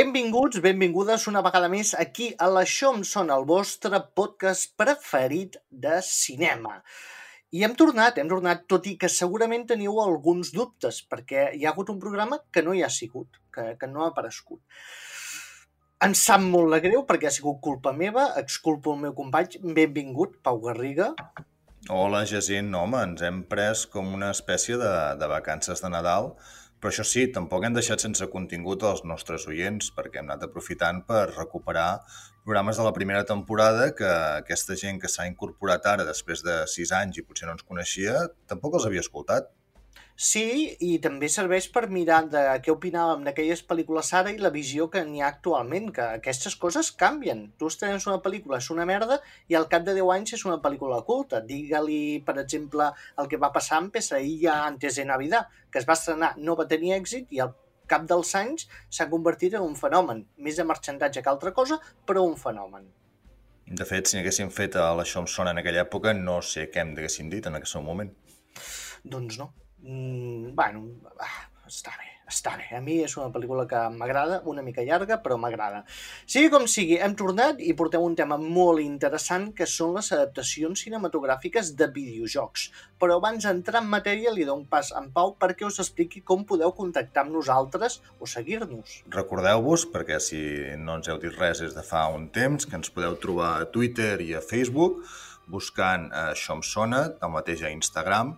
Benvinguts, 0.00 0.62
benvingudes 0.64 1.26
una 1.28 1.42
vegada 1.44 1.68
més 1.68 1.90
aquí 2.02 2.30
a 2.40 2.46
l'Això 2.48 2.88
em 2.94 3.02
sona, 3.04 3.34
el 3.36 3.42
vostre 3.44 3.98
podcast 4.16 4.70
preferit 4.80 5.58
de 5.68 5.98
cinema. 6.06 6.78
I 7.52 7.66
hem 7.66 7.74
tornat, 7.76 8.16
hem 8.16 8.30
tornat, 8.30 8.62
tot 8.72 8.88
i 8.88 8.94
que 9.02 9.10
segurament 9.12 9.66
teniu 9.68 9.98
alguns 10.00 10.54
dubtes, 10.56 11.02
perquè 11.10 11.50
hi 11.52 11.66
ha 11.66 11.74
hagut 11.74 11.92
un 11.92 11.98
programa 12.00 12.38
que 12.48 12.62
no 12.64 12.72
hi 12.72 12.80
ha 12.86 12.88
sigut, 12.94 13.36
que, 13.52 13.74
que 13.76 13.90
no 13.90 14.06
ha 14.06 14.08
aparegut. 14.14 14.62
Em 16.06 16.16
sap 16.16 16.48
molt 16.48 16.72
de 16.72 16.80
greu 16.86 17.04
perquè 17.10 17.28
ha 17.28 17.36
sigut 17.36 17.60
culpa 17.68 17.92
meva, 17.92 18.30
exculpo 18.40 18.96
el 18.96 19.04
meu 19.04 19.12
company, 19.18 19.60
benvingut, 19.60 20.40
Pau 20.40 20.62
Garriga. 20.64 21.10
Hola, 21.92 22.24
Jacint. 22.24 22.72
Home, 22.72 23.04
ens 23.10 23.20
hem 23.26 23.44
pres 23.52 23.84
com 23.92 24.08
una 24.16 24.32
espècie 24.32 24.80
de, 24.80 24.94
de 25.20 25.28
vacances 25.28 25.84
de 25.84 25.92
Nadal, 25.92 26.32
però 26.80 26.90
això 26.90 27.04
sí, 27.04 27.26
tampoc 27.28 27.64
hem 27.66 27.76
deixat 27.76 28.00
sense 28.00 28.26
contingut 28.32 28.84
els 28.88 29.04
nostres 29.04 29.46
oients, 29.50 29.90
perquè 29.96 30.20
hem 30.20 30.30
anat 30.30 30.46
aprofitant 30.46 31.02
per 31.08 31.26
recuperar 31.34 32.00
programes 32.44 32.80
de 32.80 32.86
la 32.86 32.94
primera 32.96 33.26
temporada 33.28 33.90
que 33.94 34.08
aquesta 34.40 34.76
gent 34.80 35.00
que 35.02 35.10
s'ha 35.12 35.28
incorporat 35.28 35.84
ara 35.86 36.06
després 36.08 36.40
de 36.46 36.62
sis 36.72 36.92
anys 36.96 37.20
i 37.20 37.26
potser 37.26 37.50
no 37.50 37.56
ens 37.58 37.66
coneixia, 37.68 38.16
tampoc 38.48 38.78
els 38.78 38.88
havia 38.88 39.04
escoltat. 39.04 39.52
Sí, 40.20 40.76
i 40.84 40.98
també 41.00 41.30
serveix 41.32 41.70
per 41.72 41.86
mirar 41.88 42.18
de 42.28 42.40
què 42.60 42.68
opinàvem 42.74 43.22
d'aquelles 43.24 43.62
pel·lícules 43.64 44.10
ara 44.18 44.34
i 44.34 44.36
la 44.36 44.50
visió 44.52 44.90
que 44.92 45.00
n'hi 45.08 45.22
ha 45.22 45.30
actualment, 45.32 45.86
que 45.96 46.08
aquestes 46.18 46.58
coses 46.60 46.90
canvien. 47.02 47.46
Tu 47.56 47.70
estrenes 47.72 48.04
una 48.04 48.18
pel·lícula, 48.20 48.58
és 48.60 48.68
una 48.74 48.84
merda, 48.90 49.16
i 49.48 49.56
al 49.56 49.64
cap 49.72 49.86
de 49.86 49.94
10 49.96 50.10
anys 50.18 50.34
és 50.36 50.44
una 50.44 50.58
pel·lícula 50.60 50.98
culta. 51.06 51.40
Digue-li, 51.40 52.18
per 52.26 52.34
exemple, 52.42 52.90
el 53.16 53.30
que 53.30 53.40
va 53.40 53.48
passar 53.54 53.78
amb 53.78 53.94
Pesadilla 53.94 54.58
antes 54.66 54.98
de 55.00 55.06
Navidad, 55.08 55.48
que 55.72 55.80
es 55.80 55.88
va 55.88 55.96
estrenar, 55.96 56.34
no 56.36 56.58
va 56.58 56.68
tenir 56.68 56.92
èxit, 56.98 57.32
i 57.32 57.40
al 57.40 57.54
cap 57.88 58.04
dels 58.12 58.34
anys 58.36 58.68
s'ha 58.92 59.08
convertit 59.14 59.56
en 59.56 59.64
un 59.64 59.78
fenomen. 59.84 60.20
Més 60.36 60.60
de 60.60 60.68
marxandatge 60.68 61.24
que 61.24 61.32
altra 61.32 61.54
cosa, 61.56 61.80
però 62.04 62.26
un 62.28 62.36
fenomen. 62.36 62.84
De 63.64 63.88
fet, 63.88 64.04
si 64.04 64.18
n'haguéssim 64.18 64.52
fet 64.52 64.76
a 64.76 64.90
l'Això 65.00 65.24
em 65.24 65.32
sona 65.38 65.56
en 65.56 65.64
aquella 65.64 65.86
època, 65.86 66.12
no 66.12 66.42
sé 66.44 66.68
què 66.68 66.84
em 66.84 66.92
haguéssim 66.98 67.32
dit 67.32 67.48
en 67.48 67.56
aquest 67.56 67.80
moment. 67.88 68.12
Doncs 69.00 69.40
no, 69.40 69.48
Mm, 69.82 70.54
bueno, 70.54 70.84
ah, 71.18 71.50
està 71.70 71.92
bé, 71.96 72.08
està 72.28 72.56
bé. 72.58 72.66
A 72.76 72.80
mi 72.84 72.96
és 73.04 73.14
una 73.16 73.30
pel·lícula 73.32 73.64
que 73.70 73.78
m'agrada, 73.94 74.40
una 74.50 74.62
mica 74.66 74.82
llarga, 74.84 75.20
però 75.22 75.38
m'agrada. 75.40 75.84
Sigui 76.26 76.50
com 76.52 76.66
sigui, 76.68 76.98
hem 77.00 77.14
tornat 77.18 77.62
i 77.62 77.72
portem 77.78 78.02
un 78.04 78.16
tema 78.18 78.36
molt 78.40 78.82
interessant 78.82 79.50
que 79.56 79.68
són 79.70 79.94
les 79.96 80.10
adaptacions 80.16 80.82
cinematogràfiques 80.84 81.72
de 81.78 81.88
videojocs. 81.94 82.66
Però 83.00 83.16
abans 83.20 83.46
d'entrar 83.46 83.84
en 83.84 83.88
matèria 83.94 84.34
li 84.34 84.44
dono 84.44 84.64
un 84.64 84.66
pas 84.68 84.90
en 84.98 85.08
Pau 85.14 85.36
perquè 85.40 85.64
us 85.68 85.80
expliqui 85.80 86.24
com 86.26 86.44
podeu 86.44 86.74
contactar 86.76 87.24
amb 87.24 87.38
nosaltres 87.38 88.00
o 88.18 88.28
seguir-nos. 88.28 89.00
Recordeu-vos, 89.14 89.86
perquè 89.94 90.20
si 90.20 90.42
no 90.76 90.98
ens 90.98 91.08
heu 91.08 91.22
dit 91.22 91.38
res 91.38 91.62
des 91.64 91.78
de 91.78 91.86
fa 91.86 92.08
un 92.12 92.28
temps, 92.34 92.66
que 92.66 92.76
ens 92.76 92.92
podeu 92.92 93.16
trobar 93.22 93.54
a 93.56 93.70
Twitter 93.72 94.18
i 94.26 94.34
a 94.34 94.44
Facebook 94.44 95.00
buscant 95.50 96.10
eh, 96.10 96.30
Això 96.34 96.54
em 96.58 96.62
sona, 96.66 97.06
el 97.22 97.32
mateix 97.34 97.64
a 97.64 97.72
Instagram, 97.74 98.36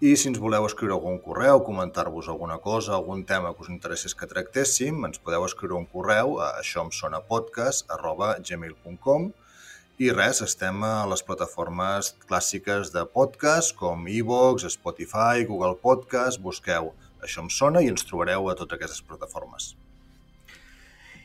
i 0.00 0.16
si 0.16 0.28
ens 0.30 0.38
voleu 0.42 0.66
escriure 0.66 0.94
algun 0.96 1.18
correu, 1.22 1.60
comentar-vos 1.66 2.28
alguna 2.28 2.58
cosa, 2.58 2.94
algun 2.94 3.24
tema 3.24 3.54
que 3.54 3.62
us 3.62 3.68
interessés 3.70 4.14
que 4.14 4.26
tractéssim, 4.26 5.04
ens 5.06 5.18
podeu 5.18 5.44
escriure 5.46 5.74
un 5.78 5.86
correu 5.86 6.40
a 6.40 6.50
aixòemsonapodcast.gmail.com 6.64 9.32
i 10.02 10.10
res, 10.10 10.42
estem 10.42 10.82
a 10.82 11.06
les 11.06 11.22
plataformes 11.22 12.18
clàssiques 12.26 12.90
de 12.90 13.06
podcast 13.06 13.78
com 13.78 14.08
iVoox, 14.10 14.66
Spotify, 14.74 15.46
Google 15.46 15.78
Podcast, 15.78 16.42
busqueu 16.42 16.90
Això 17.24 17.40
em 17.40 17.48
sona 17.48 17.80
i 17.80 17.88
ens 17.88 18.04
trobareu 18.04 18.50
a 18.50 18.54
totes 18.58 18.76
aquestes 18.76 19.00
plataformes. 19.08 19.72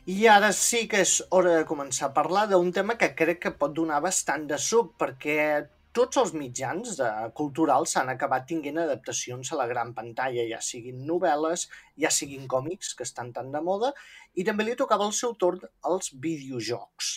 I 0.10 0.24
ara 0.32 0.54
sí 0.56 0.86
que 0.90 1.04
és 1.04 1.18
hora 1.36 1.58
de 1.58 1.66
començar 1.70 2.08
a 2.08 2.16
parlar 2.16 2.46
d'un 2.50 2.72
tema 2.74 2.96
que 2.98 3.12
crec 3.20 3.42
que 3.44 3.52
pot 3.62 3.76
donar 3.76 4.00
bastant 4.06 4.48
de 4.50 4.58
suc, 4.58 4.96
perquè 5.02 5.68
tots 5.98 6.20
els 6.22 6.34
mitjans 6.38 6.96
de, 7.00 7.10
culturals 7.38 7.96
s'han 7.96 8.12
acabat 8.14 8.48
tinguent 8.50 8.80
adaptacions 8.84 9.52
a 9.52 9.60
la 9.60 9.68
gran 9.72 9.94
pantalla, 9.98 10.46
ja 10.50 10.62
siguin 10.64 11.06
novel·les, 11.08 11.68
ja 12.04 12.12
siguin 12.14 12.48
còmics, 12.52 12.94
que 12.96 13.08
estan 13.08 13.34
tan 13.36 13.52
de 13.54 13.62
moda, 13.66 13.94
i 14.36 14.46
també 14.48 14.68
li 14.68 14.78
tocava 14.80 15.08
el 15.10 15.16
seu 15.18 15.34
torn 15.40 15.64
als 15.90 16.14
videojocs. 16.26 17.16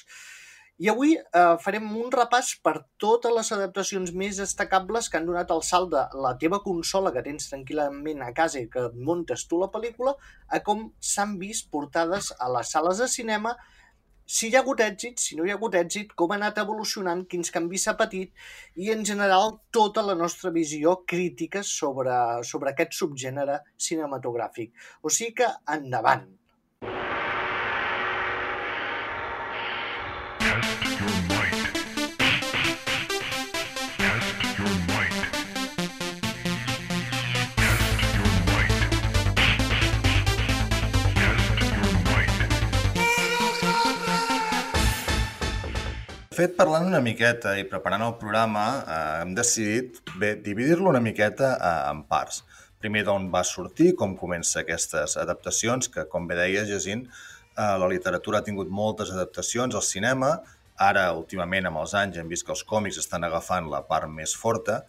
I 0.83 0.89
avui 0.91 1.13
eh, 1.15 1.57
farem 1.63 1.85
un 2.01 2.09
repàs 2.11 2.55
per 2.65 2.73
totes 3.03 3.35
les 3.37 3.51
adaptacions 3.55 4.11
més 4.19 4.41
destacables 4.41 5.11
que 5.11 5.21
han 5.21 5.29
donat 5.29 5.53
el 5.55 5.61
salt 5.69 5.93
de 5.93 6.01
la 6.25 6.33
teva 6.41 6.63
consola 6.65 7.13
que 7.15 7.23
tens 7.23 7.51
tranquil·lament 7.53 8.25
a 8.25 8.33
casa 8.35 8.59
i 8.59 8.71
que 8.73 8.89
muntes 8.97 9.45
tu 9.51 9.61
la 9.61 9.69
pel·lícula 9.71 10.17
a 10.49 10.63
com 10.65 10.89
s'han 11.13 11.37
vist 11.39 11.69
portades 11.71 12.33
a 12.41 12.49
les 12.57 12.73
sales 12.75 13.05
de 13.05 13.11
cinema 13.13 13.55
si 14.27 14.49
hi 14.49 14.57
ha 14.57 14.63
hagut 14.63 14.83
èxit, 14.85 15.23
si 15.23 15.39
no 15.39 15.47
hi 15.47 15.53
ha 15.53 15.57
hagut 15.59 15.79
èxit, 15.79 16.13
com 16.19 16.33
ha 16.33 16.39
anat 16.41 16.61
evolucionant, 16.63 17.25
quins 17.31 17.55
canvis 17.55 17.87
s'ha 17.89 17.97
patit 17.99 18.33
i, 18.77 18.91
en 18.95 19.05
general, 19.09 19.59
tota 19.71 20.05
la 20.07 20.19
nostra 20.19 20.53
visió 20.55 20.99
crítica 21.15 21.65
sobre, 21.67 22.21
sobre 22.53 22.73
aquest 22.73 22.97
subgènere 22.99 23.61
cinematogràfic. 23.89 24.73
O 25.03 25.11
sigui 25.11 25.43
que, 25.43 25.51
endavant! 25.79 26.31
Fet, 46.33 46.55
parlant 46.57 46.87
una 46.89 47.03
miqueta 47.05 47.51
i 47.61 47.65
preparant 47.69 48.07
el 48.07 48.15
programa, 48.17 48.63
eh, 48.81 49.01
hem 49.21 49.35
decidit 49.37 49.99
dividir-lo 50.47 50.89
una 50.89 51.03
miqueta 51.05 51.51
eh, 51.59 51.73
en 51.91 52.01
parts. 52.09 52.39
Primer 52.81 53.03
d'on 53.05 53.27
va 53.35 53.43
sortir, 53.45 53.91
com 53.99 54.15
comença 54.17 54.63
aquestes 54.63 55.19
adaptacions, 55.21 55.91
que 55.93 56.07
com 56.09 56.25
bé 56.31 56.39
deia 56.39 56.63
Jacint, 56.71 57.03
eh, 57.05 57.75
la 57.83 57.91
literatura 57.93 58.41
ha 58.41 58.47
tingut 58.47 58.73
moltes 58.73 59.13
adaptacions 59.13 59.77
al 59.77 59.85
cinema, 59.85 60.33
ara 60.81 61.05
últimament 61.19 61.69
amb 61.69 61.83
els 61.83 61.93
anys 62.01 62.17
hem 62.23 62.33
vist 62.33 62.47
que 62.49 62.57
els 62.57 62.65
còmics 62.65 63.03
estan 63.03 63.29
agafant 63.29 63.69
la 63.69 63.83
part 63.93 64.09
més 64.09 64.33
forta, 64.33 64.81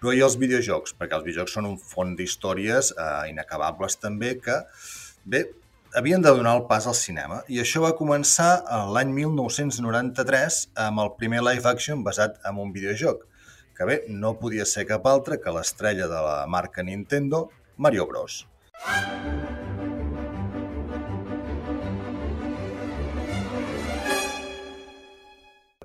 però 0.00 0.16
i 0.16 0.24
els 0.26 0.34
videojocs, 0.40 0.96
perquè 0.98 1.20
els 1.20 1.28
videojocs 1.30 1.54
són 1.60 1.70
un 1.70 1.78
font 1.78 2.16
d'històries 2.18 2.90
eh, 2.96 3.08
inacabables 3.30 4.00
també 4.02 4.34
que, 4.42 4.58
bé, 5.22 5.46
havien 5.94 6.22
de 6.22 6.28
donar 6.28 6.56
el 6.56 6.66
pas 6.68 6.86
al 6.86 6.94
cinema 6.94 7.40
i 7.48 7.60
això 7.62 7.82
va 7.84 7.94
començar 7.96 8.50
l'any 8.92 9.12
1993 9.14 10.60
amb 10.84 11.02
el 11.04 11.14
primer 11.20 11.40
live 11.46 11.68
action 11.70 12.04
basat 12.04 12.36
en 12.48 12.60
un 12.60 12.72
videojoc, 12.72 13.24
que 13.76 13.86
bé, 13.88 14.02
no 14.08 14.34
podia 14.38 14.66
ser 14.66 14.86
cap 14.88 15.06
altre 15.06 15.40
que 15.40 15.54
l'estrella 15.54 16.08
de 16.10 16.20
la 16.26 16.46
marca 16.46 16.82
Nintendo, 16.82 17.48
Mario 17.76 18.06
Bros. 18.06 18.44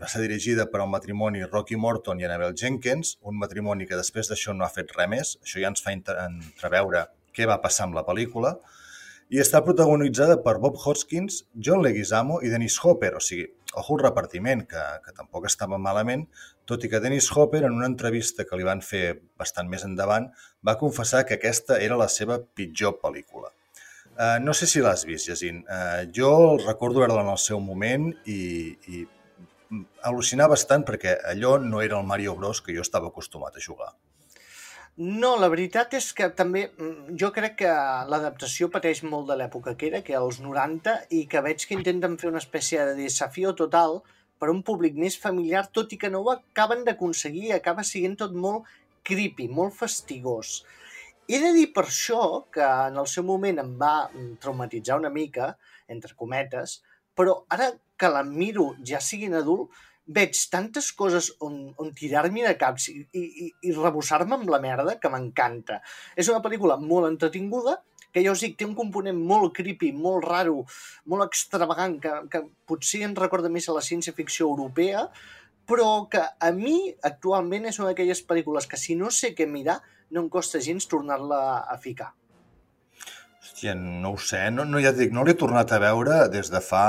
Va 0.04 0.10
ser 0.12 0.26
dirigida 0.26 0.66
per 0.68 0.82
un 0.84 0.92
matrimoni 0.92 1.46
Rocky 1.46 1.78
Morton 1.80 2.20
i 2.20 2.26
Annabelle 2.28 2.58
Jenkins, 2.60 3.16
un 3.22 3.38
matrimoni 3.40 3.88
que 3.88 3.96
després 3.96 4.28
d'això 4.28 4.52
no 4.52 4.66
ha 4.66 4.74
fet 4.74 4.92
res 4.98 5.08
més, 5.10 5.36
això 5.46 5.64
ja 5.64 5.72
ens 5.72 5.86
fa 5.86 5.94
entreveure 5.96 7.08
què 7.34 7.48
va 7.48 7.62
passar 7.64 7.88
amb 7.88 7.96
la 7.96 8.04
pel·lícula, 8.04 8.58
i 9.34 9.40
està 9.42 9.64
protagonitzada 9.66 10.36
per 10.46 10.60
Bob 10.62 10.76
Hoskins, 10.78 11.40
John 11.58 11.82
Leguizamo 11.82 12.38
i 12.46 12.52
Dennis 12.52 12.76
Hopper, 12.84 13.16
o 13.18 13.22
sigui, 13.24 13.48
ojo 13.82 13.96
el 13.96 14.04
repartiment, 14.04 14.62
que, 14.70 14.84
que 15.02 15.14
tampoc 15.18 15.48
estava 15.50 15.80
malament, 15.82 16.28
tot 16.70 16.86
i 16.86 16.92
que 16.92 17.02
Dennis 17.02 17.32
Hopper, 17.34 17.64
en 17.66 17.74
una 17.74 17.90
entrevista 17.90 18.46
que 18.46 18.60
li 18.60 18.68
van 18.68 18.84
fer 18.86 19.18
bastant 19.42 19.72
més 19.72 19.88
endavant, 19.88 20.30
va 20.62 20.78
confessar 20.78 21.24
que 21.26 21.40
aquesta 21.40 21.80
era 21.82 21.98
la 21.98 22.12
seva 22.14 22.38
pitjor 22.44 23.00
pel·lícula. 23.02 23.50
Uh, 24.14 24.38
no 24.46 24.54
sé 24.54 24.70
si 24.70 24.86
l'has 24.86 25.08
vist, 25.10 25.26
Jacint. 25.32 25.64
Uh, 25.66 26.06
jo 26.14 26.30
el 26.54 26.62
recordo 26.68 27.02
veure-la 27.02 27.26
en 27.26 27.34
el 27.34 27.42
seu 27.42 27.58
moment 27.58 28.12
i, 28.30 28.42
i 28.94 29.02
al·lucinar 30.06 30.52
bastant 30.52 30.86
perquè 30.86 31.18
allò 31.34 31.56
no 31.58 31.82
era 31.82 31.98
el 31.98 32.06
Mario 32.06 32.38
Bros 32.38 32.62
que 32.62 32.78
jo 32.78 32.86
estava 32.86 33.10
acostumat 33.10 33.58
a 33.58 33.66
jugar. 33.66 33.96
No, 34.96 35.32
la 35.42 35.48
veritat 35.50 35.96
és 35.98 36.12
que 36.14 36.28
també 36.38 36.68
mm, 36.68 37.16
jo 37.18 37.32
crec 37.34 37.56
que 37.64 37.70
l'adaptació 38.12 38.68
pateix 38.70 39.00
molt 39.02 39.26
de 39.32 39.38
l'època 39.40 39.74
que 39.74 39.88
era, 39.88 40.02
que 40.06 40.14
als 40.14 40.38
90, 40.40 40.94
i 41.18 41.24
que 41.26 41.42
veig 41.42 41.66
que 41.66 41.74
intenten 41.74 42.18
fer 42.22 42.30
una 42.30 42.42
espècie 42.44 42.84
de 42.86 42.94
desafió 43.00 43.56
total 43.58 44.04
per 44.38 44.52
un 44.54 44.62
públic 44.62 44.94
més 44.94 45.18
familiar, 45.18 45.66
tot 45.74 45.96
i 45.96 45.98
que 45.98 46.12
no 46.14 46.22
ho 46.22 46.30
acaben 46.36 46.86
d'aconseguir, 46.86 47.56
acaba 47.56 47.82
sent 47.82 48.20
tot 48.22 48.38
molt 48.38 48.70
creepy, 49.02 49.48
molt 49.50 49.74
fastigós. 49.74 50.60
He 51.26 51.40
de 51.42 51.56
dir 51.58 51.72
per 51.74 51.88
això 51.88 52.44
que 52.54 52.62
en 52.62 53.00
el 53.02 53.10
seu 53.10 53.26
moment 53.26 53.64
em 53.64 53.74
va 53.80 53.96
mm, 54.12 54.36
traumatitzar 54.46 55.00
una 55.02 55.10
mica, 55.10 55.56
entre 55.90 56.14
cometes, 56.14 56.84
però 57.18 57.40
ara 57.50 57.72
que 57.98 58.14
la 58.14 58.22
miro 58.22 58.76
ja 58.86 59.02
siguin 59.02 59.34
adult, 59.42 59.74
veig 60.06 60.36
tantes 60.52 60.92
coses 60.92 61.30
on, 61.40 61.74
on 61.80 61.94
tirar-m'hi 61.96 62.44
de 62.44 62.54
caps 62.60 62.90
i, 62.92 62.98
i, 63.16 63.50
i 63.64 63.74
rebossar-me 63.76 64.36
amb 64.36 64.52
la 64.52 64.60
merda 64.64 64.98
que 65.00 65.12
m'encanta. 65.12 65.80
És 66.20 66.30
una 66.32 66.42
pel·lícula 66.44 66.78
molt 66.82 67.08
entretinguda, 67.08 67.80
que 68.14 68.22
ja 68.22 68.34
us 68.34 68.44
dic, 68.46 68.58
té 68.60 68.68
un 68.68 68.76
component 68.78 69.18
molt 69.18 69.56
creepy, 69.58 69.92
molt 69.98 70.28
raro, 70.28 70.66
molt 71.10 71.26
extravagant, 71.26 71.98
que, 72.04 72.12
que 72.30 72.44
potser 72.70 73.02
ens 73.08 73.18
recorda 73.20 73.50
més 73.50 73.68
a 73.70 73.78
la 73.78 73.86
ciència-ficció 73.86 74.50
europea, 74.52 75.08
però 75.66 76.06
que 76.12 76.22
a 76.22 76.52
mi 76.54 76.92
actualment 77.08 77.66
és 77.72 77.80
una 77.80 77.92
d'aquelles 77.92 78.22
pel·lícules 78.28 78.68
que 78.70 78.78
si 78.78 78.98
no 79.00 79.10
sé 79.10 79.32
què 79.34 79.48
mirar, 79.50 79.80
no 80.14 80.26
em 80.26 80.30
costa 80.30 80.62
gens 80.62 80.86
tornar-la 80.92 81.40
a 81.64 81.80
ficar. 81.82 82.12
Hòstia, 83.42 83.74
no 83.80 84.14
ho 84.14 84.20
sé, 84.20 84.46
no, 84.52 84.68
no 84.68 84.82
ja 84.84 84.94
dic, 84.96 85.16
no 85.16 85.24
l'he 85.26 85.36
tornat 85.40 85.72
a 85.72 85.80
veure 85.82 86.28
des 86.32 86.52
de 86.52 86.62
fa, 86.62 86.86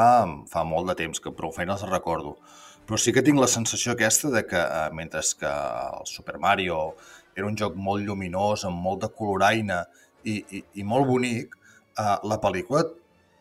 fa 0.50 0.66
molt 0.66 0.90
de 0.90 0.98
temps, 0.98 1.22
que 1.22 1.32
prou 1.32 1.54
feines 1.54 1.82
el 1.86 1.92
recordo. 1.94 2.36
Però 2.84 2.98
sí 3.00 3.14
que 3.16 3.22
tinc 3.24 3.40
la 3.40 3.48
sensació 3.48 3.94
aquesta 3.94 4.30
de 4.32 4.42
que, 4.46 4.60
eh, 4.60 4.88
mentre 4.92 5.22
que 5.40 5.50
el 5.50 6.06
Super 6.06 6.38
Mario 6.38 6.94
era 7.34 7.46
un 7.46 7.56
joc 7.56 7.76
molt 7.76 8.04
lluminós, 8.04 8.64
amb 8.64 8.76
molt 8.86 9.00
de 9.06 9.10
coloraina 9.20 9.84
i, 10.24 10.36
i, 10.58 10.60
i 10.80 10.84
molt 10.84 11.08
bonic, 11.08 11.56
uh, 11.98 12.18
la 12.28 12.38
pel·lícula 12.42 12.84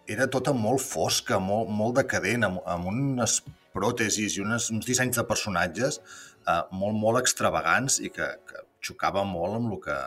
era 0.07 0.27
tota 0.27 0.53
molt 0.53 0.81
fosca, 0.81 1.39
molt, 1.39 1.69
molt 1.69 1.99
decadent, 1.99 2.47
amb, 2.47 2.63
amb 2.65 2.89
unes 2.91 3.41
pròtesis 3.75 4.37
i 4.37 4.43
unes, 4.43 4.69
uns 4.73 4.87
dissenys 4.87 5.19
de 5.19 5.25
personatges 5.29 5.99
uh, 6.47 6.63
molt, 6.71 6.97
molt 6.97 7.21
extravagants 7.21 7.99
i 8.03 8.11
que, 8.13 8.27
que 8.49 8.65
xocava 8.83 9.23
molt 9.27 9.59
amb 9.59 9.75
el 9.75 9.83
que 9.85 9.99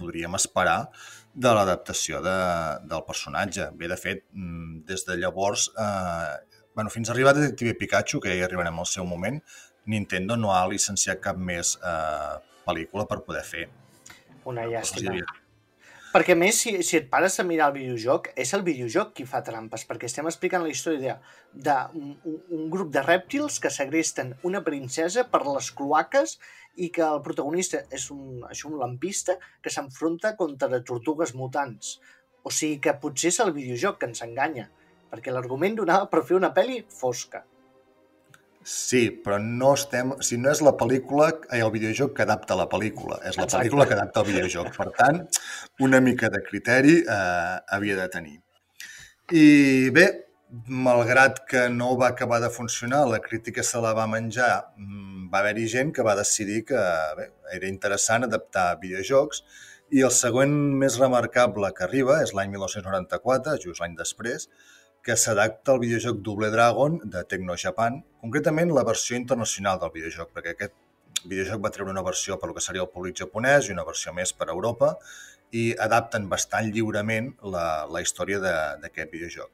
podríem 0.00 0.34
esperar 0.38 0.80
de 1.34 1.50
l'adaptació 1.54 2.20
de, 2.22 2.38
del 2.90 3.04
personatge. 3.06 3.68
Bé, 3.78 3.88
de 3.90 3.98
fet, 3.98 4.24
mm, 4.32 4.84
des 4.88 5.06
de 5.06 5.16
llavors, 5.18 5.68
eh, 5.78 6.53
bueno, 6.74 6.90
fins 6.90 7.08
a 7.08 7.12
arribar 7.12 7.34
a 7.34 7.40
Detective 7.40 7.74
Pikachu, 7.78 8.20
que 8.20 8.34
hi 8.34 8.42
arribarem 8.42 8.78
al 8.78 8.90
seu 8.90 9.06
moment, 9.06 9.40
Nintendo 9.86 10.36
no 10.36 10.52
ha 10.54 10.64
licenciat 10.68 11.22
cap 11.22 11.38
més 11.38 11.76
eh, 11.78 12.34
pel·lícula 12.66 13.06
per 13.10 13.22
poder 13.26 13.44
fer. 13.46 13.64
Una 14.50 14.66
llàstima. 14.68 15.22
Perquè 16.14 16.36
més, 16.38 16.60
si, 16.62 16.76
si 16.86 16.94
et 17.00 17.08
pares 17.10 17.40
a 17.42 17.44
mirar 17.46 17.72
el 17.72 17.74
videojoc, 17.74 18.28
és 18.38 18.52
el 18.54 18.62
videojoc 18.62 19.16
qui 19.16 19.24
fa 19.26 19.40
trampes, 19.42 19.82
perquè 19.88 20.06
estem 20.06 20.28
explicant 20.30 20.62
la 20.62 20.70
història 20.70 21.16
d'un 21.50 22.12
un 22.24 22.68
grup 22.70 22.92
de 22.94 23.02
rèptils 23.02 23.56
que 23.62 23.72
segresten 23.76 24.30
una 24.46 24.60
princesa 24.62 25.24
per 25.32 25.40
les 25.48 25.72
cloaques 25.74 26.36
i 26.78 26.92
que 26.94 27.02
el 27.02 27.18
protagonista 27.26 27.82
és 27.98 28.06
un, 28.14 28.44
això, 28.46 28.70
un 28.70 28.78
lampista 28.78 29.34
que 29.62 29.74
s'enfronta 29.74 30.36
contra 30.38 30.84
tortugues 30.86 31.34
mutants. 31.34 31.96
O 32.46 32.54
sigui 32.54 32.78
que 32.86 32.94
potser 33.02 33.34
és 33.34 33.40
el 33.42 33.50
videojoc 33.56 33.98
que 33.98 34.10
ens 34.12 34.22
enganya, 34.22 34.68
perquè 35.14 35.34
l'argument 35.34 35.76
donava 35.78 36.10
per 36.10 36.24
fer 36.26 36.38
una 36.40 36.50
pel·li 36.54 36.82
fosca. 36.90 37.44
Sí, 38.64 39.10
però 39.24 39.36
no 39.38 39.74
estem... 39.76 40.14
Si 40.24 40.38
no 40.40 40.48
és 40.50 40.62
la 40.64 40.72
pel·lícula, 40.80 41.28
eh, 41.50 41.60
el 41.60 41.70
videojoc 41.74 42.14
que 42.16 42.24
adapta 42.24 42.56
la 42.56 42.64
pel·lícula, 42.72 43.18
és 43.20 43.36
la 43.36 43.44
Exacte. 43.44 43.58
pel·lícula 43.58 43.86
que 43.86 43.96
adapta 43.98 44.22
el 44.22 44.30
videojoc. 44.30 44.70
Per 44.76 44.86
tant, 44.96 45.20
una 45.84 46.00
mica 46.00 46.30
de 46.32 46.40
criteri 46.46 46.94
eh, 47.02 47.56
havia 47.76 47.98
de 48.00 48.08
tenir. 48.14 48.38
I 49.36 49.90
bé, 49.92 50.06
malgrat 50.88 51.42
que 51.50 51.66
no 51.68 51.92
va 52.00 52.08
acabar 52.14 52.40
de 52.40 52.50
funcionar, 52.56 53.04
la 53.10 53.20
crítica 53.20 53.62
se 53.62 53.80
la 53.84 53.92
va 53.96 54.08
menjar, 54.08 54.72
mm, 54.78 55.28
va 55.32 55.44
haver-hi 55.44 55.68
gent 55.68 55.92
que 55.92 56.02
va 56.08 56.16
decidir 56.16 56.64
que 56.64 56.80
bé, 57.20 57.30
era 57.52 57.68
interessant 57.68 58.24
adaptar 58.24 58.78
videojocs 58.80 59.44
i 59.92 60.04
el 60.08 60.12
següent 60.14 60.54
més 60.80 60.96
remarcable 61.00 61.70
que 61.76 61.84
arriba 61.84 62.22
és 62.22 62.32
l'any 62.32 62.54
1994, 62.56 63.58
just 63.60 63.82
l'any 63.82 63.96
després, 63.98 64.48
que 65.04 65.16
s'adapta 65.20 65.74
al 65.74 65.82
videojoc 65.82 66.22
Double 66.24 66.48
Dragon 66.50 66.96
de 67.04 67.22
Tecno 67.28 67.58
Japan, 67.60 67.98
concretament 68.22 68.70
la 68.72 68.86
versió 68.88 69.18
internacional 69.18 69.76
del 69.82 69.92
videojoc, 69.92 70.30
perquè 70.32 70.54
aquest 70.54 70.72
videojoc 71.28 71.60
va 71.66 71.70
treure 71.74 71.92
una 71.92 72.04
versió 72.06 72.38
per 72.40 72.48
lo 72.48 72.56
que 72.56 72.64
seria 72.64 72.82
el 72.86 72.88
públic 72.94 73.20
japonès 73.20 73.68
i 73.68 73.74
una 73.76 73.84
versió 73.84 74.14
més 74.16 74.32
per 74.32 74.48
a 74.48 74.54
Europa 74.54 74.94
i 75.52 75.66
adapten 75.86 76.24
bastant 76.32 76.70
lliurement 76.72 77.28
la, 77.52 77.66
la 77.92 78.00
història 78.00 78.40
d'aquest 78.40 79.12
videojoc. 79.12 79.52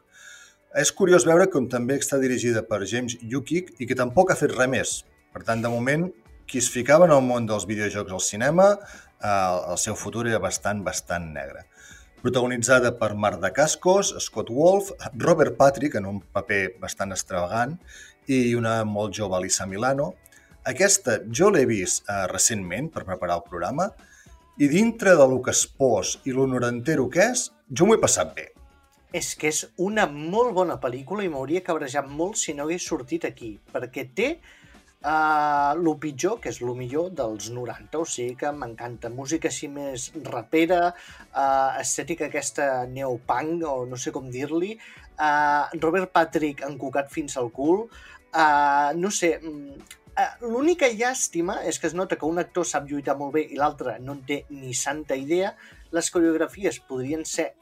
És 0.78 0.94
curiós 0.94 1.26
veure 1.26 1.50
com 1.50 1.66
també 1.68 1.98
està 1.98 2.20
dirigida 2.22 2.62
per 2.62 2.84
James 2.86 3.18
Yukik 3.18 3.74
i 3.82 3.90
que 3.90 3.98
tampoc 3.98 4.30
ha 4.30 4.38
fet 4.38 4.54
res 4.54 4.70
més. 4.70 4.94
Per 5.34 5.42
tant, 5.46 5.62
de 5.62 5.70
moment, 5.70 6.06
qui 6.46 6.62
es 6.62 6.70
ficava 6.70 7.10
en 7.10 7.16
el 7.16 7.26
món 7.26 7.50
dels 7.50 7.66
videojocs 7.66 8.14
al 8.14 8.22
cinema, 8.22 8.70
eh, 9.18 9.34
el 9.74 9.82
seu 9.82 9.98
futur 9.98 10.28
era 10.30 10.38
bastant, 10.42 10.86
bastant 10.86 11.26
negre 11.34 11.66
protagonitzada 12.22 12.92
per 12.98 13.14
Marc 13.16 13.40
de 13.40 13.50
Cascos, 13.56 14.12
Scott 14.20 14.50
Wolf, 14.52 14.90
Robert 15.16 15.56
Patrick, 15.56 15.96
en 15.96 16.06
un 16.06 16.20
paper 16.20 16.76
bastant 16.80 17.14
extravagant, 17.16 17.78
i 18.28 18.54
una 18.54 18.80
molt 18.84 19.16
jove 19.16 19.38
Alissa 19.38 19.66
Milano. 19.66 20.12
Aquesta 20.68 21.18
jo 21.32 21.48
l'he 21.50 21.64
vist 21.68 22.04
eh, 22.04 22.26
recentment 22.30 22.90
per 22.92 23.06
preparar 23.08 23.40
el 23.40 23.46
programa 23.48 23.88
i 24.60 24.68
dintre 24.68 25.16
de 25.16 25.26
lo 25.26 25.40
que 25.40 25.54
es 25.56 25.64
pos 25.66 26.18
i 26.28 26.34
lo 26.36 26.46
norantero 26.46 27.08
que 27.08 27.30
és, 27.32 27.48
jo 27.72 27.88
m'ho 27.88 27.96
he 27.96 28.02
passat 28.02 28.34
bé. 28.36 28.50
És 29.16 29.32
que 29.34 29.48
és 29.50 29.64
una 29.82 30.04
molt 30.06 30.52
bona 30.54 30.76
pel·lícula 30.78 31.24
i 31.24 31.30
m'hauria 31.32 31.64
cabrejat 31.66 32.06
molt 32.06 32.38
si 32.38 32.54
no 32.54 32.68
hagués 32.68 32.84
sortit 32.86 33.24
aquí, 33.26 33.56
perquè 33.72 34.04
té 34.14 34.28
Uh, 35.00 35.72
lo 35.80 35.94
pitjor, 35.96 36.42
que 36.44 36.50
és 36.52 36.58
lo 36.60 36.74
millor 36.76 37.06
dels 37.16 37.46
90, 37.54 38.02
o 38.02 38.04
sigui 38.04 38.34
que 38.36 38.50
m'encanta. 38.52 39.08
Música 39.08 39.48
així 39.48 39.70
més 39.72 40.10
rapera, 40.26 40.90
uh, 41.32 41.78
estètica 41.80 42.26
aquesta 42.28 42.66
neopunk, 42.90 43.64
o 43.64 43.86
no 43.88 43.96
sé 43.96 44.12
com 44.12 44.28
dir-li, 44.28 44.74
uh, 45.16 45.72
Robert 45.80 46.12
Patrick 46.12 46.60
encucat 46.68 47.08
fins 47.08 47.38
al 47.40 47.48
cul, 47.48 47.86
uh, 47.86 48.90
no 49.00 49.08
sé, 49.08 49.38
uh, 49.40 50.28
l'única 50.44 50.92
llàstima 50.92 51.62
és 51.64 51.80
que 51.80 51.88
es 51.88 51.96
nota 51.96 52.20
que 52.20 52.28
un 52.28 52.44
actor 52.44 52.68
sap 52.68 52.84
lluitar 52.90 53.16
molt 53.16 53.38
bé 53.38 53.46
i 53.48 53.56
l'altre 53.56 53.96
no 54.04 54.18
en 54.18 54.24
té 54.28 54.42
ni 54.52 54.76
santa 54.76 55.16
idea, 55.16 55.54
les 55.96 56.12
coreografies 56.12 56.82
podrien 56.90 57.24
ser 57.24 57.54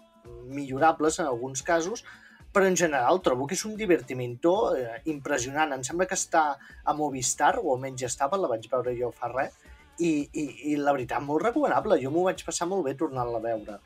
millorables 0.50 1.20
en 1.22 1.30
alguns 1.30 1.62
casos, 1.62 2.02
però 2.52 2.66
en 2.66 2.76
general 2.76 3.20
trobo 3.24 3.46
que 3.46 3.56
és 3.58 3.64
un 3.68 3.76
divertimento 3.76 4.54
eh, 4.76 5.02
impressionant. 5.12 5.74
Em 5.76 5.84
sembla 5.86 6.08
que 6.08 6.16
està 6.18 6.44
a 6.56 6.94
Movistar, 6.96 7.56
o 7.62 7.74
almenys 7.74 8.06
estava, 8.08 8.40
la 8.40 8.50
vaig 8.50 8.66
veure 8.72 8.96
jo 8.98 9.12
fa 9.14 9.30
res, 9.34 9.54
i, 9.98 10.10
i, 10.32 10.48
i 10.72 10.78
la 10.78 10.94
veritat, 10.94 11.22
molt 11.24 11.44
recomanable. 11.44 11.98
Jo 12.02 12.12
m'ho 12.14 12.24
vaig 12.28 12.42
passar 12.46 12.68
molt 12.70 12.86
bé 12.86 12.96
tornant-la 12.98 13.40
a 13.40 13.44
veure. 13.44 13.78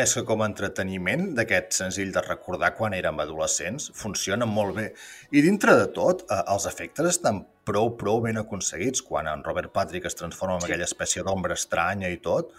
És 0.00 0.14
que 0.16 0.22
com 0.24 0.40
a 0.40 0.46
entreteniment 0.48 1.34
d'aquest 1.36 1.74
senzill 1.76 2.12
de 2.14 2.22
recordar 2.24 2.70
quan 2.78 2.94
érem 2.96 3.18
adolescents 3.20 3.90
funciona 3.96 4.48
molt 4.48 4.76
bé. 4.78 4.86
I 5.36 5.42
dintre 5.44 5.76
de 5.76 5.90
tot, 5.92 6.24
eh, 6.30 6.38
els 6.54 6.66
efectes 6.70 7.10
estan 7.10 7.42
prou, 7.68 7.92
prou 8.00 8.22
ben 8.24 8.40
aconseguits. 8.40 9.04
Quan 9.04 9.28
en 9.28 9.44
Robert 9.44 9.72
Patrick 9.72 10.08
es 10.08 10.16
transforma 10.16 10.56
en 10.56 10.64
sí. 10.64 10.70
aquella 10.70 10.88
espècie 10.88 11.24
d'ombra 11.26 11.58
estranya 11.60 12.08
i 12.08 12.16
tot, 12.24 12.54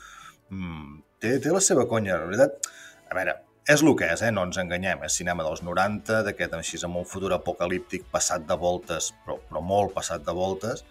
mmm, 0.50 1.02
té, 1.20 1.40
té 1.42 1.50
la 1.50 1.64
seva 1.64 1.88
conya. 1.90 2.20
La 2.22 2.30
veritat, 2.30 2.70
a 3.10 3.18
veure, 3.18 3.40
és 3.64 3.82
el 3.82 3.94
que 3.96 4.10
és, 4.12 4.22
eh? 4.26 4.32
no 4.36 4.44
ens 4.44 4.58
enganyem, 4.60 5.06
és 5.08 5.16
cinema 5.20 5.44
dels 5.46 5.62
90, 5.64 6.20
d'aquest 6.28 6.56
així 6.58 6.80
amb 6.84 7.00
un 7.00 7.08
futur 7.08 7.32
apocalíptic 7.36 8.04
passat 8.12 8.44
de 8.50 8.58
voltes, 8.60 9.14
però, 9.24 9.38
però 9.48 9.62
molt 9.64 9.94
passat 9.96 10.26
de 10.26 10.36
voltes. 10.36 10.84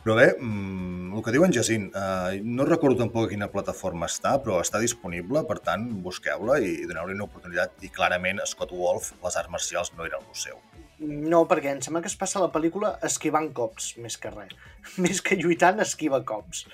Però 0.00 0.16
bé, 0.16 0.30
mmm, 0.32 1.12
el 1.14 1.22
que 1.22 1.34
diu 1.34 1.44
en 1.44 1.52
Jacint, 1.52 1.90
eh, 1.92 2.40
no 2.42 2.64
recordo 2.66 3.02
tampoc 3.02 3.28
a 3.28 3.30
quina 3.34 3.50
plataforma 3.52 4.08
està, 4.08 4.32
però 4.42 4.58
està 4.64 4.80
disponible, 4.80 5.44
per 5.46 5.60
tant, 5.62 5.86
busqueu-la 6.02 6.56
i 6.64 6.86
doneu-li 6.88 7.14
una 7.18 7.28
oportunitat. 7.28 7.76
I 7.84 7.92
clarament, 7.94 8.40
Scott 8.48 8.72
Wolf, 8.74 9.12
les 9.22 9.36
arts 9.36 9.52
marcials 9.52 9.92
no 9.94 10.08
eren 10.08 10.24
el 10.24 10.40
seu. 10.40 10.58
No, 11.00 11.44
perquè 11.48 11.70
em 11.76 11.84
sembla 11.84 12.02
que 12.02 12.10
es 12.10 12.16
passa 12.18 12.42
la 12.42 12.50
pel·lícula 12.52 12.96
esquivant 13.06 13.52
cops, 13.56 13.94
més 14.00 14.18
que 14.20 14.32
res. 14.34 14.56
Més 15.04 15.20
que 15.20 15.36
lluitant, 15.36 15.78
esquiva 15.84 16.24
cops 16.24 16.64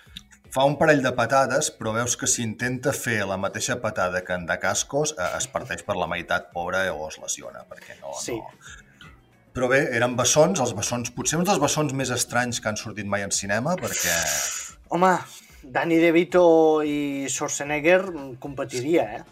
fa 0.55 0.65
un 0.69 0.77
parell 0.81 1.03
de 1.05 1.13
patades, 1.17 1.71
però 1.75 1.93
veus 1.97 2.17
que 2.19 2.29
si 2.31 2.43
intenta 2.45 2.93
fer 2.97 3.21
la 3.29 3.39
mateixa 3.41 3.79
patada 3.83 4.23
que 4.25 4.35
en 4.37 4.47
de 4.49 4.59
cascos, 4.63 5.15
eh, 5.19 5.31
es 5.39 5.49
parteix 5.53 5.85
per 5.87 5.97
la 5.99 6.09
meitat, 6.11 6.51
pobra, 6.55 6.85
o 6.93 7.09
es 7.09 7.21
lesiona, 7.23 7.65
perquè 7.69 7.99
no... 8.01 8.15
Sí. 8.21 8.37
no... 8.37 8.53
Però 9.57 9.71
bé, 9.73 9.87
eren 9.97 10.19
bessons, 10.19 10.61
els 10.61 10.75
bessons, 10.77 11.09
potser 11.17 11.39
uns 11.41 11.49
dels 11.49 11.61
bessons 11.63 11.95
més 11.97 12.11
estranys 12.13 12.61
que 12.61 12.69
han 12.69 12.77
sortit 12.77 13.09
mai 13.09 13.25
en 13.25 13.33
cinema, 13.33 13.73
perquè... 13.81 14.17
Home, 14.93 15.15
Danny 15.63 15.97
DeVito 16.03 16.43
i 16.85 17.25
Schwarzenegger 17.33 18.03
competiria, 18.43 19.07
eh? 19.17 19.25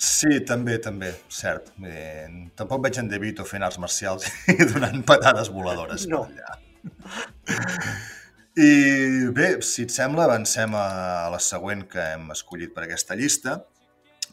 Sí, 0.00 0.38
també, 0.48 0.78
també, 0.80 1.10
cert. 1.28 1.74
Eh, 1.84 2.28
tampoc 2.56 2.86
veig 2.86 3.00
en 3.00 3.08
DeVito 3.08 3.44
fent 3.48 3.64
arts 3.66 3.80
marcials 3.82 4.28
i 4.52 4.56
donant 4.64 5.02
patades 5.08 5.52
voladores 5.52 6.06
no. 6.08 6.24
per 6.28 6.38
allà. 6.38 8.10
I 8.58 9.30
bé, 9.30 9.60
si 9.62 9.84
et 9.86 9.92
sembla, 9.94 10.24
avancem 10.26 10.72
a 10.74 11.28
la 11.30 11.38
següent 11.38 11.84
que 11.86 12.02
hem 12.16 12.32
escollit 12.34 12.72
per 12.74 12.82
aquesta 12.82 13.14
llista. 13.14 13.60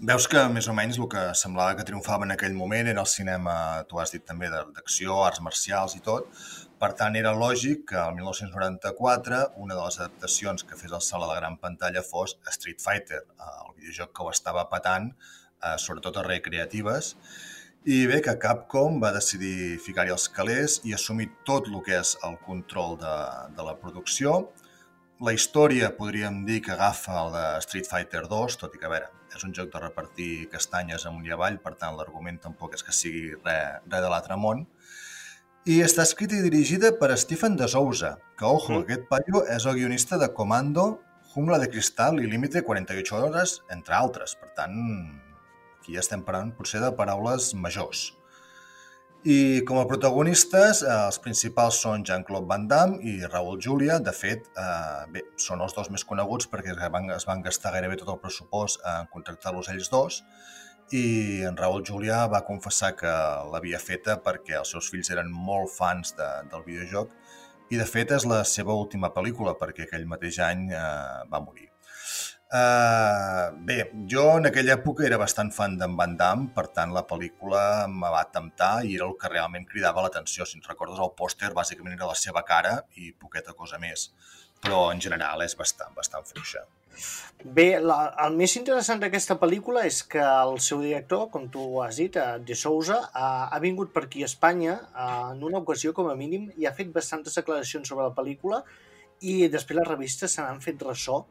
Veus 0.10 0.26
que 0.30 0.42
més 0.50 0.66
o 0.70 0.74
menys 0.74 0.98
el 0.98 1.06
que 1.12 1.22
semblava 1.38 1.76
que 1.78 1.86
triomfava 1.86 2.26
en 2.26 2.34
aquell 2.34 2.56
moment 2.58 2.90
era 2.90 3.04
el 3.06 3.10
cinema, 3.12 3.84
tu 3.90 4.02
has 4.02 4.16
dit 4.16 4.26
també, 4.26 4.50
d'acció, 4.50 5.20
arts 5.22 5.44
marcials 5.46 5.94
i 6.00 6.02
tot. 6.02 6.34
Per 6.82 6.90
tant, 6.98 7.14
era 7.20 7.36
lògic 7.38 7.86
que 7.92 8.00
el 8.02 8.18
1994 8.18 9.44
una 9.56 9.78
de 9.78 9.84
les 9.84 10.00
adaptacions 10.00 10.66
que 10.66 10.78
fes 10.82 10.98
el 10.98 11.06
salt 11.06 11.26
a 11.26 11.30
la 11.30 11.38
gran 11.38 11.60
pantalla 11.62 12.02
fos 12.02 12.40
Street 12.56 12.82
Fighter, 12.82 13.22
el 13.22 13.76
videojoc 13.78 14.16
que 14.18 14.26
ho 14.26 14.34
estava 14.34 14.66
patant, 14.74 15.12
eh, 15.62 15.78
sobretot 15.78 16.18
a 16.18 16.26
recreatives. 16.26 17.14
I 17.88 18.02
bé, 18.04 18.18
que 18.20 18.34
Capcom 18.36 18.98
va 19.00 19.14
decidir 19.16 19.78
ficar-hi 19.80 20.12
els 20.12 20.26
calés 20.36 20.74
i 20.84 20.92
assumir 20.96 21.30
tot 21.48 21.70
el 21.70 21.78
que 21.86 21.94
és 21.96 22.10
el 22.28 22.34
control 22.44 22.98
de, 23.00 23.12
de 23.56 23.64
la 23.64 23.78
producció. 23.80 24.34
La 25.24 25.32
història 25.32 25.94
podríem 25.96 26.42
dir 26.50 26.58
que 26.66 26.74
agafa 26.74 27.14
el 27.22 27.30
de 27.38 27.44
Street 27.64 27.88
Fighter 27.88 28.26
2, 28.28 28.58
tot 28.60 28.74
i 28.76 28.82
que, 28.82 28.90
a 28.90 28.92
veure, 28.92 29.08
és 29.32 29.46
un 29.48 29.54
joc 29.56 29.72
de 29.72 29.80
repartir 29.80 30.28
castanyes 30.52 31.06
amunt 31.08 31.30
i 31.30 31.32
avall, 31.32 31.62
per 31.64 31.78
tant, 31.80 31.96
l'argument 31.96 32.42
tampoc 32.44 32.76
és 32.76 32.84
que 32.84 32.96
sigui 32.98 33.30
res, 33.38 33.80
res 33.88 34.04
de 34.04 34.10
l'altre 34.12 34.36
món. 34.42 34.66
I 35.64 35.80
està 35.86 36.04
escrita 36.04 36.36
i 36.36 36.44
dirigida 36.44 36.92
per 37.00 37.14
Stephen 37.16 37.56
de 37.56 37.70
Souza, 37.72 38.18
que, 38.36 38.50
ojo, 38.50 38.74
mm. 38.74 38.84
aquest 38.84 39.08
paio 39.14 39.46
és 39.56 39.64
el 39.64 39.80
guionista 39.80 40.20
de 40.20 40.28
Comando, 40.36 40.90
Jungla 41.32 41.62
de 41.64 41.72
Cristal 41.72 42.20
i 42.20 42.28
Límite 42.28 42.66
48 42.68 43.16
hores, 43.22 43.62
entre 43.72 43.96
altres. 43.96 44.36
Per 44.44 44.52
tant, 44.60 44.76
Aquí 45.88 45.96
ja 45.96 46.02
estem 46.04 46.20
parlant 46.28 46.50
potser 46.52 46.82
de 46.84 46.88
paraules 46.92 47.54
majors. 47.56 48.00
I 49.24 49.62
com 49.70 49.78
a 49.80 49.86
protagonistes, 49.88 50.82
eh, 50.84 50.90
els 50.92 51.18
principals 51.24 51.78
són 51.80 52.04
Jean-Claude 52.04 52.50
Van 52.50 52.66
Damme 52.68 52.98
i 53.08 53.14
Raúl 53.24 53.62
Julia. 53.64 53.96
De 54.04 54.12
fet, 54.12 54.50
eh, 54.60 55.06
bé, 55.14 55.22
són 55.40 55.64
els 55.64 55.72
dos 55.78 55.88
més 55.90 56.04
coneguts 56.04 56.50
perquè 56.52 56.74
es 56.76 56.92
van, 56.92 57.08
es 57.16 57.26
van 57.30 57.42
gastar 57.42 57.72
gairebé 57.72 57.96
tot 58.02 58.12
el 58.12 58.20
pressupost 58.20 58.84
en 58.84 59.08
contractar-los 59.14 59.70
ells 59.70 59.88
dos 59.90 60.20
i 60.92 61.06
en 61.48 61.56
Raúl 61.56 61.88
Julia 61.88 62.20
va 62.28 62.44
confessar 62.44 62.92
que 63.00 63.16
l'havia 63.54 63.80
feta 63.80 64.20
perquè 64.28 64.60
els 64.60 64.76
seus 64.76 64.92
fills 64.92 65.10
eren 65.16 65.32
molt 65.32 65.72
fans 65.72 66.12
de, 66.20 66.28
del 66.52 66.68
videojoc 66.68 67.16
i 67.72 67.80
de 67.80 67.88
fet 67.88 68.12
és 68.12 68.28
la 68.28 68.44
seva 68.44 68.76
última 68.76 69.14
pel·lícula 69.16 69.56
perquè 69.56 69.88
aquell 69.88 70.06
mateix 70.06 70.44
any 70.52 70.68
eh, 70.68 71.24
va 71.32 71.44
morir. 71.48 71.67
Uh, 72.48 73.52
bé, 73.68 73.76
jo 74.08 74.22
en 74.40 74.48
aquella 74.48 74.78
època 74.78 75.04
era 75.04 75.18
bastant 75.20 75.50
fan 75.52 75.74
d'en 75.76 75.98
Van 76.00 76.14
Damme, 76.16 76.48
per 76.56 76.70
tant 76.72 76.94
la 76.96 77.04
pel·lícula 77.10 77.64
em 77.84 77.98
va 78.00 78.24
temptar 78.32 78.86
i 78.88 78.94
era 78.96 79.04
el 79.10 79.18
que 79.20 79.32
realment 79.34 79.68
cridava 79.68 80.06
l'atenció. 80.06 80.48
Si 80.48 80.56
ens 80.56 80.70
recordes 80.72 81.02
el 81.04 81.12
pòster, 81.18 81.52
bàsicament 81.58 81.98
era 81.98 82.08
la 82.08 82.16
seva 82.16 82.46
cara 82.48 82.78
i 82.96 83.12
poqueta 83.12 83.56
cosa 83.58 83.82
més, 83.84 84.14
però 84.64 84.86
en 84.94 85.04
general 85.04 85.44
és 85.44 85.58
bastant, 85.60 85.92
bastant 85.98 86.24
fluixa. 86.30 86.64
Bé, 87.44 87.66
la, 87.84 87.98
el 88.24 88.40
més 88.40 88.56
interessant 88.58 89.04
d'aquesta 89.04 89.36
pel·lícula 89.42 89.84
és 89.86 90.00
que 90.08 90.24
el 90.24 90.56
seu 90.64 90.80
director, 90.82 91.28
com 91.34 91.50
tu 91.52 91.68
has 91.84 92.00
dit, 92.00 92.16
eh, 92.16 92.40
De 92.48 92.56
Souza, 92.56 93.02
ha, 93.12 93.28
ha 93.52 93.60
vingut 93.62 93.92
per 93.94 94.06
aquí 94.08 94.24
a 94.24 94.32
Espanya 94.32 94.80
en 95.04 95.44
una 95.44 95.60
ocasió 95.60 95.92
com 95.94 96.08
a 96.10 96.16
mínim 96.16 96.48
i 96.56 96.66
ha 96.66 96.74
fet 96.80 96.96
bastantes 96.96 97.36
declaracions 97.38 97.92
sobre 97.92 98.08
la 98.08 98.16
pel·lícula 98.16 98.64
i 99.20 99.36
després 99.52 99.82
les 99.82 99.92
revistes 99.92 100.34
se 100.34 100.42
n'han 100.42 100.64
fet 100.64 100.82
ressò 100.88 101.22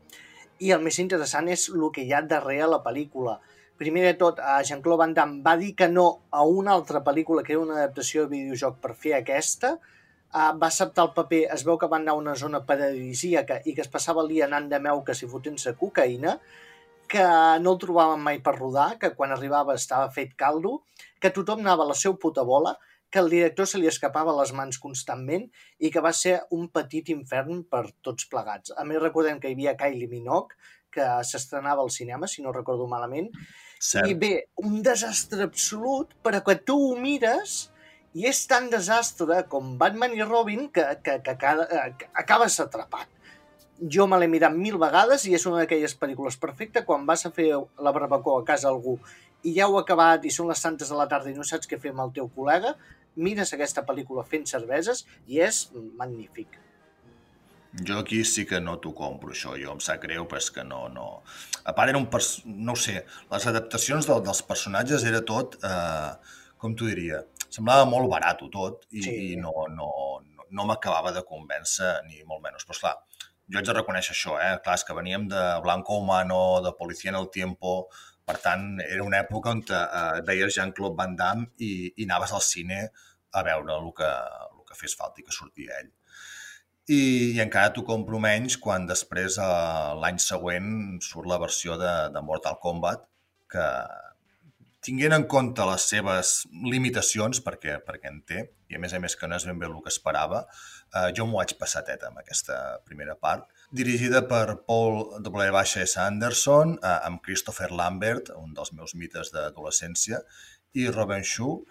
i 0.59 0.73
el 0.73 0.83
més 0.85 0.99
interessant 1.03 1.49
és 1.53 1.69
el 1.73 1.85
que 1.93 2.05
hi 2.05 2.13
ha 2.15 2.23
darrere 2.23 2.69
la 2.71 2.83
pel·lícula. 2.85 3.37
Primer 3.77 4.07
de 4.07 4.15
tot, 4.17 4.39
Jean-Claude 4.65 5.01
Van 5.03 5.13
Damme 5.17 5.43
va 5.45 5.57
dir 5.61 5.75
que 5.77 5.89
no 5.89 6.07
a 6.31 6.45
una 6.49 6.73
altra 6.73 7.03
pel·lícula 7.05 7.43
que 7.45 7.53
era 7.53 7.65
una 7.65 7.77
adaptació 7.77 8.25
de 8.25 8.33
videojoc 8.33 8.79
per 8.81 8.95
fer 8.97 9.13
aquesta, 9.19 9.75
uh, 9.77 10.53
va 10.57 10.71
acceptar 10.71 11.05
el 11.05 11.13
paper, 11.19 11.43
es 11.53 11.65
veu 11.69 11.77
que 11.77 11.91
va 11.93 11.99
anar 12.01 12.15
a 12.15 12.23
una 12.23 12.37
zona 12.41 12.63
paradisíaca 12.65 13.61
i 13.65 13.75
que 13.77 13.85
es 13.85 13.93
passava 13.93 14.25
el 14.25 14.33
dia 14.33 14.47
anant 14.49 14.71
de 14.73 14.81
meu 14.81 15.05
que 15.05 15.15
si 15.15 15.29
fotent-se 15.29 15.75
cocaïna, 15.83 16.39
que 17.07 17.27
no 17.63 17.77
el 17.77 17.81
trobaven 17.83 18.25
mai 18.25 18.41
per 18.43 18.57
rodar, 18.57 18.97
que 18.99 19.13
quan 19.15 19.33
arribava 19.33 19.77
estava 19.77 20.09
fet 20.15 20.33
caldo, 20.41 20.81
que 21.21 21.31
tothom 21.31 21.61
anava 21.63 21.85
a 21.85 21.93
la 21.93 21.99
seu 21.99 22.17
puta 22.23 22.43
bola, 22.49 22.75
que 23.17 23.23
el 23.25 23.31
director 23.33 23.65
se 23.65 23.79
li 23.81 23.89
escapava 23.89 24.35
les 24.37 24.51
mans 24.53 24.77
constantment 24.77 25.47
i 25.81 25.89
que 25.93 26.03
va 26.05 26.11
ser 26.13 26.35
un 26.53 26.67
petit 26.69 27.09
infern 27.15 27.63
per 27.65 27.87
tots 28.05 28.27
plegats. 28.29 28.75
A 28.77 28.85
més, 28.85 29.01
recordem 29.01 29.39
que 29.41 29.49
hi 29.49 29.57
havia 29.57 29.73
Kylie 29.81 30.11
Minogue, 30.11 30.53
que 30.93 31.07
s'estrenava 31.25 31.81
al 31.81 31.89
cinema, 31.95 32.29
si 32.29 32.45
no 32.45 32.53
recordo 32.53 32.85
malament, 32.91 33.31
Cert. 33.81 34.11
i 34.13 34.19
bé, 34.21 34.31
un 34.61 34.83
desastre 34.85 35.49
absolut, 35.49 36.13
però 36.21 36.43
que 36.45 36.59
tu 36.69 36.77
ho 36.91 36.93
mires 37.01 37.57
i 38.13 38.29
és 38.29 38.43
tan 38.53 38.69
desastre 38.73 39.43
com 39.49 39.79
Batman 39.81 40.13
i 40.13 40.25
Robin 40.25 40.69
que, 40.69 40.85
que, 41.01 41.17
que, 41.25 41.39
que, 41.41 41.55
que 41.97 42.11
acabes 42.21 42.61
atrapat. 42.61 43.09
Jo 43.97 44.05
me 44.09 44.21
l'he 44.21 44.29
mirat 44.29 44.53
mil 44.57 44.77
vegades 44.81 45.25
i 45.25 45.33
és 45.37 45.49
una 45.49 45.63
d'aquelles 45.63 45.97
pel·lícules 46.01 46.37
perfectes 46.41 46.85
quan 46.85 47.09
vas 47.09 47.25
a 47.25 47.33
fer 47.33 47.49
la 47.57 47.97
barbacoa 47.97 48.45
a 48.45 48.49
casa 48.53 48.69
algú 48.69 48.99
i 49.47 49.55
ja 49.55 49.69
ho 49.69 49.77
ha 49.79 49.83
acabat 49.85 50.25
i 50.27 50.33
són 50.35 50.49
les 50.51 50.63
tantes 50.63 50.89
de 50.91 50.97
la 50.99 51.07
tarda 51.11 51.31
i 51.31 51.37
no 51.37 51.45
saps 51.47 51.69
què 51.71 51.79
fer 51.83 51.93
amb 51.93 52.03
el 52.07 52.15
teu 52.17 52.31
col·lega, 52.35 52.73
mires 53.17 53.53
aquesta 53.57 53.85
pel·lícula 53.89 54.25
fent 54.29 54.47
cerveses 54.49 55.05
i 55.27 55.41
és 55.45 55.67
magnífic. 55.99 56.61
Jo 57.85 57.99
aquí 58.01 58.23
sí 58.25 58.47
que 58.49 58.61
no 58.61 58.79
t'ho 58.81 58.95
compro, 58.97 59.35
això. 59.35 59.53
Jo 59.61 59.75
em 59.75 59.83
sap 59.85 60.01
greu, 60.05 60.25
però 60.29 60.41
és 60.41 60.49
que 60.53 60.65
no... 60.65 60.87
no... 60.93 61.07
A 61.65 61.75
part, 61.77 61.91
era 61.93 62.01
un... 62.01 62.07
Pers... 62.13 62.31
No 62.47 62.77
sé, 62.81 63.03
les 63.33 63.47
adaptacions 63.53 64.09
del, 64.09 64.23
dels 64.25 64.43
personatges 64.49 65.05
era 65.05 65.21
tot... 65.29 65.59
Eh, 65.65 66.37
com 66.57 66.73
t'ho 66.73 66.89
diria? 66.89 67.21
Semblava 67.53 67.85
molt 67.89 68.09
barat 68.09 68.41
tot 68.53 68.87
i, 68.91 69.03
sí. 69.05 69.13
i 69.13 69.37
no, 69.37 69.53
no, 69.69 69.91
no, 70.25 70.47
no 70.57 70.65
m'acabava 70.69 71.13
de 71.13 71.23
convèncer 71.29 71.99
ni 72.09 72.25
molt 72.25 72.41
menys. 72.47 72.65
Però, 72.65 72.79
esclar, 72.79 72.95
jo 73.53 73.61
haig 73.61 73.69
de 73.69 73.77
reconèixer 73.77 74.15
això, 74.17 74.39
eh? 74.41 74.55
Clar, 74.65 74.79
és 74.81 74.87
que 74.87 74.97
veníem 74.97 75.29
de 75.31 75.43
Blanco 75.67 76.01
Humano, 76.01 76.41
de 76.65 76.73
Policia 76.79 77.13
en 77.13 77.21
el 77.21 77.29
Tiempo, 77.35 77.77
per 78.27 78.39
tant, 78.43 78.65
era 78.83 79.05
una 79.07 79.21
època 79.23 79.53
on 79.55 79.63
eh, 79.71 80.23
veies 80.27 80.57
Jean-Claude 80.57 80.99
Van 80.99 81.15
Damme 81.19 81.47
i, 81.63 81.93
i 81.95 82.07
anaves 82.09 82.35
al 82.35 82.43
cine 82.43 82.81
a 83.37 83.43
veure 83.47 83.77
el 83.77 83.93
que, 83.95 84.09
el 84.09 84.65
que 84.67 84.79
fes 84.79 84.97
falta 84.99 85.23
i 85.23 85.27
que 85.27 85.35
sortia 85.37 85.79
ell. 85.79 85.93
I, 86.87 86.99
i 87.37 87.43
encara 87.43 87.73
t'ho 87.75 87.83
compro 87.87 88.19
menys 88.23 88.59
quan 88.63 88.87
després, 88.91 89.39
eh, 89.43 89.93
l'any 90.03 90.19
següent, 90.23 90.69
surt 91.07 91.31
la 91.31 91.39
versió 91.43 91.79
de, 91.79 91.93
de 92.15 92.23
Mortal 92.27 92.59
Kombat, 92.63 93.07
que 93.51 93.67
tinguent 94.87 95.15
en 95.17 95.27
compte 95.31 95.67
les 95.67 95.87
seves 95.91 96.33
limitacions, 96.75 97.43
perquè, 97.47 97.79
perquè 97.87 98.11
en 98.11 98.21
té, 98.27 98.43
i 98.71 98.79
a 98.79 98.83
més 98.83 98.95
a 98.95 99.01
més 99.03 99.19
que 99.19 99.31
no 99.31 99.39
és 99.39 99.47
ben 99.49 99.59
bé 99.59 99.71
el 99.71 99.79
que 99.83 99.95
esperava, 99.95 100.45
eh, 100.95 101.09
jo 101.15 101.27
m'ho 101.27 101.41
vaig 101.41 101.57
passar 101.63 101.87
teta 101.87 102.11
amb 102.11 102.23
aquesta 102.23 102.59
primera 102.87 103.19
part, 103.19 103.47
dirigida 103.71 104.23
per 104.29 104.63
Paul 104.67 105.23
W. 105.23 105.65
Anderson, 106.03 106.79
eh, 106.83 106.99
amb 107.09 107.23
Christopher 107.23 107.71
Lambert, 107.73 108.31
un 108.37 108.55
dels 108.55 108.73
meus 108.73 108.95
mites 108.95 109.33
d'adolescència, 109.33 110.23
i 110.75 110.89
Robin 110.91 111.25
Shu, 111.25 111.65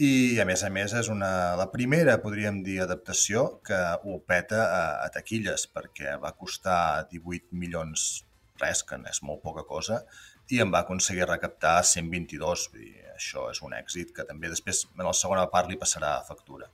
i 0.00 0.40
a 0.40 0.44
més 0.48 0.62
a 0.64 0.70
més 0.72 0.92
és 0.96 1.08
una, 1.12 1.54
la 1.58 1.68
primera, 1.70 2.16
podríem 2.22 2.62
dir, 2.64 2.80
adaptació 2.80 3.60
que 3.66 3.78
ho 4.04 4.18
peta 4.26 4.62
a, 4.64 4.82
a 5.04 5.08
taquilles, 5.12 5.66
perquè 5.68 6.16
va 6.22 6.32
costar 6.32 7.06
18 7.10 7.52
milions, 7.52 8.24
res, 8.62 8.82
que 8.88 8.96
és 9.10 9.22
molt 9.22 9.42
poca 9.42 9.66
cosa, 9.68 10.02
i 10.50 10.60
em 10.64 10.72
va 10.72 10.82
aconseguir 10.82 11.28
recaptar 11.28 11.82
122. 11.84 12.68
Vull 12.72 12.86
dir, 12.86 13.04
això 13.14 13.50
és 13.52 13.60
un 13.62 13.76
èxit 13.76 14.14
que 14.16 14.24
també 14.28 14.50
després, 14.52 14.86
en 14.98 15.04
la 15.06 15.16
segona 15.16 15.46
part, 15.52 15.68
li 15.68 15.80
passarà 15.80 16.16
a 16.16 16.24
factura. 16.26 16.70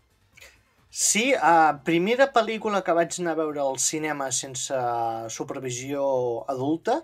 Sí, 0.91 1.35
uh, 1.37 1.77
primera 1.85 2.31
pel·lícula 2.33 2.81
que 2.81 2.95
vaig 2.97 3.19
anar 3.21 3.35
a 3.35 3.39
veure 3.43 3.61
al 3.61 3.77
cinema 3.77 4.31
sense 4.33 4.79
supervisió 5.29 6.05
adulta 6.49 7.03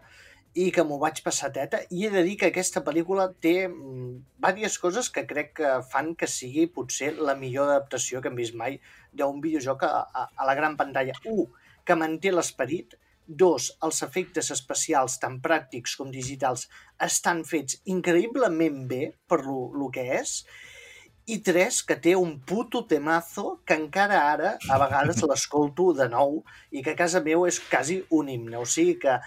i 0.55 0.71
que 0.73 0.85
m'ho 0.88 0.97
vaig 1.03 1.21
passar 1.26 1.50
teta 1.53 1.83
i 1.91 2.07
he 2.07 2.11
de 2.14 2.23
dir 2.25 2.38
que 2.41 2.49
aquesta 2.49 2.81
pel·lícula 2.87 3.26
té 3.45 3.69
mm, 3.69 4.41
diverses 4.41 4.79
coses 4.81 5.11
que 5.12 5.26
crec 5.29 5.53
que 5.61 5.75
fan 5.93 6.14
que 6.17 6.31
sigui 6.31 6.64
potser 6.73 7.12
la 7.19 7.37
millor 7.37 7.69
adaptació 7.69 8.23
que 8.23 8.33
hem 8.33 8.41
vist 8.41 8.57
mai 8.57 8.81
d'un 9.12 9.45
videojoc 9.45 9.85
a, 9.85 9.93
a, 10.00 10.26
a 10.33 10.49
la 10.49 10.55
gran 10.57 10.79
pantalla. 10.81 11.21
Un, 11.29 11.45
que 11.85 11.97
manté 11.99 12.33
l'esperit. 12.33 12.97
Dos, 13.25 13.71
els 13.85 14.03
efectes 14.05 14.50
especials, 14.53 15.14
tant 15.21 15.38
pràctics 15.45 15.95
com 15.97 16.11
digitals, 16.12 16.67
estan 17.00 17.41
fets 17.49 17.79
increïblement 17.88 18.83
bé 18.88 19.14
per 19.29 19.41
lo, 19.47 19.71
lo 19.73 19.88
que 19.93 20.05
és 20.19 20.43
i 21.26 21.38
tres, 21.40 21.81
que 21.88 21.97
té 21.97 22.12
un 22.21 22.37
puto 22.45 22.85
temazo 22.88 23.61
que 23.64 23.76
encara 23.78 24.21
ara 24.33 24.54
a 24.71 24.78
vegades 24.83 25.23
l'escolto 25.31 25.93
de 25.97 26.09
nou 26.12 26.43
i 26.71 26.85
que 26.85 26.93
a 26.93 27.00
casa 27.00 27.25
meu 27.25 27.47
és 27.49 27.61
quasi 27.71 28.02
un 28.11 28.28
himne. 28.28 28.59
O 28.61 28.69
sigui 28.69 28.99
que 29.07 29.19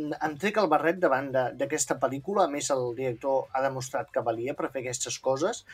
em 0.00 0.36
trec 0.40 0.60
el 0.62 0.70
barret 0.70 1.00
davant 1.02 1.30
d'aquesta 1.32 1.98
pel·lícula, 2.02 2.46
a 2.46 2.52
més 2.52 2.70
el 2.72 2.92
director 2.96 3.48
ha 3.52 3.64
demostrat 3.64 4.12
que 4.14 4.22
valia 4.24 4.54
per 4.54 4.70
fer 4.70 4.84
aquestes 4.84 5.18
coses 5.18 5.64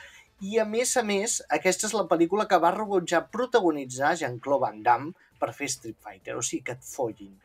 i 0.40 0.58
a 0.60 0.66
més 0.68 0.96
a 1.00 1.04
més 1.06 1.38
aquesta 1.58 1.88
és 1.88 1.94
la 1.96 2.06
pel·lícula 2.08 2.48
que 2.48 2.60
va 2.60 2.74
rebutjar 2.74 3.26
protagonitzar 3.32 4.16
Jean-Claude 4.20 4.64
Van 4.64 4.82
Damme 4.84 5.12
per 5.40 5.52
fer 5.56 5.68
Street 5.72 6.00
Fighter, 6.00 6.36
o 6.36 6.42
sigui 6.44 6.64
que 6.64 6.76
et 6.76 6.84
follin. 6.84 7.36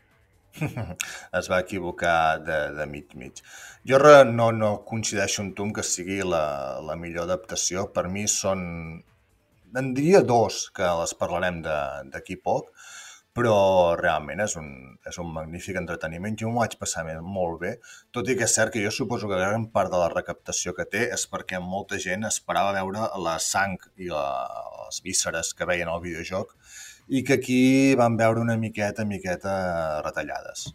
es 1.39 1.49
va 1.51 1.59
equivocar 1.59 2.39
de, 2.43 2.59
de 2.77 2.87
mig 2.87 3.15
mig. 3.15 3.41
Jo 3.87 3.99
no, 4.29 4.51
no 4.51 4.71
coincideixo 4.87 5.41
amb 5.43 5.55
tu 5.57 5.67
que 5.73 5.83
sigui 5.83 6.21
la, 6.23 6.79
la 6.85 6.95
millor 6.95 7.29
adaptació. 7.29 7.87
Per 7.95 8.07
mi 8.09 8.27
són... 8.27 9.03
En 9.71 9.93
diria 9.95 10.19
dos, 10.21 10.65
que 10.75 10.83
les 10.99 11.13
parlarem 11.15 11.61
d'aquí 11.63 12.35
poc, 12.35 12.73
però 13.31 13.95
realment 13.95 14.41
és 14.43 14.57
un, 14.59 14.67
és 15.07 15.17
un 15.23 15.29
magnífic 15.31 15.77
entreteniment. 15.79 16.35
Jo 16.41 16.49
m'ho 16.51 16.59
vaig 16.59 16.75
passar 16.81 17.05
molt 17.23 17.61
bé, 17.61 17.71
tot 18.11 18.27
i 18.27 18.35
que 18.35 18.43
és 18.49 18.55
cert 18.57 18.73
que 18.73 18.83
jo 18.83 18.91
suposo 18.91 19.29
que 19.31 19.39
gran 19.39 19.69
part 19.71 19.93
de 19.93 20.01
la 20.01 20.11
recaptació 20.11 20.75
que 20.75 20.87
té 20.95 21.05
és 21.15 21.23
perquè 21.31 21.61
molta 21.63 21.99
gent 22.05 22.27
esperava 22.27 22.75
veure 22.75 23.07
la 23.23 23.37
sang 23.39 23.79
i 23.95 24.11
la, 24.11 24.25
les 24.83 24.99
vísceres 25.07 25.53
que 25.55 25.69
veien 25.69 25.87
al 25.87 26.03
videojoc 26.03 26.51
i 27.11 27.25
que 27.27 27.35
aquí 27.39 27.61
van 27.99 28.15
veure 28.19 28.39
una 28.39 28.55
miqueta, 28.57 29.03
miqueta 29.07 29.53
retallades. 30.05 30.69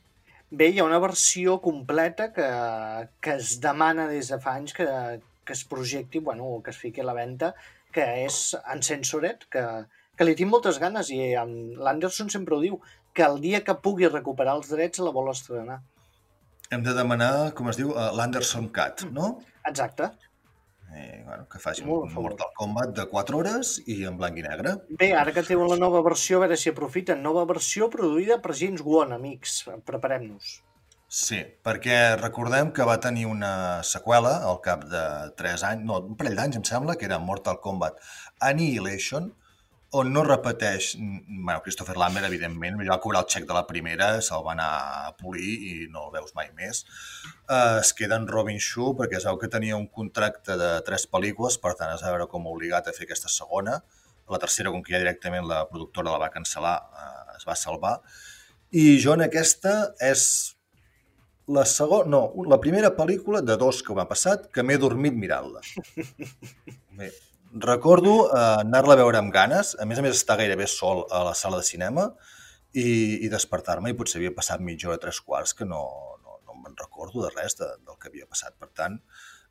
Bé, 0.50 0.68
hi 0.70 0.78
ha 0.82 0.86
una 0.86 1.00
versió 1.02 1.56
completa 1.64 2.28
que, 2.34 2.48
que 3.24 3.38
es 3.40 3.56
demana 3.62 4.06
des 4.10 4.28
de 4.30 4.38
fa 4.42 4.58
anys 4.60 4.76
que, 4.76 4.86
que 5.46 5.56
es 5.56 5.64
projecti, 5.64 6.20
bueno, 6.20 6.60
que 6.62 6.74
es 6.74 6.78
fiqui 6.82 7.02
a 7.02 7.08
la 7.08 7.16
venda, 7.16 7.54
que 7.96 8.04
és 8.26 8.52
Uncensored, 8.74 9.48
que, 9.50 9.64
que 10.14 10.28
li 10.28 10.36
tinc 10.38 10.52
moltes 10.52 10.78
ganes 10.82 11.10
i 11.14 11.32
l'Anderson 11.32 12.30
sempre 12.32 12.56
ho 12.56 12.62
diu, 12.62 12.78
que 13.16 13.24
el 13.24 13.40
dia 13.40 13.62
que 13.64 13.78
pugui 13.80 14.10
recuperar 14.12 14.58
els 14.60 14.68
drets 14.70 15.00
la 15.00 15.14
vol 15.16 15.32
estrenar. 15.32 15.80
Hem 16.68 16.82
de 16.84 16.92
demanar, 16.98 17.32
com 17.56 17.70
es 17.72 17.80
diu, 17.80 17.94
l'Anderson 18.18 18.68
Cat, 18.76 19.06
no? 19.16 19.38
Exacte. 19.64 20.12
Eh, 20.94 21.22
bueno, 21.26 21.48
que 21.50 21.58
faci 21.58 21.82
un 21.82 22.12
Mortal 22.14 22.52
Kombat 22.54 22.92
de 22.96 23.06
4 23.10 23.38
hores 23.38 23.72
i 23.86 23.98
en 24.08 24.16
blanc 24.20 24.38
i 24.38 24.44
negre. 24.46 24.76
Bé, 25.00 25.10
ara 25.18 25.34
que 25.34 25.42
tenen 25.42 25.68
la 25.72 25.78
nova 25.80 26.02
versió, 26.06 26.38
a 26.38 26.46
veure 26.46 26.56
si 26.60 26.70
aprofiten. 26.70 27.24
Nova 27.24 27.44
versió 27.48 27.90
produïda 27.92 28.38
per 28.44 28.54
James 28.54 28.84
Wan, 28.86 29.12
amics. 29.16 29.58
Preparem-nos. 29.88 30.60
Sí, 31.06 31.38
perquè 31.62 32.16
recordem 32.18 32.72
que 32.74 32.86
va 32.86 32.96
tenir 33.02 33.26
una 33.30 33.82
seqüela 33.86 34.32
al 34.48 34.60
cap 34.62 34.86
de 34.90 35.02
3 35.38 35.66
anys, 35.68 35.84
no, 35.86 36.00
un 36.12 36.16
parell 36.18 36.38
d'anys 36.38 36.58
em 36.58 36.64
sembla, 36.66 36.96
que 36.98 37.06
era 37.06 37.20
Mortal 37.22 37.60
Kombat 37.62 38.00
Annihilation, 38.48 39.30
on 39.96 40.12
no 40.12 40.22
repeteix... 40.24 40.94
Bueno, 40.98 41.60
Christopher 41.64 41.96
Lambert, 41.96 42.26
evidentment, 42.28 42.78
va 42.88 42.98
cobrar 43.00 43.22
el 43.24 43.30
xec 43.32 43.46
de 43.48 43.54
la 43.56 43.64
primera, 43.68 44.08
se'l 44.24 44.44
va 44.44 44.52
anar 44.52 44.68
a 45.08 45.12
polir 45.16 45.52
i 45.68 45.74
no 45.92 46.06
el 46.06 46.14
veus 46.18 46.34
mai 46.36 46.50
més. 46.58 46.82
Uh, 47.48 47.78
es 47.80 47.92
queda 47.96 48.18
en 48.20 48.26
Robin 48.28 48.60
Shue 48.60 48.96
perquè 48.98 49.20
es 49.20 49.28
veu 49.28 49.38
que 49.40 49.50
tenia 49.52 49.78
un 49.78 49.86
contracte 50.00 50.58
de 50.60 50.72
tres 50.86 51.06
pel·lícules, 51.12 51.56
per 51.62 51.74
tant 51.78 51.94
es 51.94 52.04
va 52.04 52.12
veure 52.14 52.28
com 52.32 52.48
obligat 52.52 52.90
a 52.90 52.96
fer 52.96 53.06
aquesta 53.08 53.32
segona. 53.32 53.78
La 54.32 54.42
tercera, 54.42 54.72
com 54.74 54.82
que 54.82 54.92
ja 54.92 55.00
directament 55.02 55.46
la 55.48 55.62
productora 55.70 56.12
la 56.12 56.24
va 56.26 56.32
cancel·lar, 56.34 56.76
uh, 56.92 57.38
es 57.38 57.48
va 57.48 57.56
salvar. 57.56 57.96
I 58.76 58.98
jo 59.00 59.14
en 59.16 59.24
aquesta 59.28 59.76
és 60.02 60.26
la 61.46 61.62
segona, 61.70 62.10
no, 62.10 62.48
la 62.50 62.58
primera 62.60 62.90
pel·lícula 62.96 63.40
de 63.40 63.56
dos 63.56 63.80
que 63.86 63.94
m'ha 63.94 64.08
passat 64.10 64.50
que 64.52 64.66
m'he 64.66 64.76
dormit 64.82 65.14
mirant-la. 65.14 65.62
Recordo 67.56 68.26
eh, 68.26 68.40
anar-la 68.60 68.92
a 68.92 69.00
veure 69.00 69.20
amb 69.22 69.32
ganes, 69.32 69.72
a 69.80 69.86
més 69.88 70.00
a 70.00 70.02
més 70.04 70.18
estar 70.18 70.36
gairebé 70.36 70.66
sol 70.68 71.06
a 71.08 71.22
la 71.25 71.32
sala 71.38 71.62
de 71.62 71.64
cinema 71.64 72.10
i, 72.76 73.25
i 73.25 73.30
despertar-me 73.32 73.92
i 73.92 73.96
potser 73.96 74.18
havia 74.20 74.34
passat 74.36 74.60
mitja 74.60 74.90
hora, 74.90 75.00
tres 75.00 75.22
quarts, 75.25 75.54
que 75.56 75.64
no, 75.64 75.80
no, 76.20 76.36
no 76.44 76.58
me'n 76.60 76.76
recordo 76.82 77.25
de 77.25 77.32
res 77.32 77.56
de, 77.56 77.70
del 77.86 77.96
que 78.02 78.10
havia 78.12 78.28
passat. 78.28 78.58
Per 78.60 78.68
tant, 78.76 78.98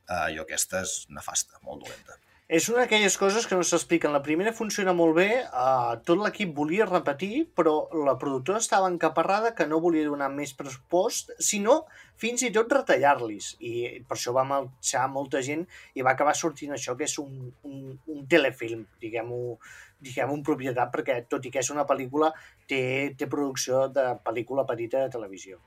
eh, 0.05 0.27
jo 0.35 0.45
aquesta 0.45 0.83
és 0.85 0.93
nefasta, 1.09 1.57
molt 1.65 1.87
dolenta. 1.87 2.19
És 2.45 2.67
una 2.69 2.83
d'aquelles 2.83 3.15
coses 3.17 3.47
que 3.49 3.57
no 3.57 3.63
s'expliquen. 3.65 4.11
La 4.13 4.21
primera 4.25 4.51
funciona 4.53 4.93
molt 4.93 5.15
bé, 5.17 5.29
uh, 5.49 5.95
tot 6.05 6.19
l'equip 6.21 6.51
volia 6.53 6.85
repetir, 6.85 7.47
però 7.57 7.73
la 8.05 8.13
productora 8.21 8.61
estava 8.61 8.91
encaparrada 8.91 9.55
que 9.57 9.65
no 9.65 9.79
volia 9.81 10.05
donar 10.05 10.27
més 10.29 10.53
pressupost, 10.53 11.33
sinó 11.41 11.79
fins 12.21 12.45
i 12.45 12.51
tot 12.53 12.69
retallar-los. 12.77 13.55
I 13.65 13.73
per 14.05 14.19
això 14.19 14.35
va 14.37 14.45
marxar 14.45 15.07
molta 15.09 15.41
gent 15.41 15.65
i 15.97 16.05
va 16.05 16.13
acabar 16.13 16.37
sortint 16.37 16.77
això, 16.77 16.93
que 16.93 17.09
és 17.09 17.17
un, 17.17 17.49
un, 17.65 17.97
un 18.13 18.25
telefilm, 18.29 18.85
diguem-ho 19.01 19.57
diguem 20.05 20.29
un 20.37 20.43
propietat, 20.45 20.91
perquè 20.93 21.23
tot 21.25 21.47
i 21.47 21.49
que 21.49 21.65
és 21.65 21.73
una 21.73 21.87
pel·lícula, 21.89 22.29
té, 22.69 23.15
té 23.17 23.25
producció 23.25 23.87
de 23.89 24.11
pel·lícula 24.21 24.67
petita 24.69 25.01
de 25.01 25.09
televisió. 25.17 25.57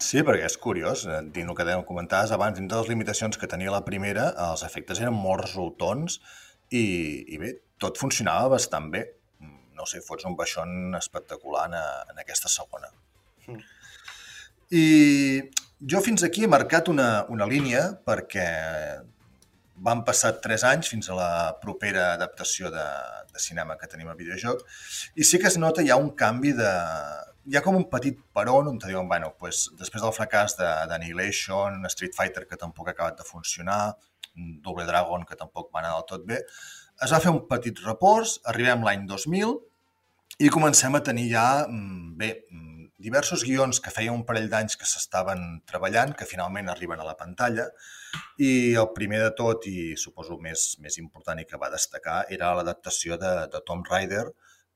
Sí, 0.00 0.22
perquè 0.24 0.46
és 0.48 0.56
curiós, 0.56 1.04
eh, 1.06 1.20
dins 1.34 1.50
el 1.52 1.56
que 1.56 1.66
dèiem 1.68 1.84
comentaves 1.84 2.32
abans, 2.32 2.56
dintre 2.56 2.76
de 2.76 2.82
les 2.82 2.88
limitacions 2.88 3.36
que 3.36 3.48
tenia 3.50 3.72
la 3.72 3.84
primera, 3.84 4.30
els 4.48 4.64
efectes 4.64 5.00
eren 5.02 5.16
molt 5.16 5.44
resultons 5.44 6.20
i, 6.70 6.84
i 7.28 7.40
bé, 7.40 7.52
tot 7.78 8.00
funcionava 8.00 8.48
bastant 8.56 8.88
bé. 8.94 9.04
No 9.76 9.86
sé, 9.88 10.00
fots 10.04 10.26
un 10.28 10.36
baixón 10.36 10.96
espectacular 10.96 11.66
en, 11.68 11.76
en 12.12 12.18
aquesta 12.20 12.48
segona. 12.52 12.88
Mm. 13.46 13.60
I 14.76 14.84
jo 15.92 16.00
fins 16.04 16.24
aquí 16.24 16.44
he 16.44 16.50
marcat 16.50 16.88
una, 16.92 17.08
una 17.32 17.48
línia 17.48 17.86
perquè 18.06 18.46
van 19.80 20.02
passar 20.04 20.34
tres 20.44 20.64
anys 20.68 20.90
fins 20.92 21.08
a 21.08 21.16
la 21.16 21.30
propera 21.60 22.12
adaptació 22.14 22.68
de, 22.72 22.86
de 23.32 23.40
cinema 23.40 23.78
que 23.80 23.88
tenim 23.88 24.10
a 24.12 24.16
videojoc 24.18 24.60
i 25.16 25.24
sí 25.24 25.40
que 25.40 25.48
es 25.48 25.56
nota 25.56 25.84
ja 25.86 25.96
un 25.96 26.10
canvi 26.22 26.52
de, 26.58 26.74
hi 27.50 27.56
ha 27.58 27.62
com 27.64 27.74
un 27.74 27.88
petit 27.90 28.18
peron 28.36 28.68
on 28.70 28.78
te 28.78 28.86
diuen, 28.86 29.08
bueno, 29.10 29.32
pues, 29.38 29.64
després 29.78 30.04
del 30.04 30.14
fracàs 30.14 30.54
d'Annihilation, 30.60 31.80
Street 31.90 32.14
Fighter, 32.14 32.44
que 32.46 32.58
tampoc 32.60 32.88
ha 32.88 32.94
acabat 32.94 33.18
de 33.18 33.26
funcionar, 33.26 33.80
Double 34.62 34.86
Dragon, 34.86 35.24
que 35.26 35.38
tampoc 35.38 35.72
va 35.74 35.80
anar 35.80 35.96
del 35.96 36.06
tot 36.12 36.26
bé, 36.28 36.38
es 37.02 37.10
va 37.10 37.18
fer 37.24 37.32
un 37.34 37.40
petit 37.50 37.80
repòs, 37.82 38.36
arribem 38.52 38.84
l'any 38.86 39.02
2000 39.08 39.56
i 40.46 40.50
comencem 40.54 40.94
a 40.94 41.00
tenir 41.02 41.26
ja, 41.32 41.46
mm, 41.66 42.12
bé, 42.20 42.28
mm, 42.50 42.86
diversos 43.00 43.42
guions 43.48 43.80
que 43.80 43.90
feia 43.90 44.12
un 44.12 44.22
parell 44.28 44.48
d'anys 44.52 44.76
que 44.76 44.86
s'estaven 44.86 45.62
treballant, 45.66 46.14
que 46.14 46.28
finalment 46.28 46.68
arriben 46.68 47.00
a 47.00 47.08
la 47.08 47.16
pantalla, 47.16 47.66
i 48.38 48.76
el 48.76 48.92
primer 48.94 49.24
de 49.24 49.32
tot, 49.42 49.66
i 49.66 49.96
suposo 49.96 50.38
més, 50.38 50.76
més 50.78 50.98
important 51.02 51.40
i 51.40 51.48
que 51.48 51.58
va 51.58 51.72
destacar, 51.72 52.26
era 52.30 52.54
l'adaptació 52.54 53.18
de, 53.18 53.34
de 53.50 53.62
Tom 53.66 53.82
Rider, 53.90 54.26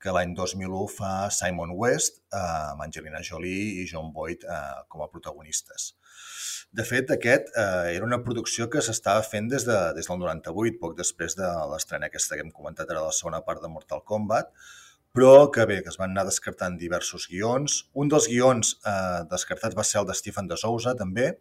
que 0.05 0.13
l'any 0.13 0.35
2001 0.37 0.85
fa 0.93 1.11
Simon 1.33 1.73
West 1.81 2.21
eh, 2.29 2.39
amb 2.71 2.85
Angelina 2.85 3.23
Jolie 3.25 3.81
i 3.81 3.87
John 3.89 4.11
Boyd 4.13 4.45
eh, 4.45 4.63
com 4.91 5.01
a 5.01 5.09
protagonistes. 5.09 5.95
De 6.75 6.85
fet, 6.85 7.09
aquest 7.15 7.49
eh, 7.57 7.95
era 7.95 8.05
una 8.05 8.21
producció 8.21 8.67
que 8.69 8.83
s'estava 8.85 9.23
fent 9.25 9.49
des, 9.49 9.65
de, 9.65 9.77
des 9.97 10.09
del 10.11 10.21
98, 10.21 10.77
poc 10.81 10.97
després 10.99 11.37
de 11.39 11.49
l'estrena 11.71 12.09
aquesta 12.11 12.37
que 12.37 12.45
hem 12.45 12.53
comentat 12.53 12.91
ara 12.91 13.07
la 13.07 13.15
segona 13.15 13.41
part 13.47 13.63
de 13.63 13.71
Mortal 13.71 14.03
Kombat, 14.05 14.51
però 15.15 15.47
que 15.55 15.65
bé, 15.65 15.79
que 15.81 15.89
es 15.93 15.97
van 15.97 16.11
anar 16.11 16.27
descartant 16.27 16.75
diversos 16.77 17.29
guions. 17.31 17.85
Un 17.95 18.11
dels 18.11 18.27
guions 18.27 18.75
eh, 18.83 19.23
descartats 19.31 19.77
va 19.77 19.87
ser 19.87 20.01
el 20.03 20.09
de 20.09 20.17
Stephen 20.19 20.51
de 20.51 20.59
Sousa, 20.59 20.93
també, 20.99 21.31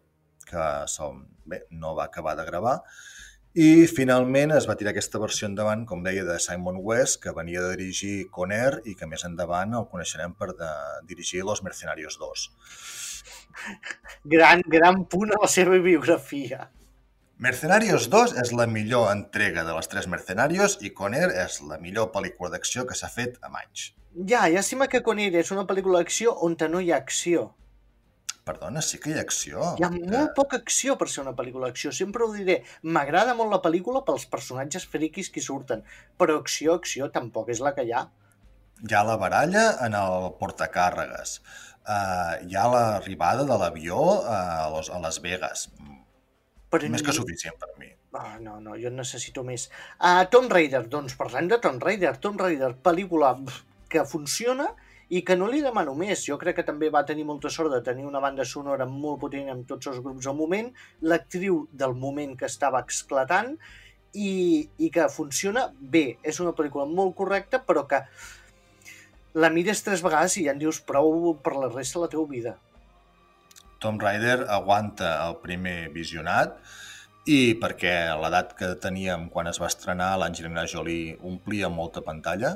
que 0.48 0.68
bé, 1.50 1.64
no 1.83 1.96
va 1.98 2.07
acabar 2.07 2.37
de 2.38 2.46
gravar, 2.46 2.79
i 3.54 3.86
finalment 3.86 4.50
es 4.56 4.64
va 4.66 4.74
tirar 4.74 4.90
aquesta 4.90 5.20
versió 5.22 5.46
endavant, 5.46 5.84
com 5.86 6.02
deia, 6.02 6.24
de 6.26 6.40
Simon 6.42 6.80
West, 6.82 7.20
que 7.22 7.34
venia 7.36 7.62
de 7.62 7.76
dirigir 7.76 8.28
Conair 8.34 8.80
i 8.90 8.96
que 8.98 9.06
més 9.06 9.22
endavant 9.28 9.76
el 9.78 9.86
coneixerem 9.92 10.34
per 10.34 10.50
de 10.58 10.70
dirigir 11.06 11.44
Los 11.46 11.62
Mercenarios 11.62 12.18
2. 12.18 12.48
Gran, 14.34 14.64
gran 14.66 15.04
punt 15.06 15.36
a 15.36 15.38
la 15.44 15.48
seva 15.48 15.78
biografia. 15.78 16.66
Mercenarios 17.38 18.08
2 18.10 18.34
és 18.42 18.50
la 18.58 18.66
millor 18.66 19.08
entrega 19.12 19.62
de 19.66 19.74
les 19.74 19.90
tres 19.90 20.10
Mercenarios 20.10 20.78
i 20.82 20.90
Conair 20.90 21.30
és 21.46 21.60
la 21.62 21.78
millor 21.78 22.10
pel·lícula 22.14 22.50
d'acció 22.50 22.88
que 22.88 22.98
s'ha 22.98 23.10
fet 23.10 23.38
a 23.42 23.50
anys. 23.54 23.92
Ja, 24.14 24.48
llàstima 24.50 24.90
que 24.90 25.02
Conair 25.06 25.34
és 25.38 25.54
una 25.54 25.66
pel·lícula 25.66 26.02
d'acció 26.02 26.34
on 26.42 26.58
no 26.70 26.80
hi 26.80 26.90
ha 26.90 26.98
acció. 26.98 27.52
Perdona, 28.44 28.83
sí 28.85 28.98
que 29.00 29.11
hi 29.11 29.14
ha 29.16 29.22
acció. 29.24 29.61
Hi 29.80 29.87
ha 29.87 29.88
que... 29.92 30.00
molt 30.12 30.35
poca 30.37 30.59
acció 30.61 30.98
per 31.00 31.09
ser 31.09 31.22
una 31.22 31.33
pel·lícula 31.37 31.70
d'acció. 31.70 31.92
Sempre 31.96 32.26
ho 32.26 32.33
diré. 32.35 32.59
M'agrada 32.96 33.33
molt 33.38 33.54
la 33.54 33.62
pel·lícula 33.64 34.02
pels 34.04 34.26
personatges 34.35 34.85
friquis 34.94 35.30
que 35.33 35.44
surten, 35.44 35.80
però 36.20 36.37
acció, 36.42 36.76
acció, 36.80 37.09
tampoc 37.14 37.48
és 37.54 37.64
la 37.64 37.72
que 37.76 37.87
hi 37.88 37.94
ha. 37.96 38.04
Hi 38.85 38.92
ha 38.92 39.02
la 39.09 39.16
baralla 39.22 39.64
en 39.87 39.96
el 39.96 40.28
portacàrregues. 40.42 41.38
Uh, 41.85 42.37
hi 42.44 42.57
ha 42.57 42.68
l'arribada 42.72 43.48
de 43.48 43.57
l'avió 43.61 43.96
uh, 44.18 44.37
a, 44.37 44.68
los, 44.76 44.92
a 44.92 45.00
Las 45.00 45.22
Vegas. 45.24 45.66
Però 46.72 46.88
més 46.92 47.00
ni... 47.00 47.07
que 47.09 47.16
suficient 47.16 47.57
per 47.61 47.72
mi. 47.80 47.94
Ah, 48.14 48.37
no, 48.40 48.59
no, 48.61 48.76
jo 48.78 48.92
necessito 48.92 49.42
més. 49.46 49.70
Uh, 49.96 50.26
Tomb 50.30 50.52
Raider, 50.52 50.85
doncs 50.92 51.16
parlem 51.16 51.48
de 51.48 51.59
Tomb 51.64 51.80
Raider. 51.83 52.12
Tomb 52.20 52.44
Raider, 52.44 52.74
pel·lícula 52.85 53.38
que 53.88 54.04
funciona 54.11 54.68
i 55.08 55.22
que 55.26 55.36
no 55.36 55.48
li 55.50 55.62
demano 55.64 55.94
més. 55.98 56.24
Jo 56.26 56.38
crec 56.40 56.60
que 56.60 56.66
també 56.66 56.90
va 56.92 57.04
tenir 57.06 57.26
molta 57.28 57.50
sort 57.52 57.72
de 57.72 57.82
tenir 57.84 58.06
una 58.08 58.22
banda 58.24 58.44
sonora 58.48 58.86
molt 58.88 59.20
potent 59.24 59.50
amb 59.52 59.66
tots 59.68 59.90
els 59.92 60.00
grups 60.04 60.28
al 60.30 60.38
moment, 60.38 60.70
l'actriu 61.02 61.64
del 61.72 61.96
moment 61.98 62.36
que 62.38 62.48
estava 62.48 62.84
esclatant 62.88 63.54
i, 64.14 64.68
i 64.78 64.90
que 64.94 65.08
funciona 65.12 65.68
bé. 65.78 66.06
És 66.22 66.40
una 66.40 66.54
pel·lícula 66.56 66.86
molt 66.88 67.16
correcta, 67.18 67.60
però 67.66 67.84
que 67.90 68.04
la 69.34 69.50
mires 69.50 69.82
tres 69.82 70.02
vegades 70.04 70.38
i 70.38 70.46
ja 70.46 70.54
en 70.54 70.62
dius 70.62 70.80
prou 70.86 71.34
per 71.42 71.56
la 71.58 71.68
resta 71.72 71.98
de 71.98 72.06
la 72.06 72.12
teva 72.12 72.26
vida. 72.30 72.56
Tom 73.82 73.98
Rider 74.00 74.46
aguanta 74.48 75.16
el 75.26 75.40
primer 75.42 75.90
visionat 75.92 76.56
i 77.28 77.56
perquè 77.60 77.94
l'edat 78.20 78.52
que 78.56 78.70
teníem 78.80 79.26
quan 79.32 79.48
es 79.50 79.58
va 79.60 79.68
estrenar 79.68 80.14
l'Angelina 80.20 80.64
Jolie 80.70 81.16
omplia 81.24 81.68
molta 81.72 82.00
pantalla, 82.04 82.54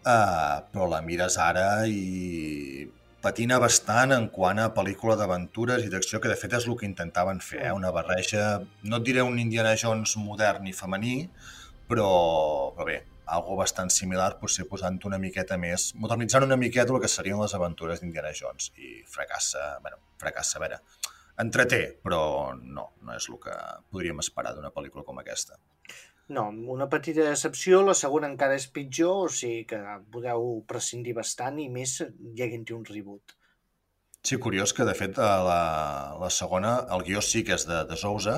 Uh, 0.00 0.64
però 0.72 0.86
la 0.88 1.02
mires 1.04 1.36
ara 1.36 1.84
i 1.84 2.86
patina 3.20 3.58
bastant 3.60 4.14
en 4.16 4.30
quant 4.32 4.58
a 4.62 4.70
pel·lícula 4.72 5.16
d'aventures 5.20 5.84
i 5.84 5.90
d'acció, 5.92 6.22
que 6.24 6.30
de 6.32 6.38
fet 6.40 6.56
és 6.56 6.66
el 6.66 6.76
que 6.80 6.88
intentaven 6.88 7.42
fer, 7.44 7.66
eh? 7.66 7.72
una 7.76 7.92
barreja, 7.92 8.62
no 8.88 9.00
et 9.00 9.04
diré 9.04 9.20
un 9.26 9.36
Indiana 9.42 9.74
Jones 9.76 10.16
modern 10.16 10.70
i 10.70 10.72
femení, 10.72 11.16
però, 11.90 12.08
però 12.76 12.86
bé, 12.88 12.96
algo 13.36 13.58
bastant 13.60 13.92
similar, 13.92 14.32
potser 14.40 14.64
posant 14.70 14.96
una 15.06 15.20
miqueta 15.20 15.58
més, 15.60 15.90
modernitzant 16.00 16.48
una 16.48 16.58
miqueta 16.60 16.96
el 16.96 17.02
que 17.04 17.12
serien 17.12 17.40
les 17.42 17.54
aventures 17.58 18.00
d'Indiana 18.00 18.32
Jones, 18.40 18.72
i 18.80 19.02
fracassa, 19.06 19.74
bueno, 19.84 20.00
fracassa, 20.22 20.56
a 20.56 20.64
veure, 20.64 20.80
entreté, 21.44 21.82
però 22.04 22.22
no, 22.56 22.90
no 23.04 23.16
és 23.16 23.28
el 23.28 23.36
que 23.42 23.58
podríem 23.92 24.24
esperar 24.24 24.56
d'una 24.56 24.72
pel·lícula 24.72 25.04
com 25.04 25.20
aquesta. 25.20 25.60
No, 26.30 26.44
una 26.72 26.86
petita 26.90 27.24
decepció, 27.26 27.80
la 27.82 27.96
segona 27.98 28.28
encara 28.30 28.54
és 28.60 28.68
pitjor, 28.70 29.26
o 29.26 29.34
sigui 29.34 29.64
que 29.72 29.80
podeu 30.14 30.60
prescindir 30.70 31.16
bastant 31.16 31.58
i 31.58 31.66
més 31.74 31.96
hi 32.04 32.44
haguent 32.44 32.68
un 32.76 32.84
reboot. 32.86 33.34
Sí, 34.22 34.36
curiós 34.36 34.74
que, 34.76 34.84
de 34.84 34.92
fet, 34.92 35.16
la, 35.16 35.60
la 36.20 36.28
segona, 36.30 36.74
el 36.94 37.02
guió 37.06 37.22
sí 37.24 37.40
que 37.46 37.54
és 37.56 37.64
de, 37.66 37.78
de 37.88 37.96
Sousa, 37.96 38.34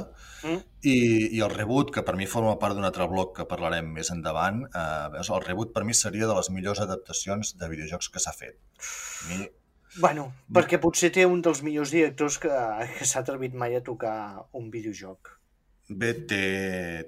mm. 0.46 0.60
i, 0.86 0.94
i 1.36 1.42
el 1.42 1.50
reboot, 1.50 1.90
que 1.92 2.04
per 2.06 2.14
mi 2.16 2.28
forma 2.30 2.54
part 2.62 2.78
d'un 2.78 2.86
altre 2.86 3.08
bloc 3.10 3.34
que 3.40 3.48
parlarem 3.50 3.90
més 3.96 4.12
endavant, 4.14 4.62
eh, 4.70 5.24
el 5.24 5.42
reboot 5.42 5.74
per 5.74 5.82
mi 5.88 5.98
seria 5.98 6.30
de 6.30 6.38
les 6.38 6.52
millors 6.54 6.80
adaptacions 6.86 7.56
de 7.58 7.70
videojocs 7.74 8.12
que 8.14 8.22
s'ha 8.22 8.34
fet. 8.36 8.56
A 8.86 9.32
mi... 9.32 9.50
Bueno, 9.98 10.30
perquè 10.54 10.78
potser 10.80 11.10
té 11.12 11.26
un 11.28 11.42
dels 11.44 11.60
millors 11.66 11.90
directors 11.92 12.38
que, 12.40 12.54
que 12.96 13.08
s'ha 13.10 13.26
atrevit 13.26 13.58
mai 13.58 13.74
a 13.76 13.84
tocar 13.84 14.16
un 14.56 14.70
videojoc. 14.72 15.34
Bé, 15.98 16.12
té, 16.30 16.42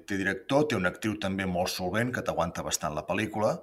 té 0.07 0.17
director, 0.19 0.65
té 0.69 0.77
una 0.77 0.91
actriu 0.91 1.15
també 1.21 1.45
molt 1.49 1.71
solvent 1.71 2.11
que 2.13 2.23
t'aguanta 2.25 2.63
bastant 2.65 2.95
la 2.95 3.05
pel·lícula 3.07 3.55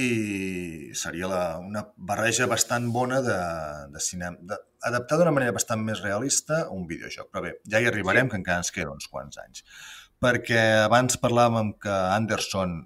i 0.00 0.90
seria 0.98 1.28
la, 1.30 1.42
una 1.62 1.84
barreja 1.96 2.48
bastant 2.50 2.88
bona 2.94 3.20
de, 3.22 3.36
de 3.94 4.00
cinema, 4.02 4.38
de, 4.40 4.58
adaptar 4.90 5.18
d'una 5.20 5.34
manera 5.34 5.54
bastant 5.54 5.82
més 5.86 6.02
realista 6.02 6.64
un 6.74 6.88
videojoc. 6.90 7.30
Però 7.30 7.44
bé, 7.44 7.54
ja 7.70 7.80
hi 7.80 7.86
arribarem, 7.90 8.26
sí. 8.26 8.32
que 8.32 8.40
encara 8.42 8.62
ens 8.62 8.74
queden 8.74 8.96
uns 8.96 9.10
quants 9.10 9.38
anys. 9.44 9.62
Perquè 10.22 10.60
abans 10.84 11.18
parlàvem 11.22 11.74
que 11.82 11.94
Anderson 11.94 12.80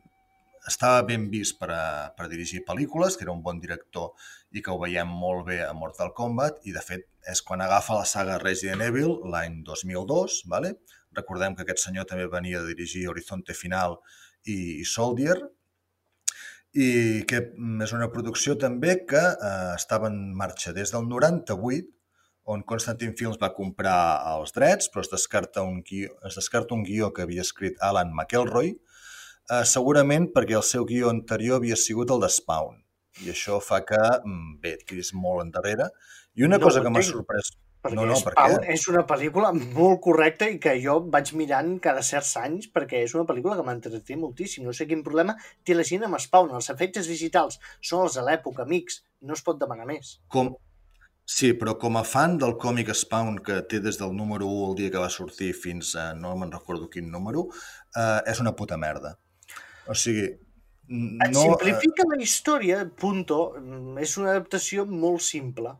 estava 0.68 1.00
ben 1.08 1.28
vist 1.32 1.56
per, 1.60 1.70
a, 1.72 1.84
per 2.16 2.28
dirigir 2.28 2.64
pel·lícules, 2.68 3.16
que 3.16 3.24
era 3.24 3.32
un 3.32 3.42
bon 3.44 3.60
director 3.60 4.12
i 4.52 4.60
que 4.64 4.72
ho 4.72 4.80
veiem 4.82 5.08
molt 5.08 5.46
bé 5.48 5.62
a 5.64 5.72
Mortal 5.76 6.12
Kombat, 6.16 6.60
i 6.68 6.76
de 6.76 6.84
fet 6.84 7.08
és 7.28 7.40
quan 7.44 7.64
agafa 7.64 7.96
la 7.96 8.08
saga 8.08 8.38
Resident 8.42 8.84
Evil 8.84 9.16
l'any 9.32 9.62
2002, 9.64 10.42
vale? 10.52 10.76
Recordem 11.18 11.54
que 11.54 11.66
aquest 11.66 11.84
senyor 11.84 12.08
també 12.08 12.26
venia 12.30 12.62
de 12.62 12.72
dirigir 12.72 13.08
Horizonte 13.10 13.56
Final 13.58 13.98
i, 14.46 14.84
Soldier, 14.88 15.36
i 16.78 16.88
que 17.28 17.42
és 17.84 17.94
una 17.96 18.10
producció 18.12 18.56
també 18.60 18.98
que 19.08 19.20
eh, 19.20 19.70
estava 19.74 20.10
en 20.12 20.18
marxa 20.36 20.74
des 20.76 20.92
del 20.94 21.08
98, 21.10 21.88
on 22.48 22.62
Constantin 22.64 23.12
Films 23.16 23.36
va 23.40 23.52
comprar 23.52 23.98
els 24.34 24.54
drets, 24.56 24.88
però 24.92 25.04
es 25.04 25.10
descarta 25.12 25.64
un 25.68 25.82
guió, 25.84 26.14
es 26.24 26.38
descarta 26.38 26.76
un 26.76 26.84
guió 26.86 27.10
que 27.12 27.26
havia 27.26 27.44
escrit 27.44 27.80
Alan 27.84 28.14
McElroy, 28.14 28.72
eh, 28.72 29.64
segurament 29.68 30.30
perquè 30.34 30.56
el 30.56 30.64
seu 30.64 30.86
guió 30.88 31.12
anterior 31.12 31.60
havia 31.60 31.76
sigut 31.76 32.14
el 32.14 32.24
de 32.24 32.30
Spawn. 32.32 32.80
I 33.24 33.32
això 33.34 33.58
fa 33.64 33.82
que, 33.84 33.98
mm, 33.98 34.60
bé, 34.62 34.76
tiris 34.86 35.12
molt 35.14 35.44
endarrere. 35.44 35.90
I 36.36 36.44
una 36.46 36.58
no 36.58 36.68
cosa 36.68 36.82
que 36.82 36.92
m'ha 36.94 37.02
sorprès... 37.02 37.52
Perquè 37.88 37.98
no, 37.98 38.06
no, 38.10 38.18
Spawn 38.20 38.54
perquè... 38.58 38.76
és 38.76 38.86
una 38.92 39.02
pel·lícula 39.08 39.50
molt 39.56 40.00
correcta 40.04 40.48
i 40.50 40.60
que 40.62 40.76
jo 40.82 40.98
vaig 41.14 41.32
mirant 41.40 41.74
cada 41.84 42.04
certs 42.06 42.34
anys 42.40 42.70
perquè 42.74 43.02
és 43.06 43.16
una 43.16 43.26
pel·lícula 43.28 43.56
que 43.58 43.66
m'entreté 43.66 44.16
moltíssim. 44.20 44.66
No 44.68 44.76
sé 44.76 44.86
quin 44.90 45.04
problema 45.06 45.36
té 45.64 45.76
la 45.76 45.86
gent 45.88 46.06
amb 46.06 46.20
Spawn. 46.22 46.54
Els 46.58 46.70
efectes 46.74 47.10
digitals 47.10 47.60
són 47.80 48.06
els 48.06 48.18
de 48.20 48.24
l'època, 48.28 48.64
amics. 48.68 49.02
No 49.24 49.34
es 49.34 49.44
pot 49.44 49.58
demanar 49.60 49.88
més. 49.88 50.18
Com, 50.32 50.54
Sí, 51.28 51.50
però 51.60 51.74
com 51.76 51.98
a 52.00 52.02
fan 52.08 52.38
del 52.40 52.54
còmic 52.56 52.88
Spawn 52.96 53.42
que 53.44 53.58
té 53.68 53.82
des 53.84 53.98
del 54.00 54.14
número 54.16 54.46
1 54.48 54.68
el 54.70 54.76
dia 54.78 54.92
que 54.94 55.02
va 55.02 55.10
sortir 55.12 55.50
fins 55.52 55.90
a 56.00 56.14
no 56.16 56.30
me'n 56.40 56.54
recordo 56.54 56.88
quin 56.88 57.10
número, 57.12 57.42
eh, 57.92 58.22
és 58.32 58.40
una 58.40 58.54
puta 58.56 58.78
merda. 58.80 59.10
O 59.92 59.96
sigui, 59.96 60.30
no... 60.88 61.26
Et 61.26 61.36
simplifica 61.36 62.06
la 62.08 62.18
història, 62.24 62.80
punto. 63.02 63.42
És 64.00 64.16
una 64.20 64.32
adaptació 64.32 64.86
molt 64.88 65.20
simple. 65.24 65.74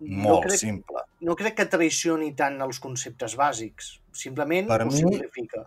Molt 0.00 0.26
no 0.26 0.40
crec, 0.48 0.58
simple. 0.58 1.04
No 1.26 1.36
crec 1.36 1.58
que 1.58 1.68
traicioni 1.68 2.30
tant 2.36 2.56
els 2.64 2.80
conceptes 2.80 3.36
bàsics. 3.36 3.92
Simplement 4.16 4.70
per 4.70 4.80
ho 4.84 4.88
mi, 4.88 4.96
simplifica. 5.02 5.66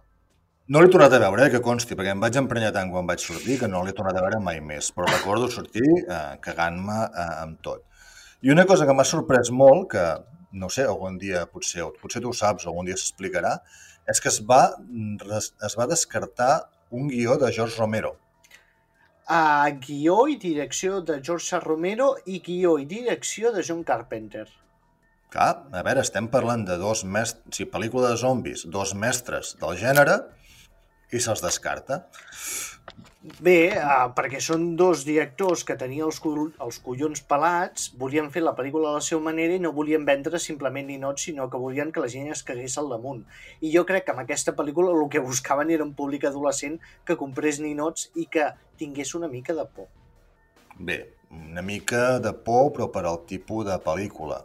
No 0.73 0.81
l'he 0.81 0.89
tornat 0.91 1.13
a 1.13 1.19
veure, 1.19 1.45
eh, 1.45 1.51
que 1.53 1.61
consti, 1.63 1.97
perquè 1.99 2.13
em 2.15 2.21
vaig 2.23 2.37
emprenyar 2.39 2.71
tant 2.75 2.91
quan 2.91 3.07
vaig 3.09 3.21
sortir 3.21 3.59
que 3.61 3.69
no 3.69 3.83
l'he 3.83 3.93
tornat 3.97 4.17
a 4.17 4.23
veure 4.25 4.39
mai 4.43 4.61
més, 4.63 4.91
però 4.95 5.09
recordo 5.09 5.49
sortir 5.51 5.85
eh, 6.03 6.21
cagant-me 6.45 6.99
eh, 7.05 7.27
amb 7.43 7.59
tot. 7.67 7.83
I 8.43 8.51
una 8.53 8.65
cosa 8.69 8.87
que 8.87 8.95
m'ha 8.95 9.07
sorprès 9.07 9.51
molt, 9.51 9.89
que 9.93 10.05
no 10.63 10.69
sé, 10.71 10.87
algun 10.87 11.19
dia 11.19 11.45
potser, 11.51 11.85
potser 12.01 12.23
tu 12.23 12.31
ho 12.31 12.37
saps, 12.37 12.67
algun 12.69 12.87
dia 12.87 12.97
s'explicarà, 12.99 13.57
és 14.09 14.19
que 14.23 14.31
es 14.31 14.41
va, 14.47 14.63
es 15.67 15.77
va 15.79 15.89
descartar 15.91 16.53
un 16.91 17.07
guió 17.11 17.37
de 17.41 17.51
George 17.51 17.79
Romero 17.79 18.17
a 19.25 19.69
guió 19.79 20.27
i 20.27 20.35
direcció 20.35 20.99
de 21.01 21.21
George 21.23 21.59
Romero 21.63 22.09
i 22.25 22.41
guió 22.43 22.77
i 22.79 22.85
direcció 22.85 23.53
de 23.53 23.63
John 23.63 23.83
Carpenter. 23.83 24.47
Clar, 25.33 25.65
a 25.73 25.81
veure, 25.81 26.03
estem 26.05 26.27
parlant 26.29 26.61
de 26.67 26.75
dos 26.77 27.01
mestres, 27.09 27.55
si 27.57 27.65
pel·lícula 27.65 28.11
de 28.11 28.17
zombis, 28.21 28.67
dos 28.69 28.91
mestres 28.93 29.55
del 29.57 29.79
gènere, 29.81 30.19
i 31.09 31.21
se'ls 31.21 31.41
descarta. 31.41 32.03
Bé, 33.39 33.71
uh, 33.79 34.09
perquè 34.13 34.41
són 34.43 34.73
dos 34.77 35.05
directors 35.07 35.63
que 35.65 35.77
tenien 35.79 36.05
els, 36.09 36.19
col 36.21 36.51
els 36.65 36.77
collons 36.83 37.23
pelats, 37.25 37.87
volien 37.97 38.27
fer 38.33 38.43
la 38.43 38.53
pel·lícula 38.57 38.91
a 38.91 38.97
la 38.97 39.05
seva 39.05 39.23
manera 39.25 39.55
i 39.55 39.61
no 39.63 39.71
volien 39.77 40.03
vendre 40.05 40.41
simplement 40.43 40.85
ninots, 40.91 41.25
sinó 41.29 41.47
que 41.49 41.61
volien 41.63 41.93
que 41.95 42.03
la 42.03 42.11
gent 42.11 42.27
es 42.35 42.43
cagués 42.45 42.75
al 42.77 42.91
damunt. 42.91 43.23
I 43.63 43.71
jo 43.73 43.85
crec 43.89 44.05
que 44.05 44.13
amb 44.13 44.25
aquesta 44.25 44.53
pel·lícula 44.57 44.91
el 44.91 45.07
que 45.09 45.23
buscaven 45.23 45.71
era 45.71 45.87
un 45.87 45.95
públic 45.95 46.27
adolescent 46.29 46.77
que 47.07 47.17
comprés 47.17 47.61
ninots 47.63 48.11
i 48.19 48.27
que 48.27 48.51
tingués 48.77 49.15
una 49.15 49.31
mica 49.31 49.55
de 49.55 49.65
por. 49.65 49.89
Bé, 50.77 50.99
una 51.31 51.65
mica 51.65 52.19
de 52.19 52.35
por, 52.35 52.69
però 52.75 52.91
per 52.91 53.07
al 53.07 53.23
tipus 53.29 53.65
de 53.71 53.79
pel·lícula 53.87 54.43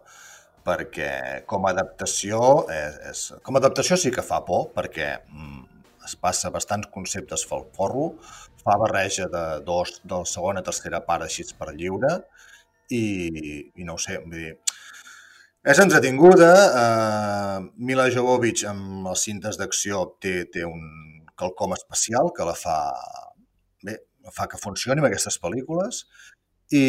perquè 0.69 1.11
com 1.51 1.67
a 1.67 1.73
adaptació 1.75 2.41
és, 2.75 3.01
és, 3.11 3.25
com 3.45 3.57
a 3.57 3.63
adaptació 3.63 3.99
sí 4.01 4.13
que 4.15 4.25
fa 4.27 4.43
por 4.47 4.69
perquè 4.77 5.11
mm, 5.25 5.65
es 6.09 6.17
passa 6.21 6.53
bastants 6.55 6.89
conceptes 6.93 7.45
pel 7.49 7.67
forro, 7.77 8.07
fa 8.63 8.77
barreja 8.81 9.29
de 9.33 9.45
dos, 9.67 9.99
de 10.09 10.23
segona, 10.29 10.65
tercera 10.65 11.03
part 11.05 11.27
així 11.27 11.45
per 11.59 11.75
lliure 11.75 12.15
i, 12.89 13.05
i 13.77 13.85
no 13.85 13.97
ho 13.97 14.01
sé, 14.01 14.17
vull 14.25 14.39
dir, 14.39 14.55
és 15.69 15.81
entretinguda, 15.83 16.53
eh, 16.81 17.57
Mila 17.85 18.09
Jovovich 18.15 18.65
amb 18.71 19.09
les 19.11 19.27
cintes 19.27 19.59
d'acció 19.61 20.05
té, 20.23 20.47
té 20.53 20.65
un 20.65 20.87
quelcom 21.39 21.75
especial 21.77 22.33
que 22.37 22.47
la 22.49 22.55
fa, 22.57 22.79
bé, 23.85 23.99
fa 24.35 24.49
que 24.49 24.61
funcioni 24.63 25.03
amb 25.03 25.11
aquestes 25.11 25.37
pel·lícules 25.43 26.07
i, 26.73 26.87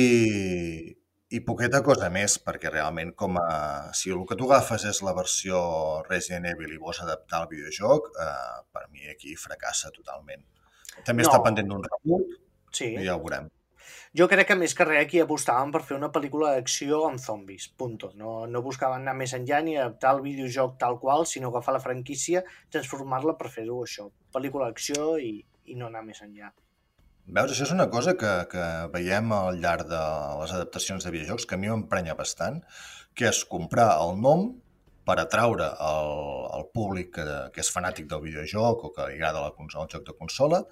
i 1.29 1.39
poqueta 1.45 1.83
cosa 1.85 2.09
més, 2.13 2.39
perquè 2.41 2.71
realment 2.73 3.11
com 3.17 3.37
a... 3.41 3.49
Si 3.97 4.09
el 4.13 4.23
que 4.29 4.37
tu 4.39 4.47
agafes 4.49 4.85
és 4.89 5.01
la 5.05 5.13
versió 5.17 5.59
Resident 6.07 6.47
Evil 6.51 6.73
i 6.73 6.81
vols 6.81 7.03
adaptar 7.03 7.43
al 7.43 7.51
videojoc, 7.51 8.09
eh, 8.25 8.57
per 8.73 8.87
mi 8.89 9.05
aquí 9.11 9.35
fracassa 9.37 9.93
totalment. 9.93 10.41
També 11.05 11.23
no. 11.23 11.29
està 11.29 11.41
pendent 11.45 11.69
d'un 11.69 11.85
reboot 11.85 12.35
sí. 12.73 12.95
i 12.95 13.05
ja 13.05 13.15
ho 13.15 13.21
veurem. 13.21 13.49
Jo 14.17 14.25
crec 14.29 14.47
que 14.49 14.57
més 14.57 14.73
que 14.73 14.87
res 14.87 15.03
aquí 15.03 15.19
apostaven 15.21 15.69
per 15.73 15.83
fer 15.85 15.95
una 15.99 16.09
pel·lícula 16.13 16.55
d'acció 16.55 17.03
amb 17.05 17.21
zombis, 17.21 17.67
punto. 17.77 18.09
No, 18.17 18.31
no 18.49 18.63
buscaven 18.65 19.05
anar 19.05 19.13
més 19.19 19.35
enllà 19.37 19.59
ni 19.65 19.77
adaptar 19.77 20.15
el 20.17 20.23
videojoc 20.25 20.79
tal 20.81 20.97
qual, 21.03 21.27
sinó 21.29 21.51
agafar 21.53 21.75
la 21.77 21.83
franquícia, 21.83 22.41
transformar-la 22.73 23.37
per 23.37 23.53
fer-ho 23.53 23.83
això, 23.85 24.07
pel·lícula 24.33 24.71
d'acció 24.71 25.11
i, 25.21 25.35
i 25.69 25.77
no 25.77 25.91
anar 25.93 26.01
més 26.07 26.23
enllà. 26.25 26.49
Veus, 27.29 27.51
això 27.53 27.67
és 27.67 27.75
una 27.75 27.85
cosa 27.93 28.15
que, 28.17 28.29
que 28.49 28.63
veiem 28.93 29.29
al 29.35 29.59
llarg 29.61 29.85
de 29.89 29.99
les 30.39 30.53
adaptacions 30.55 31.05
de 31.05 31.11
videojocs 31.13 31.45
que 31.45 31.57
a 31.57 31.61
mi 31.61 31.69
m'emprenya 31.69 32.15
bastant, 32.17 32.63
que 33.13 33.27
és 33.29 33.43
comprar 33.51 33.91
el 34.01 34.15
nom 34.21 34.47
per 35.05 35.17
atraure 35.21 35.67
el, 35.89 36.09
el 36.57 36.65
públic 36.73 37.11
que, 37.19 37.25
que 37.53 37.61
és 37.61 37.69
fanàtic 37.75 38.09
del 38.09 38.23
videojoc 38.23 38.87
o 38.87 38.91
que 38.95 39.05
li 39.11 39.19
agrada 39.19 39.43
la, 39.45 39.53
el 39.53 39.91
joc 39.93 40.07
de 40.07 40.17
consola 40.17 40.63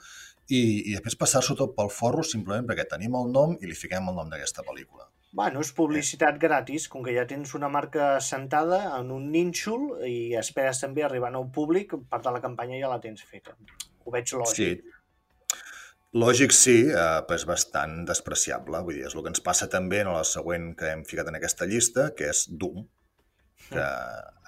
i, 0.48 0.62
i 0.90 0.96
després 0.96 1.18
passar-s'ho 1.20 1.58
tot 1.62 1.78
pel 1.78 1.94
forro 1.94 2.26
simplement 2.26 2.66
perquè 2.66 2.88
tenim 2.90 3.18
el 3.22 3.32
nom 3.38 3.56
i 3.62 3.70
li 3.70 3.78
fiquem 3.78 4.10
el 4.10 4.18
nom 4.18 4.34
d'aquesta 4.34 4.66
pel·lícula. 4.66 5.06
Bueno, 5.38 5.62
és 5.62 5.74
publicitat 5.78 6.38
gratis, 6.42 6.88
com 6.90 7.04
que 7.06 7.14
ja 7.14 7.28
tens 7.30 7.54
una 7.54 7.70
marca 7.70 8.16
sentada 8.24 8.80
en 8.98 9.12
un 9.14 9.28
nínxol 9.30 9.90
i 10.10 10.34
esperes 10.40 10.82
també 10.82 11.04
arribar 11.06 11.34
a 11.36 11.42
un 11.44 11.52
públic, 11.54 11.94
part 12.10 12.26
de 12.26 12.34
la 12.34 12.42
campanya 12.42 12.80
ja 12.82 12.90
la 12.90 13.02
tens 13.04 13.26
feta. 13.28 13.54
Ho 14.06 14.14
veig 14.16 14.32
lògic. 14.40 14.56
Sí, 14.56 14.97
Lògic 16.16 16.54
sí, 16.56 16.78
eh, 16.88 17.20
però 17.28 17.36
és 17.36 17.44
bastant 17.46 18.06
despreciable. 18.08 18.80
Vull 18.86 18.96
dir, 18.96 19.08
és 19.10 19.16
el 19.16 19.24
que 19.26 19.34
ens 19.34 19.44
passa 19.44 19.68
també 19.68 20.00
en 20.02 20.14
la 20.14 20.24
següent 20.24 20.72
que 20.80 20.88
hem 20.94 21.04
ficat 21.06 21.28
en 21.28 21.36
aquesta 21.36 21.68
llista, 21.68 22.12
que 22.16 22.30
és 22.32 22.46
Doom, 22.48 22.86
que 23.68 23.86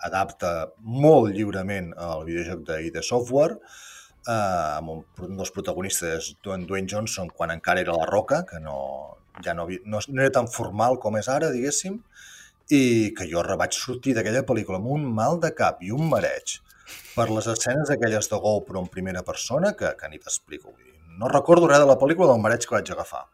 adapta 0.08 0.72
molt 0.80 1.34
lliurement 1.36 1.92
el 1.94 2.26
videojoc 2.30 2.64
d'ID 2.70 3.02
Software, 3.04 3.60
eh, 4.28 4.78
amb 4.80 4.96
un, 4.96 5.04
un 5.28 5.36
dels 5.42 5.52
protagonistes, 5.52 6.34
Dwayne 6.44 6.88
Johnson, 6.88 7.30
quan 7.36 7.52
encara 7.52 7.84
era 7.84 7.98
la 7.98 8.08
Roca, 8.08 8.46
que 8.48 8.64
no, 8.64 8.80
ja 9.44 9.54
no, 9.54 9.68
no, 9.86 10.00
no 10.08 10.22
era 10.22 10.32
tan 10.40 10.48
formal 10.48 11.00
com 11.04 11.20
és 11.20 11.28
ara, 11.28 11.52
diguéssim, 11.52 12.00
i 12.70 12.82
que 13.18 13.28
jo 13.28 13.44
vaig 13.60 13.74
sortir 13.76 14.14
d'aquella 14.16 14.46
pel·lícula 14.46 14.78
amb 14.80 14.92
un 14.94 15.06
mal 15.20 15.40
de 15.44 15.52
cap 15.58 15.82
i 15.84 15.92
un 15.92 16.08
mareig 16.10 16.60
per 17.16 17.28
les 17.30 17.48
escenes 17.50 17.90
aquelles 17.90 18.30
de 18.30 18.38
GoPro 18.38 18.80
en 18.80 18.88
primera 18.94 19.24
persona 19.26 19.74
que, 19.74 19.90
que 19.98 20.10
ni 20.10 20.22
t'explico. 20.22 20.72
Vull 20.72 20.86
dir, 20.86 20.89
no 21.20 21.28
recordo 21.28 21.68
res 21.68 21.82
de 21.84 21.90
la 21.90 22.00
pel·lícula 22.00 22.32
del 22.32 22.42
mareig 22.44 22.66
que 22.66 22.78
vaig 22.78 22.92
agafar. 22.94 23.26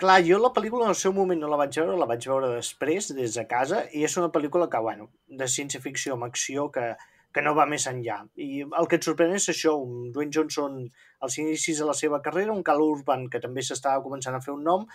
Clar, 0.00 0.20
jo 0.24 0.38
la 0.40 0.52
pel·lícula 0.52 0.84
en 0.84 0.92
el 0.92 0.98
seu 1.00 1.12
moment 1.16 1.40
no 1.40 1.48
la 1.48 1.58
vaig 1.60 1.76
veure, 1.80 1.96
la 2.00 2.08
vaig 2.08 2.24
veure 2.28 2.48
després, 2.54 3.10
des 3.16 3.36
de 3.36 3.44
casa, 3.48 3.82
i 3.96 4.04
és 4.08 4.16
una 4.20 4.28
pel·lícula 4.32 4.68
que, 4.72 4.80
bueno, 4.84 5.10
de 5.40 5.48
ciència-ficció 5.48 6.16
amb 6.16 6.26
acció 6.26 6.66
que, 6.72 6.90
que 7.36 7.44
no 7.44 7.52
va 7.56 7.66
més 7.68 7.84
enllà. 7.90 8.18
I 8.40 8.62
el 8.64 8.88
que 8.88 8.96
et 8.96 9.08
sorprèn 9.08 9.34
és 9.36 9.48
això, 9.52 9.74
un 9.84 10.10
Dwayne 10.12 10.32
Johnson 10.32 10.78
als 11.26 11.36
inicis 11.42 11.80
de 11.82 11.88
la 11.88 11.96
seva 11.96 12.22
carrera, 12.24 12.54
un 12.56 12.64
Cal 12.64 12.80
Urban 12.84 13.26
que 13.32 13.40
també 13.44 13.64
s'estava 13.64 14.04
començant 14.04 14.36
a 14.36 14.40
fer 14.44 14.54
un 14.54 14.64
nom, 14.64 14.86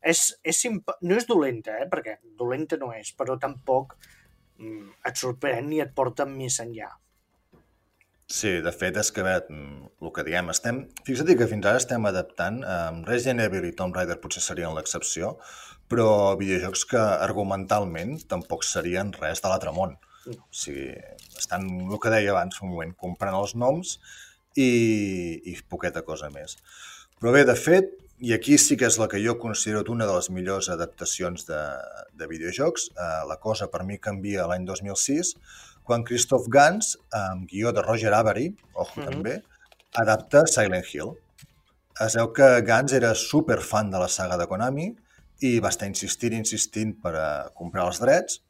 és, 0.00 0.24
és 0.40 0.64
no 0.72 1.20
és 1.20 1.28
dolenta, 1.28 1.76
eh? 1.80 1.88
perquè 1.92 2.18
dolenta 2.40 2.80
no 2.80 2.92
és, 2.96 3.12
però 3.18 3.36
tampoc 3.40 3.96
mm, 4.60 5.04
et 5.12 5.24
sorprèn 5.24 5.68
ni 5.68 5.84
et 5.84 5.92
porta 5.96 6.28
més 6.28 6.56
enllà. 6.64 6.88
Sí, 8.30 8.60
de 8.64 8.72
fet, 8.72 8.96
és 8.96 9.10
que, 9.12 9.24
veure, 9.26 9.44
mm, 9.50 9.90
el 10.02 10.12
que 10.14 10.24
diem, 10.24 10.48
estem... 10.52 10.82
Fixa't 11.06 11.34
que 11.36 11.48
fins 11.50 11.66
ara 11.68 11.80
estem 11.82 12.06
adaptant, 12.08 12.62
um, 12.64 13.02
Resident 13.08 13.42
Evil 13.44 13.66
i 13.68 13.74
Tomb 13.76 13.96
Raider 13.96 14.18
potser 14.22 14.42
serien 14.44 14.74
l'excepció, 14.76 15.34
però 15.92 16.36
videojocs 16.40 16.86
que 16.88 17.00
argumentalment 17.00 18.16
tampoc 18.30 18.64
serien 18.64 19.12
res 19.18 19.42
de 19.44 19.50
l'altre 19.52 19.74
món. 19.76 19.98
O 20.32 20.54
sigui, 20.54 20.92
estan, 21.36 21.66
el 21.90 21.98
que 22.00 22.12
deia 22.14 22.30
abans 22.32 22.60
un 22.62 22.70
moment, 22.72 22.94
comprant 22.96 23.36
els 23.36 23.56
noms 23.58 23.98
i, 24.56 24.70
i 25.50 25.56
poqueta 25.68 26.04
cosa 26.06 26.30
més. 26.30 26.56
Però 27.18 27.34
bé, 27.34 27.42
de 27.48 27.56
fet, 27.58 27.90
i 28.22 28.32
aquí 28.36 28.54
sí 28.58 28.76
que 28.78 28.86
és 28.86 28.96
la 29.02 29.08
que 29.10 29.20
jo 29.22 29.34
considero 29.42 29.82
una 29.90 30.06
de 30.06 30.14
les 30.14 30.30
millors 30.30 30.68
adaptacions 30.70 31.44
de, 31.48 31.60
de 32.14 32.28
videojocs, 32.30 32.88
eh, 32.94 33.22
la 33.26 33.36
cosa 33.42 33.66
per 33.72 33.82
mi 33.88 33.98
canvia 33.98 34.46
l'any 34.46 34.66
2006, 34.68 35.34
quan 35.82 36.04
Christoph 36.04 36.48
Gans, 36.48 36.96
amb 37.10 37.48
guió 37.50 37.72
de 37.72 37.82
Roger 37.82 38.14
Avery, 38.14 38.54
ojo 38.72 39.00
mm 39.00 39.02
-hmm. 39.02 39.10
també, 39.10 39.42
adapta 39.92 40.46
Silent 40.46 40.86
Hill. 40.92 41.12
Es 42.00 42.14
veu 42.16 42.32
que 42.32 42.62
Gans 42.62 42.92
era 42.92 43.14
super 43.14 43.60
fan 43.60 43.90
de 43.90 43.98
la 43.98 44.08
saga 44.08 44.36
de 44.36 44.46
Konami 44.46 44.94
i 45.40 45.60
va 45.60 45.68
estar 45.68 45.88
insistint, 45.88 46.32
insistint 46.32 47.00
per 47.02 47.14
a 47.16 47.50
comprar 47.54 47.86
els 47.86 48.00
drets 48.00 48.40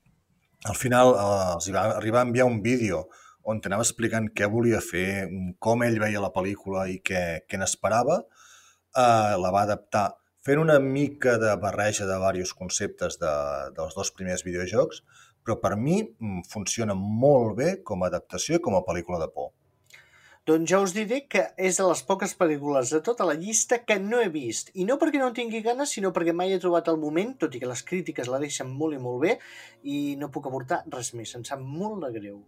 al 0.64 0.78
final 0.78 1.14
eh, 1.16 1.54
els 1.56 1.68
va 1.74 1.84
arribar 1.96 2.22
a 2.22 2.28
enviar 2.28 2.46
un 2.46 2.60
vídeo 2.62 3.06
on 3.50 3.60
t'anava 3.60 3.82
explicant 3.82 4.28
què 4.30 4.46
volia 4.50 4.78
fer, 4.84 5.26
com 5.58 5.82
ell 5.82 5.98
veia 5.98 6.22
la 6.22 6.30
pel·lícula 6.34 6.86
i 6.92 7.00
què, 7.02 7.22
què 7.48 7.58
n'esperava, 7.58 8.20
eh, 8.22 9.32
la 9.42 9.50
va 9.50 9.64
adaptar 9.66 10.04
fent 10.46 10.62
una 10.62 10.78
mica 10.82 11.36
de 11.42 11.50
barreja 11.62 12.06
de 12.06 12.18
diversos 12.18 12.54
conceptes 12.58 13.18
de, 13.18 13.32
dels 13.74 13.98
dos 13.98 14.12
primers 14.14 14.46
videojocs, 14.46 15.02
però 15.44 15.58
per 15.60 15.74
mi 15.76 16.00
mm, 16.02 16.46
funciona 16.50 16.94
molt 16.94 17.56
bé 17.58 17.74
com 17.84 18.02
a 18.02 18.12
adaptació 18.12 18.58
i 18.58 18.62
com 18.64 18.78
a 18.78 18.84
pel·lícula 18.86 19.20
de 19.22 19.28
por. 19.32 19.52
Doncs 20.42 20.66
ja 20.66 20.80
us 20.82 20.90
diré 20.90 21.20
que 21.30 21.44
és 21.54 21.76
de 21.78 21.84
les 21.86 22.00
poques 22.02 22.32
pel·lícules 22.34 22.90
de 22.90 22.98
tota 23.06 23.22
la 23.28 23.36
llista 23.38 23.76
que 23.86 24.00
no 24.02 24.18
he 24.18 24.30
vist. 24.34 24.72
I 24.74 24.82
no 24.88 24.96
perquè 24.98 25.20
no 25.20 25.28
en 25.30 25.36
tingui 25.36 25.60
ganes, 25.62 25.92
sinó 25.94 26.10
perquè 26.14 26.34
mai 26.34 26.50
he 26.50 26.58
trobat 26.62 26.90
el 26.90 26.98
moment, 26.98 27.36
tot 27.38 27.54
i 27.54 27.60
que 27.62 27.70
les 27.70 27.84
crítiques 27.86 28.26
la 28.26 28.40
deixen 28.42 28.72
molt 28.80 28.96
i 28.96 28.98
molt 28.98 29.22
bé, 29.22 29.36
i 29.86 30.16
no 30.18 30.32
puc 30.34 30.48
aportar 30.50 30.80
res 30.90 31.12
més. 31.14 31.36
Em 31.38 31.46
sap 31.46 31.62
molt 31.62 32.02
de 32.02 32.10
greu. 32.16 32.40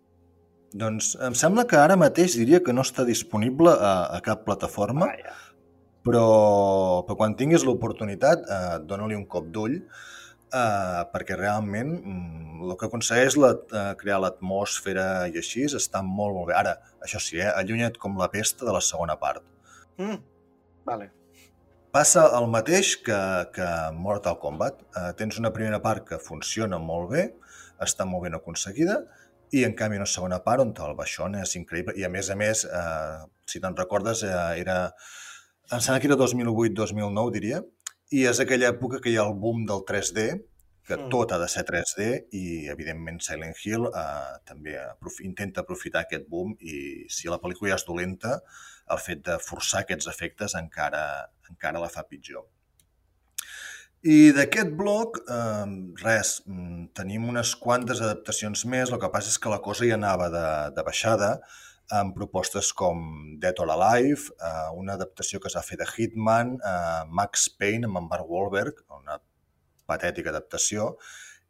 Doncs 0.74 1.12
em 1.22 1.38
sembla 1.38 1.68
que 1.70 1.78
ara 1.78 1.94
mateix 1.94 2.34
diria 2.34 2.58
que 2.66 2.74
no 2.74 2.82
està 2.82 3.06
disponible 3.06 3.70
a, 3.70 3.94
a 4.16 4.18
cap 4.26 4.42
plataforma, 4.48 5.12
ah, 5.14 5.36
però, 6.02 6.26
però 7.06 7.20
quan 7.20 7.38
tinguis 7.38 7.62
l'oportunitat, 7.62 8.42
eh, 8.42 8.78
dona-li 8.90 9.14
un 9.14 9.28
cop 9.30 9.46
d'ull, 9.54 9.78
eh, 10.54 11.02
perquè 11.12 11.36
realment 11.38 11.90
mm, 11.98 12.62
el 12.64 12.76
que 12.80 12.88
aconsegueix 12.88 13.36
la, 13.40 13.50
eh, 13.54 13.90
crear 14.00 14.20
l'atmosfera 14.22 15.08
i 15.32 15.40
així 15.40 15.66
està 15.66 16.02
molt, 16.06 16.36
molt 16.36 16.50
bé. 16.52 16.56
Ara, 16.60 16.76
això 17.04 17.20
sí, 17.22 17.40
eh, 17.42 17.50
allunya't 17.50 17.98
com 18.00 18.16
la 18.20 18.30
pesta 18.32 18.66
de 18.68 18.74
la 18.76 18.82
segona 18.84 19.18
part. 19.20 19.44
Mm, 19.98 20.22
vale. 20.88 21.10
Passa 21.94 22.24
el 22.38 22.48
mateix 22.50 22.96
que, 23.06 23.18
que 23.54 23.66
Mortal 23.94 24.38
Kombat. 24.42 24.80
Eh, 24.98 25.10
tens 25.18 25.38
una 25.42 25.52
primera 25.54 25.82
part 25.82 26.06
que 26.08 26.18
funciona 26.22 26.80
molt 26.82 27.12
bé, 27.12 27.28
està 27.84 28.06
molt 28.08 28.26
ben 28.26 28.34
aconseguida, 28.38 29.02
i 29.54 29.62
en 29.66 29.76
canvi 29.78 30.00
una 30.00 30.08
segona 30.10 30.40
part 30.42 30.64
on 30.64 30.72
el 30.86 30.96
baixón 30.98 31.36
és 31.38 31.54
increïble. 31.60 31.94
I 32.00 32.06
a 32.08 32.10
més 32.10 32.30
a 32.30 32.36
més, 32.38 32.64
eh, 32.66 33.20
si 33.46 33.62
te'n 33.62 33.78
recordes, 33.78 34.24
eh, 34.26 34.40
era... 34.64 34.78
Em 35.72 35.80
sembla 35.80 36.00
que 36.00 36.10
era 36.10 36.18
2008-2009, 36.20 37.30
diria, 37.32 37.62
i 38.14 38.24
és 38.30 38.40
aquella 38.42 38.70
època 38.74 39.00
que 39.02 39.10
hi 39.12 39.16
ha 39.18 39.26
el 39.26 39.36
boom 39.42 39.64
del 39.68 39.82
3D, 39.88 40.26
que 40.84 40.96
mm. 40.98 41.08
tot 41.12 41.32
ha 41.32 41.38
de 41.40 41.48
ser 41.48 41.64
3D 41.68 42.08
i, 42.36 42.44
evidentment, 42.72 43.20
Silent 43.24 43.56
Hill 43.62 43.88
eh, 43.88 44.34
també 44.46 44.76
aprof 44.80 45.20
intenta 45.24 45.64
aprofitar 45.64 46.04
aquest 46.04 46.28
boom 46.30 46.52
i 46.60 47.06
si 47.10 47.30
la 47.32 47.40
pel·lícula 47.42 47.72
ja 47.72 47.78
és 47.80 47.86
dolenta, 47.88 48.36
el 48.92 49.00
fet 49.00 49.24
de 49.24 49.38
forçar 49.40 49.82
aquests 49.82 50.10
efectes 50.12 50.56
encara, 50.60 51.04
encara 51.50 51.80
la 51.82 51.90
fa 51.92 52.04
pitjor. 52.08 52.44
I 54.04 54.34
d'aquest 54.36 54.74
bloc, 54.76 55.22
eh, 55.32 55.68
res, 56.04 56.36
mm, 56.44 56.90
tenim 56.98 57.24
unes 57.30 57.54
quantes 57.56 58.04
adaptacions 58.04 58.66
més, 58.68 58.92
el 58.92 59.00
que 59.00 59.08
passa 59.14 59.32
és 59.32 59.40
que 59.40 59.52
la 59.52 59.62
cosa 59.64 59.88
ja 59.88 59.96
anava 59.96 60.28
de, 60.28 60.48
de 60.76 60.84
baixada, 60.84 61.38
amb 61.92 62.14
propostes 62.16 62.72
com 62.72 63.36
Dead 63.40 63.58
or 63.60 63.70
Alive, 63.74 64.32
eh, 64.40 64.70
una 64.74 64.94
adaptació 64.94 65.40
que 65.40 65.50
s'ha 65.52 65.62
fet 65.62 65.82
de 65.82 65.86
Hitman, 65.86 66.56
eh, 66.56 67.04
Max 67.10 67.48
Payne 67.58 67.86
amb 67.86 67.98
en 67.98 68.08
Mark 68.08 68.28
Wahlberg, 68.28 68.84
una 68.96 69.20
patètica 69.86 70.30
adaptació, 70.30 70.96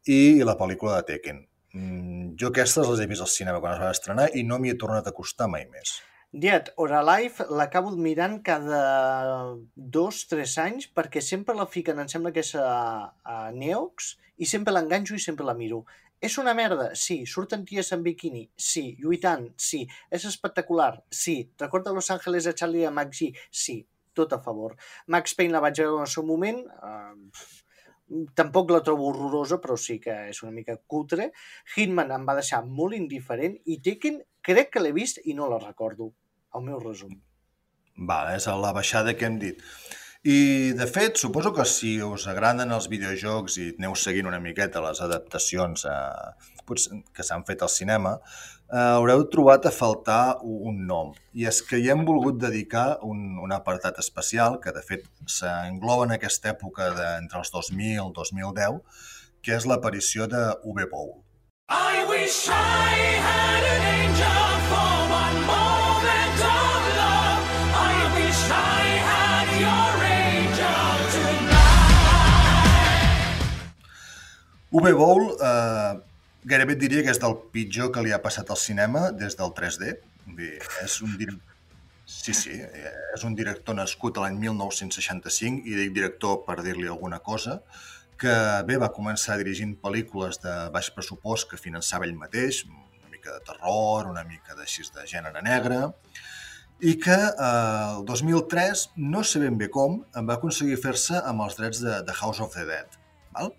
i 0.07 0.43
la 0.45 0.57
pel·lícula 0.59 0.97
de 0.97 1.07
Tekken. 1.13 1.45
Mm, 1.75 2.35
jo 2.39 2.51
aquestes 2.51 2.89
les 2.89 3.01
he 3.01 3.07
vist 3.11 3.23
al 3.23 3.31
cinema 3.31 3.61
quan 3.61 3.75
es 3.75 3.81
va 3.83 3.95
estrenar 3.95 4.29
i 4.35 4.45
no 4.47 4.59
m'hi 4.59 4.71
he 4.71 4.79
tornat 4.79 5.07
a 5.07 5.15
acostar 5.15 5.49
mai 5.51 5.67
més. 5.71 6.01
Dead 6.35 6.73
or 6.77 6.91
Alive 6.93 7.47
l'acabo 7.51 7.93
mirant 7.95 8.41
cada 8.43 9.55
dos, 9.75 10.25
tres 10.27 10.57
anys 10.59 10.89
perquè 10.91 11.23
sempre 11.23 11.55
la 11.55 11.67
fiquen, 11.67 12.01
em 12.03 12.11
sembla 12.11 12.33
que 12.35 12.43
és 12.43 12.55
a, 12.59 13.15
a 13.23 13.51
Neox, 13.55 14.17
i 14.39 14.47
sempre 14.51 14.75
l'enganxo 14.75 15.15
i 15.15 15.23
sempre 15.23 15.47
la 15.47 15.55
miro. 15.55 15.85
És 16.25 16.39
una 16.41 16.55
merda? 16.57 16.91
Sí. 16.97 17.19
Surten 17.29 17.65
ties 17.69 17.93
en 17.97 18.05
biquini? 18.05 18.45
Sí. 18.57 18.85
Lluitant? 19.01 19.51
Sí. 19.61 19.83
És 20.11 20.25
espectacular? 20.31 20.93
Sí. 21.11 21.37
Recorda 21.61 21.93
Los 21.93 22.11
Angeles 22.15 22.49
de 22.49 22.55
Charlie 22.55 22.87
de 22.87 22.91
Max 22.91 23.21
G? 23.21 23.35
Sí. 23.51 23.83
Tot 24.15 24.33
a 24.33 24.41
favor. 24.41 24.77
Max 25.11 25.35
Payne 25.35 25.53
la 25.57 25.61
vaig 25.61 25.83
veure 25.83 25.99
en 25.99 26.07
el 26.07 26.11
seu 26.13 26.25
moment. 26.25 26.63
Uh, 26.81 28.25
tampoc 28.39 28.71
la 28.71 28.83
trobo 28.87 29.09
horrorosa, 29.11 29.59
però 29.61 29.77
sí 29.81 29.99
que 30.01 30.15
és 30.31 30.43
una 30.45 30.53
mica 30.55 30.77
cutre. 30.87 31.31
Hitman 31.75 32.13
em 32.15 32.27
va 32.29 32.39
deixar 32.39 32.63
molt 32.65 32.97
indiferent 32.97 33.59
i 33.65 33.81
Tekken 33.85 34.21
crec 34.45 34.71
que 34.73 34.83
l'he 34.85 34.95
vist 34.97 35.21
i 35.25 35.35
no 35.35 35.51
la 35.51 35.61
recordo. 35.63 36.13
El 36.55 36.65
meu 36.69 36.79
resum. 36.79 37.17
Va, 38.09 38.21
és 38.35 38.47
la 38.47 38.73
baixada 38.75 39.15
que 39.19 39.27
hem 39.27 39.39
dit. 39.43 39.63
I, 40.25 40.73
de 40.73 40.87
fet, 40.89 41.19
suposo 41.21 41.51
que 41.53 41.67
si 41.69 41.99
us 42.01 42.23
agraden 42.33 42.71
els 42.73 42.87
videojocs 42.89 43.59
i 43.61 43.67
aneu 43.75 43.93
seguint 43.93 44.31
una 44.31 44.41
miqueta 44.41 44.81
les 44.81 45.03
adaptacions 45.05 45.85
eh, 45.85 46.95
que 47.13 47.27
s'han 47.29 47.45
fet 47.45 47.61
al 47.61 47.69
cinema, 47.69 48.15
eh, 48.73 48.79
haureu 48.79 49.27
trobat 49.35 49.69
a 49.69 49.73
faltar 49.79 50.39
un 50.41 50.79
nom. 50.89 51.11
I 51.37 51.45
és 51.51 51.61
que 51.69 51.77
hi 51.77 51.91
hem 51.93 52.07
volgut 52.09 52.41
dedicar 52.41 52.87
un, 53.05 53.37
un 53.45 53.53
apartat 53.53 54.01
especial, 54.01 54.57
que 54.65 54.73
de 54.73 54.81
fet 54.87 55.05
s'engloba 55.29 56.09
en 56.09 56.17
aquesta 56.17 56.55
època 56.55 56.89
de, 56.97 57.11
entre 57.21 57.45
els 57.45 57.53
2000 57.53 57.93
i 57.93 58.01
el 58.07 58.17
2010, 58.17 58.81
que 59.45 59.53
és 59.59 59.69
l'aparició 59.69 60.25
de 60.25 60.47
V 60.65 60.89
Bowl. 60.89 61.13
I 61.69 62.09
wish 62.09 62.49
I 62.49 63.21
had 63.21 63.71
an 63.77 63.87
angel 63.93 64.44
UV 74.75 74.91
Bowl 74.99 75.37
eh, 75.39 75.95
gairebé 76.51 76.75
diria 76.75 77.05
que 77.07 77.13
és 77.15 77.21
del 77.23 77.37
pitjor 77.55 77.93
que 77.95 78.03
li 78.03 78.11
ha 78.11 78.19
passat 78.23 78.49
al 78.51 78.59
cinema 78.59 79.13
des 79.15 79.37
del 79.39 79.53
3D. 79.55 79.93
Dir, 80.35 80.57
és 80.83 80.97
un 81.05 81.13
director... 81.21 81.53
Sí, 82.11 82.35
sí, 82.37 82.57
és 82.59 83.23
un 83.25 83.37
director 83.39 83.77
nascut 83.79 84.19
l'any 84.21 84.35
1965 84.43 85.63
i 85.71 85.79
dic 85.79 85.95
director 85.95 86.43
per 86.45 86.59
dir-li 86.67 86.91
alguna 86.91 87.21
cosa, 87.23 87.61
que 88.21 88.35
bé 88.67 88.77
va 88.83 88.91
començar 88.93 89.39
dirigint 89.39 89.77
pel·lícules 89.81 90.43
de 90.43 90.57
baix 90.75 90.91
pressupost 90.97 91.49
que 91.53 91.61
finançava 91.61 92.09
ell 92.11 92.19
mateix, 92.19 92.65
una 92.67 93.15
mica 93.15 93.31
de 93.31 93.41
terror, 93.47 94.11
una 94.11 94.27
mica 94.27 94.59
d'així 94.59 94.85
de 94.91 95.07
gènere 95.09 95.41
negre, 95.47 95.81
i 96.83 96.99
que 96.99 97.15
eh, 97.15 97.95
el 97.95 98.03
2003, 98.11 98.89
no 99.15 99.23
sé 99.23 99.47
ben 99.47 99.57
bé 99.57 99.71
com, 99.71 100.03
va 100.19 100.41
aconseguir 100.41 100.83
fer-se 100.83 101.23
amb 101.23 101.47
els 101.47 101.63
drets 101.63 101.87
de, 101.87 102.01
de 102.03 102.19
House 102.21 102.43
of 102.43 102.59
the 102.59 102.67
Dead. 102.69 103.01
Val? 103.39 103.55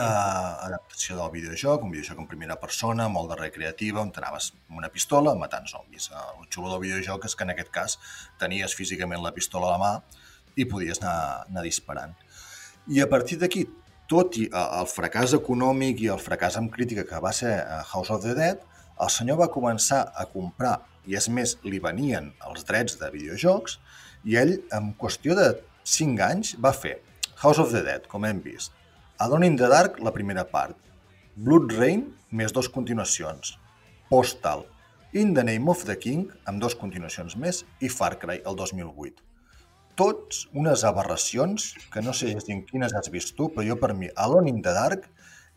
Eh, 0.00 0.66
adaptació 0.66 1.16
del 1.18 1.30
videojoc, 1.34 1.84
un 1.84 1.92
videojoc 1.92 2.22
en 2.22 2.28
primera 2.30 2.56
persona, 2.60 3.08
molt 3.12 3.30
de 3.32 3.38
recreativa, 3.40 4.00
on 4.02 4.12
t'anaves 4.14 4.50
amb 4.68 4.80
una 4.80 4.90
pistola 4.94 5.34
matant 5.38 5.68
zombis. 5.70 6.10
Eh, 6.10 6.24
el 6.38 6.48
xulo 6.48 6.72
del 6.72 6.82
videojoc 6.86 7.28
és 7.28 7.36
que 7.36 7.46
en 7.46 7.54
aquest 7.54 7.72
cas 7.74 7.98
tenies 8.40 8.76
físicament 8.76 9.22
la 9.22 9.34
pistola 9.36 9.68
a 9.68 9.76
la 9.76 9.82
mà 9.82 9.92
i 10.56 10.66
podies 10.70 11.02
anar, 11.02 11.44
anar 11.48 11.64
disparant. 11.66 12.16
I 12.90 13.02
a 13.04 13.08
partir 13.10 13.38
d'aquí, 13.40 13.66
tot 14.10 14.40
i 14.40 14.48
eh, 14.48 14.66
el 14.80 14.88
fracàs 14.90 15.36
econòmic 15.38 16.04
i 16.04 16.10
el 16.14 16.22
fracàs 16.22 16.58
amb 16.60 16.72
crítica 16.74 17.06
que 17.06 17.22
va 17.22 17.34
ser 17.36 17.54
eh, 17.60 17.80
House 17.92 18.10
of 18.14 18.24
the 18.24 18.34
Dead, 18.38 18.64
el 19.00 19.12
senyor 19.12 19.40
va 19.40 19.52
començar 19.52 20.02
a 20.12 20.26
comprar, 20.28 20.80
i 21.08 21.16
és 21.16 21.30
més, 21.32 21.56
li 21.64 21.78
venien 21.80 22.32
els 22.48 22.66
drets 22.68 22.98
de 23.00 23.08
videojocs, 23.12 23.78
i 24.28 24.36
ell, 24.36 24.58
en 24.76 24.92
qüestió 25.00 25.36
de 25.38 25.54
5 25.88 26.26
anys, 26.26 26.56
va 26.60 26.74
fer 26.76 26.98
House 27.40 27.62
of 27.62 27.72
the 27.72 27.80
Dead, 27.86 28.04
com 28.10 28.26
hem 28.28 28.42
vist, 28.44 28.74
Alone 29.20 29.44
in 29.44 29.56
the 29.56 29.68
Dark, 29.68 29.98
la 30.00 30.12
primera 30.12 30.46
part. 30.48 30.76
Blood 31.36 31.74
Rain, 31.76 32.06
més 32.32 32.54
dos 32.56 32.70
continuacions. 32.72 33.58
Postal, 34.08 34.62
In 35.12 35.34
the 35.34 35.44
Name 35.44 35.68
of 35.68 35.82
the 35.84 35.96
King, 36.00 36.30
amb 36.48 36.62
dos 36.62 36.72
continuacions 36.72 37.34
més, 37.36 37.58
i 37.84 37.90
Far 37.92 38.14
Cry, 38.22 38.38
el 38.48 38.56
2008. 38.56 39.20
Tots 40.00 40.46
unes 40.56 40.86
aberracions 40.88 41.68
que 41.92 42.00
no 42.00 42.14
sé 42.16 42.32
en 42.32 42.64
quines 42.70 42.96
has 42.96 43.12
vist 43.12 43.36
tu, 43.36 43.50
però 43.52 43.66
jo 43.68 43.76
per 43.76 43.92
mi 43.92 44.08
Alone 44.16 44.54
in 44.54 44.64
the 44.64 44.72
Dark 44.72 45.04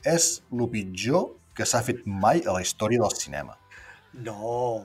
és 0.03 0.27
el 0.51 0.67
pitjor 0.75 1.29
que 1.55 1.63
s'ha 1.63 1.85
fet 1.87 2.03
mai 2.03 2.43
a 2.43 2.57
la 2.57 2.67
història 2.67 2.99
del 2.99 3.15
cinema. 3.15 3.55
No, 4.27 4.83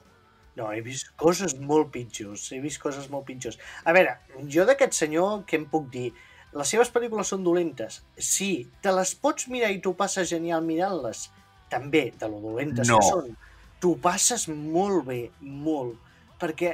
no, 0.54 0.70
he 0.70 0.84
vist 0.86 1.10
coses 1.18 1.58
molt 1.58 1.90
pitjors, 1.98 2.46
he 2.54 2.62
vist 2.62 2.78
coses 2.78 3.10
molt 3.10 3.26
pitjors. 3.26 3.58
A 3.82 3.96
veure, 3.96 4.20
jo 4.46 4.70
d'aquest 4.70 5.02
senyor, 5.02 5.42
què 5.50 5.58
em 5.64 5.66
puc 5.66 5.90
dir? 5.90 6.12
Les 6.56 6.70
seves 6.72 6.88
pel·lícules 6.92 7.28
són 7.28 7.44
dolentes? 7.44 8.00
Sí. 8.16 8.68
Te 8.82 8.92
les 8.94 9.12
pots 9.20 9.48
mirar 9.52 9.70
i 9.74 9.82
tu 9.84 9.92
passes 9.98 10.30
genial 10.30 10.64
mirant-les? 10.64 11.28
També, 11.68 12.08
de 12.18 12.28
lo 12.30 12.40
dolentes 12.40 12.88
No. 12.88 12.96
que 12.98 13.10
són. 13.10 13.36
Tu 13.80 13.92
passes 14.02 14.48
molt 14.48 15.04
bé, 15.06 15.30
molt. 15.40 15.98
Perquè 16.40 16.72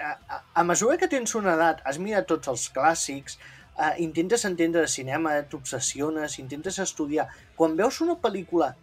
a, 0.00 0.10
a, 0.10 0.42
a 0.54 0.64
mesura 0.64 0.98
que 0.98 1.08
tens 1.08 1.34
una 1.38 1.54
edat, 1.54 1.80
has 1.86 2.00
mirat 2.02 2.26
tots 2.28 2.50
els 2.50 2.66
clàssics, 2.74 3.38
eh, 3.78 3.94
intentes 4.02 4.44
entendre 4.44 4.82
de 4.82 4.90
cinema, 4.90 5.36
t'obsessiones, 5.48 6.38
intentes 6.42 6.78
estudiar. 6.82 7.28
Quan 7.56 7.76
veus 7.78 8.00
una 8.04 8.18
pel·lícula 8.20 8.74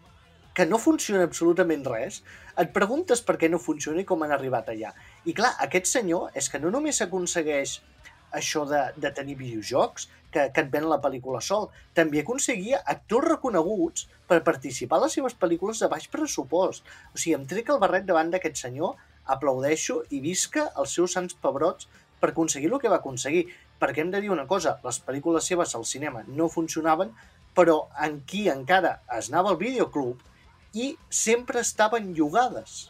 que 0.57 0.65
no 0.65 0.79
funciona 0.81 1.27
absolutament 1.27 1.83
res, 1.85 2.23
et 2.57 2.71
preguntes 2.73 3.21
per 3.21 3.35
què 3.37 3.49
no 3.51 3.59
funciona 3.61 4.01
i 4.01 4.07
com 4.09 4.23
han 4.25 4.31
arribat 4.33 4.71
allà. 4.73 4.89
I 5.29 5.35
clar, 5.37 5.51
aquest 5.61 5.85
senyor 5.91 6.31
és 6.33 6.49
que 6.49 6.57
no 6.63 6.71
només 6.73 7.01
aconsegueix 7.05 7.75
això 8.35 8.65
de, 8.69 8.81
de 8.97 9.11
tenir 9.15 9.37
videojocs, 9.39 10.07
que, 10.31 10.47
que 10.53 10.63
et 10.63 10.71
ven 10.71 10.87
la 10.89 10.99
pel·lícula 11.03 11.41
sol, 11.43 11.69
també 11.97 12.21
aconseguia 12.21 12.81
actors 12.93 13.29
reconeguts 13.31 14.07
per 14.27 14.41
participar 14.47 14.99
a 14.99 15.05
les 15.05 15.15
seves 15.17 15.37
pel·lícules 15.39 15.79
de 15.81 15.89
baix 15.91 16.07
pressupost. 16.11 16.83
O 17.13 17.17
sigui, 17.17 17.37
em 17.37 17.45
trec 17.47 17.71
el 17.71 17.79
barret 17.83 18.07
davant 18.07 18.31
d'aquest 18.33 18.59
senyor, 18.65 18.97
aplaudeixo 19.27 20.01
i 20.15 20.19
visca 20.23 20.67
els 20.81 20.93
seus 20.97 21.15
sants 21.17 21.35
pebrots 21.43 21.87
per 22.19 22.31
aconseguir 22.31 22.71
el 22.71 22.81
que 22.81 22.91
va 22.91 23.01
aconseguir. 23.01 23.47
Perquè 23.77 24.03
hem 24.03 24.11
de 24.13 24.21
dir 24.23 24.31
una 24.33 24.47
cosa, 24.49 24.77
les 24.83 24.99
pel·lícules 25.05 25.47
seves 25.47 25.75
al 25.77 25.85
cinema 25.85 26.23
no 26.27 26.49
funcionaven, 26.49 27.11
però 27.57 27.87
en 28.05 28.21
qui 28.29 28.47
encara 28.53 28.99
es 29.17 29.31
anava 29.31 29.53
al 29.53 29.61
videoclub 29.61 30.21
i 30.77 30.91
sempre 31.09 31.61
estaven 31.65 32.13
llogades. 32.17 32.87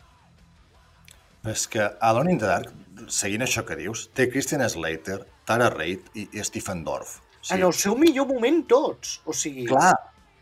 És 1.47 1.67
que 1.71 1.85
Alone 2.01 2.33
in 2.35 2.41
the 2.41 2.49
Dark, 2.49 2.73
seguint 3.13 3.45
això 3.45 3.63
que 3.67 3.77
dius, 3.79 4.07
té 4.17 4.27
Christian 4.31 4.63
Slater, 4.69 5.21
Tara 5.47 5.69
Reid 5.73 6.11
i, 6.15 6.27
Stephen 6.43 6.83
Dorff. 6.83 7.19
Sí. 7.41 7.53
En 7.55 7.63
el 7.63 7.73
seu 7.77 7.95
millor 7.95 8.27
moment 8.27 8.63
tots. 8.67 9.21
O 9.25 9.35
sigui, 9.35 9.65
Clar, 9.69 9.93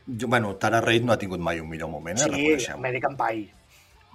jo, 0.08 0.28
bueno, 0.28 0.56
Tara 0.62 0.82
Reid 0.82 1.06
no 1.06 1.14
ha 1.14 1.20
tingut 1.22 1.44
mai 1.44 1.62
un 1.62 1.70
millor 1.70 1.92
moment, 1.92 2.18
eh, 2.18 2.24
sí, 2.24 2.32
reconeixem. 2.32 2.82
American 2.82 3.18
Pie. 3.20 3.52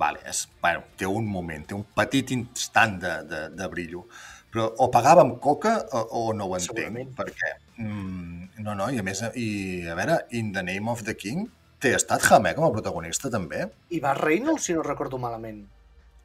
Vale, 0.01 0.23
és, 0.27 0.47
bueno, 0.63 0.83
té 0.97 1.07
un 1.07 1.27
moment, 1.29 1.65
té 1.69 1.77
un 1.77 1.85
petit 1.95 2.31
instant 2.33 2.99
de, 3.03 3.15
de, 3.29 3.41
de 3.55 3.67
brillo. 3.69 4.07
Però 4.51 4.65
o 4.83 4.89
pagava 4.91 5.23
amb 5.23 5.37
coca 5.39 5.77
o, 5.95 6.01
o 6.01 6.23
no 6.35 6.49
ho 6.49 6.57
entenc, 6.57 6.73
Segurament. 6.73 7.13
perquè... 7.15 7.53
Mm, 7.79 8.65
no, 8.65 8.75
no, 8.75 8.89
i 8.91 8.99
a 8.99 9.05
més, 9.07 9.21
i 9.39 9.51
a 9.87 9.95
veure, 9.99 10.25
In 10.35 10.51
the 10.57 10.65
Name 10.67 10.91
of 10.91 11.05
the 11.07 11.15
King 11.15 11.47
té 11.81 11.93
Statham, 12.01 12.49
eh, 12.49 12.55
com 12.57 12.67
a 12.67 12.73
protagonista 12.75 13.31
també. 13.31 13.69
I 13.95 14.01
va 14.03 14.17
Reynolds, 14.19 14.67
si 14.67 14.75
no 14.75 14.83
recordo 14.83 15.21
malament. 15.21 15.63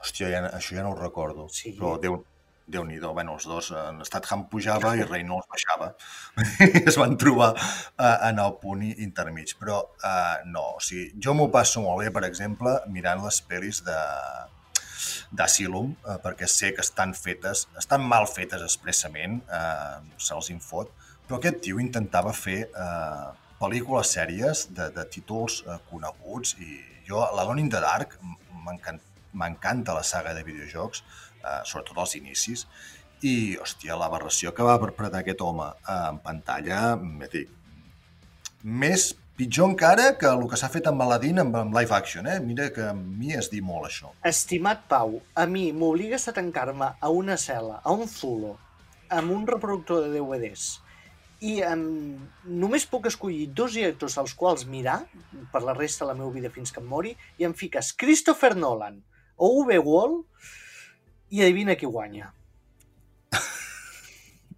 Hòstia, 0.06 0.30
ja, 0.30 0.46
això 0.54 0.78
ja 0.78 0.86
no 0.86 0.94
ho 0.94 0.98
recordo. 1.00 1.48
Sí. 1.50 1.74
Però 1.74 1.96
Déu, 2.02 2.20
déu 2.70 2.84
nhi 2.86 3.00
bueno, 3.00 3.36
els 3.36 3.46
dos, 3.46 3.72
en 3.78 4.04
Statham 4.06 4.46
pujava 4.50 4.96
i 4.98 5.06
Reynolds 5.06 5.48
baixava. 5.50 5.92
es 6.90 6.98
van 6.98 7.18
trobar 7.18 7.54
uh, 7.54 8.28
en 8.30 8.42
el 8.42 8.54
punt 8.62 8.84
intermig. 8.86 9.56
Però 9.60 9.80
uh, 9.82 10.36
no, 10.46 10.76
o 10.78 10.82
sigui, 10.82 11.12
jo 11.22 11.34
m'ho 11.34 11.50
passo 11.54 11.82
molt 11.82 12.04
bé, 12.04 12.12
per 12.14 12.26
exemple, 12.30 12.76
mirant 12.94 13.24
les 13.26 13.42
pel·lis 13.50 13.82
de 13.86 13.98
d'Asylum, 15.36 15.90
uh, 16.06 16.20
perquè 16.22 16.48
sé 16.50 16.72
que 16.76 16.86
estan 16.86 17.14
fetes, 17.18 17.66
estan 17.82 18.06
mal 18.06 18.28
fetes 18.30 18.62
expressament, 18.66 19.42
uh, 19.50 19.98
se'ls 20.22 20.52
infot, 20.54 20.94
però 21.26 21.40
aquest 21.40 21.60
tio 21.66 21.82
intentava 21.82 22.34
fer 22.38 22.60
uh, 22.70 23.34
pel·lícules 23.60 24.14
sèries 24.18 24.68
de, 24.78 24.92
de 24.96 25.06
títols 25.12 25.64
uh, 25.66 25.80
coneguts 25.90 26.56
i 26.62 26.78
jo, 27.10 27.26
l'Alone 27.36 27.66
in 27.66 27.74
the 27.74 27.82
Dark, 27.82 28.16
m'encanta 28.66 29.15
m'encanta 29.36 29.96
la 29.98 30.04
saga 30.04 30.34
de 30.38 30.44
videojocs, 30.48 31.04
eh, 31.42 31.60
sobretot 31.64 32.00
als 32.04 32.16
inicis, 32.20 32.66
i, 33.26 33.56
hòstia, 33.62 33.98
l'aberració 34.00 34.54
que 34.56 34.66
va 34.66 34.80
perpetrar 34.82 35.22
aquest 35.22 35.44
home 35.46 35.68
eh, 35.72 36.00
en 36.10 36.20
pantalla, 36.24 36.82
me 36.96 37.30
dic, 37.32 37.52
més 38.66 39.14
pitjor 39.36 39.70
encara 39.70 40.14
que 40.20 40.30
el 40.32 40.46
que 40.50 40.58
s'ha 40.60 40.72
fet 40.72 40.88
amb 40.90 41.04
Aladdin 41.04 41.42
amb, 41.44 41.58
amb 41.60 41.76
live 41.76 41.96
action, 41.96 42.28
eh? 42.32 42.40
Mira 42.44 42.70
que 42.76 42.88
a 42.90 42.94
mi 42.96 43.34
es 43.36 43.52
diu 43.52 43.66
molt 43.68 43.90
això. 43.90 44.14
Estimat 44.26 44.86
Pau, 44.92 45.20
a 45.36 45.46
mi 45.50 45.68
m'obligues 45.76 46.30
a 46.30 46.36
tancar-me 46.36 46.94
a 46.96 47.12
una 47.12 47.36
cel·la, 47.42 47.82
a 47.84 47.94
un 47.94 48.08
zulo, 48.12 48.56
amb 49.12 49.36
un 49.36 49.46
reproductor 49.48 50.06
de 50.06 50.16
DVDs, 50.16 50.70
i 51.46 51.58
um, 51.68 52.16
només 52.48 52.88
puc 52.88 53.10
escollir 53.10 53.50
dos 53.54 53.76
directors 53.76 54.16
als 54.18 54.34
quals 54.40 54.64
mirar 54.72 55.02
per 55.52 55.62
la 55.66 55.76
resta 55.76 56.06
de 56.06 56.14
la 56.14 56.18
meva 56.18 56.32
vida 56.32 56.52
fins 56.54 56.72
que 56.72 56.80
em 56.82 56.88
mori 56.88 57.12
i 57.38 57.46
em 57.48 57.54
fiques 57.54 57.92
Christopher 58.00 58.54
Nolan 58.56 59.02
o 59.38 59.52
Uwe 59.62 59.78
Wall 59.84 60.18
i 61.32 61.44
adivina 61.44 61.76
qui 61.76 61.90
guanya. 61.90 62.32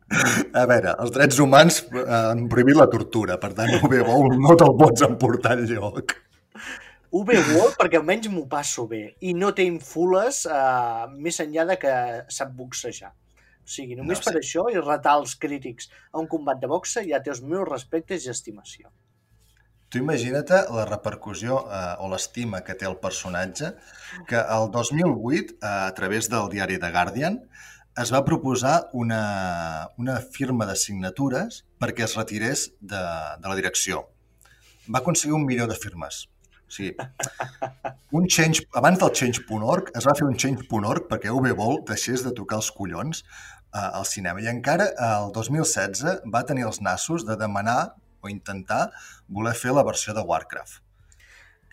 A 0.07 0.63
veure, 0.69 0.93
els 1.03 1.11
drets 1.11 1.39
humans 1.43 1.81
eh, 1.91 2.03
han 2.07 2.45
prohibit 2.51 2.77
la 2.79 2.87
tortura, 2.91 3.35
per 3.41 3.51
tant, 3.57 3.73
bé, 3.91 3.99
vol, 4.07 4.37
no 4.39 4.55
te'l 4.59 4.75
pots 4.79 5.03
emportar 5.07 5.57
enlloc. 5.57 6.15
Uwe 7.17 7.37
Wall 7.53 7.73
perquè 7.79 7.99
almenys 7.99 8.29
m'ho 8.31 8.45
passo 8.51 8.85
bé 8.87 9.01
i 9.23 9.33
no 9.33 9.53
té 9.55 9.63
infules 9.67 10.41
uh, 10.51 11.07
més 11.11 11.39
enllà 11.43 11.63
de 11.69 11.77
que 11.79 11.93
sap 12.33 12.51
boxejar. 12.55 13.13
O 13.67 13.69
sigui, 13.71 13.95
només 13.99 14.19
No 14.19 14.23
no, 14.23 14.25
per 14.31 14.41
això 14.41 14.65
i 14.71 14.79
retar 14.79 15.17
els 15.21 15.35
crítics 15.39 15.89
a 16.11 16.19
un 16.21 16.27
combat 16.31 16.59
de 16.59 16.69
boxa 16.71 17.03
ja 17.07 17.19
té 17.23 17.31
els 17.33 17.43
meus 17.43 17.67
respectes 17.67 18.27
i 18.27 18.31
estimació. 18.31 18.91
Tu 19.89 20.02
imagina't 20.02 20.50
la 20.76 20.84
repercussió 20.88 21.62
eh, 21.63 21.95
o 22.04 22.10
l'estima 22.12 22.60
que 22.67 22.76
té 22.76 22.88
el 22.89 22.97
personatge 23.00 23.71
que 24.28 24.39
el 24.39 24.67
2008, 24.73 25.56
eh, 25.62 25.67
a 25.88 25.93
través 25.95 26.28
del 26.30 26.50
diari 26.52 26.80
The 26.82 26.91
Guardian, 26.91 27.38
es 27.97 28.12
va 28.13 28.23
proposar 28.26 28.89
una, 28.93 29.89
una 29.97 30.17
firma 30.21 30.67
de 30.69 30.76
signatures 30.76 31.63
perquè 31.80 32.04
es 32.06 32.15
retirés 32.19 32.71
de, 32.80 33.04
de 33.39 33.47
la 33.47 33.56
direcció. 33.56 34.04
Va 34.91 35.00
aconseguir 35.00 35.36
un 35.38 35.47
milió 35.47 35.67
de 35.71 35.78
firmes. 35.80 36.26
O 36.67 36.73
sigui, 36.76 36.91
un 38.19 38.28
change, 38.28 38.65
abans 38.76 39.00
del 39.00 39.13
change.org 39.15 39.93
es 39.95 40.08
va 40.08 40.15
fer 40.19 40.28
un 40.28 40.36
change.org 40.36 41.08
perquè 41.08 41.32
UV 41.32 41.54
Ball 41.56 41.80
deixés 41.88 42.26
de 42.28 42.34
tocar 42.36 42.60
els 42.60 42.69
collons 42.76 43.23
eh, 43.23 43.80
al 43.80 44.06
cinema. 44.06 44.43
I 44.43 44.52
encara 44.52 44.91
el 45.13 45.32
2016 45.32 46.28
va 46.34 46.43
tenir 46.50 46.67
els 46.67 46.84
nassos 46.84 47.23
de 47.26 47.39
demanar 47.39 47.80
o 48.27 48.31
intentar 48.33 48.91
voler 49.27 49.55
fer 49.57 49.73
la 49.75 49.85
versió 49.87 50.13
de 50.13 50.21
Warcraft. 50.27 50.83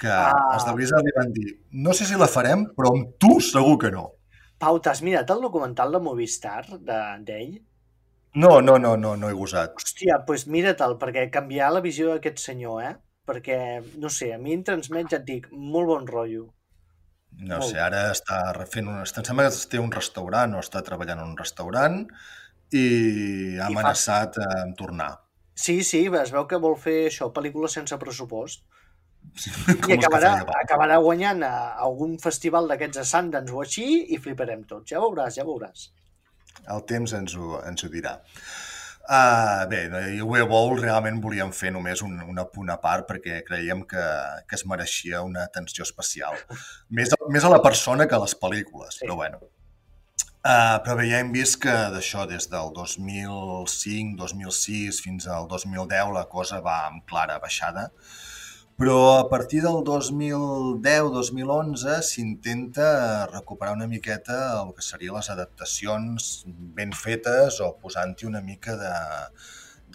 Que 0.00 0.08
Ah. 0.10 0.32
els 0.56 0.64
de 0.66 0.72
Blizzard 0.74 1.04
li 1.06 1.12
van 1.16 1.30
dir 1.32 1.52
no 1.70 1.92
sé 1.94 2.06
si 2.06 2.16
la 2.18 2.26
farem, 2.30 2.64
però 2.74 2.94
amb 2.94 3.12
tu 3.18 3.36
segur 3.40 3.76
que 3.78 3.92
no. 3.94 4.08
Pau, 4.58 4.80
t'has 4.80 5.02
mirat 5.02 5.28
el 5.30 5.42
documental 5.42 5.92
de 5.92 6.00
Movistar 6.00 6.64
de- 6.78 7.18
d'ell? 7.26 7.54
No, 8.34 8.60
no, 8.60 8.78
no, 8.78 8.96
no, 8.96 9.14
no 9.16 9.28
he 9.30 9.32
gosat. 9.38 9.74
Hòstia, 9.78 10.16
doncs 10.16 10.26
pues 10.26 10.46
mira-te'l, 10.50 10.96
perquè 10.98 11.28
canviar 11.30 11.70
la 11.72 11.80
visió 11.80 12.08
d'aquest 12.10 12.38
senyor, 12.42 12.82
eh? 12.82 12.96
Perquè, 13.26 13.58
no 14.02 14.08
sé, 14.10 14.32
a 14.34 14.38
mi 14.38 14.52
em 14.52 14.64
transmet, 14.66 15.06
ja 15.10 15.16
et 15.20 15.24
dic, 15.24 15.46
molt 15.52 15.86
bon 15.86 16.06
rotllo. 16.06 16.48
No 17.38 17.58
Molt 17.58 17.70
sé, 17.70 17.78
ara 17.80 18.10
està 18.12 18.52
refent 18.54 18.88
un... 18.88 18.98
Em 18.98 19.06
sembla 19.06 19.48
que 19.50 19.68
té 19.70 19.78
un 19.78 19.90
restaurant 19.92 20.54
o 20.54 20.58
està 20.58 20.82
treballant 20.86 21.18
en 21.22 21.30
un 21.32 21.36
restaurant 21.36 22.06
i 22.72 23.56
ha 23.58 23.68
I 23.70 23.72
amenaçat 23.72 24.34
fa... 24.38 24.62
amb 24.62 24.76
tornar. 24.76 25.12
Sí, 25.54 25.82
sí, 25.86 26.04
es 26.20 26.32
veu 26.34 26.46
que 26.50 26.58
vol 26.58 26.74
fer 26.80 27.06
això, 27.08 27.28
pel·lícules 27.32 27.76
sense 27.78 27.96
pressupost. 28.00 28.64
Com 29.80 29.90
I 29.90 29.96
acabarà, 29.96 30.34
acabarà 30.60 30.98
guanyant 31.00 31.42
a 31.46 31.52
algun 31.86 32.18
festival 32.20 32.66
d'aquests 32.68 33.00
a 33.00 33.04
Sundance 33.08 33.54
o 33.54 33.62
així 33.62 33.86
i 34.12 34.18
fliparem 34.20 34.64
tots. 34.68 34.90
Ja 34.92 35.00
veuràs, 35.00 35.38
ja 35.38 35.46
veuràs. 35.48 35.88
El 36.70 36.82
temps 36.90 37.14
ens 37.16 37.34
ho, 37.38 37.54
ens 37.66 37.84
ho 37.86 37.88
dirà. 37.92 38.18
Uh, 39.04 39.64
bé, 39.68 39.82
i 40.16 40.20
Uwe 40.24 40.44
Boll 40.48 40.78
realment 40.80 41.18
volíem 41.20 41.50
fer 41.52 41.70
només 41.74 42.00
un, 42.04 42.14
un 42.24 42.38
apunt 42.40 42.70
a 42.72 42.78
part 42.80 43.04
perquè 43.08 43.42
creiem 43.44 43.82
que, 43.88 44.04
que 44.48 44.56
es 44.56 44.64
mereixia 44.70 45.20
una 45.26 45.42
atenció 45.44 45.84
especial. 45.84 46.38
Més, 46.88 47.12
a- 47.12 47.28
més 47.28 47.44
a 47.44 47.50
la 47.52 47.60
persona 47.64 48.06
que 48.08 48.16
a 48.16 48.22
les 48.22 48.32
pel·lícules, 48.40 48.96
Sí. 49.00 49.04
però 49.04 49.18
bueno. 49.20 49.42
Uh, 50.44 50.76
però 50.84 50.98
bé, 50.98 51.06
ja 51.08 51.22
hem 51.22 51.30
vist 51.32 51.56
que 51.56 51.72
d'això 51.88 52.26
des 52.28 52.44
del 52.52 52.66
2005, 52.76 54.12
2006 54.20 54.98
fins 55.00 55.24
al 55.32 55.48
2010 55.48 56.12
la 56.12 56.28
cosa 56.34 56.58
va 56.66 56.74
amb 56.90 57.00
clara 57.08 57.38
baixada, 57.40 57.86
però 58.76 59.22
a 59.22 59.24
partir 59.30 59.62
del 59.64 59.80
2010-2011 59.88 61.96
s'intenta 62.10 62.88
recuperar 63.32 63.72
una 63.72 63.88
miqueta 63.88 64.60
el 64.60 64.76
que 64.76 64.84
serien 64.84 65.16
les 65.16 65.32
adaptacions 65.32 66.44
ben 66.76 66.92
fetes 66.92 67.64
o 67.64 67.72
posant-hi 67.80 68.28
una 68.28 68.44
mica 68.44 68.76
de, 68.76 68.92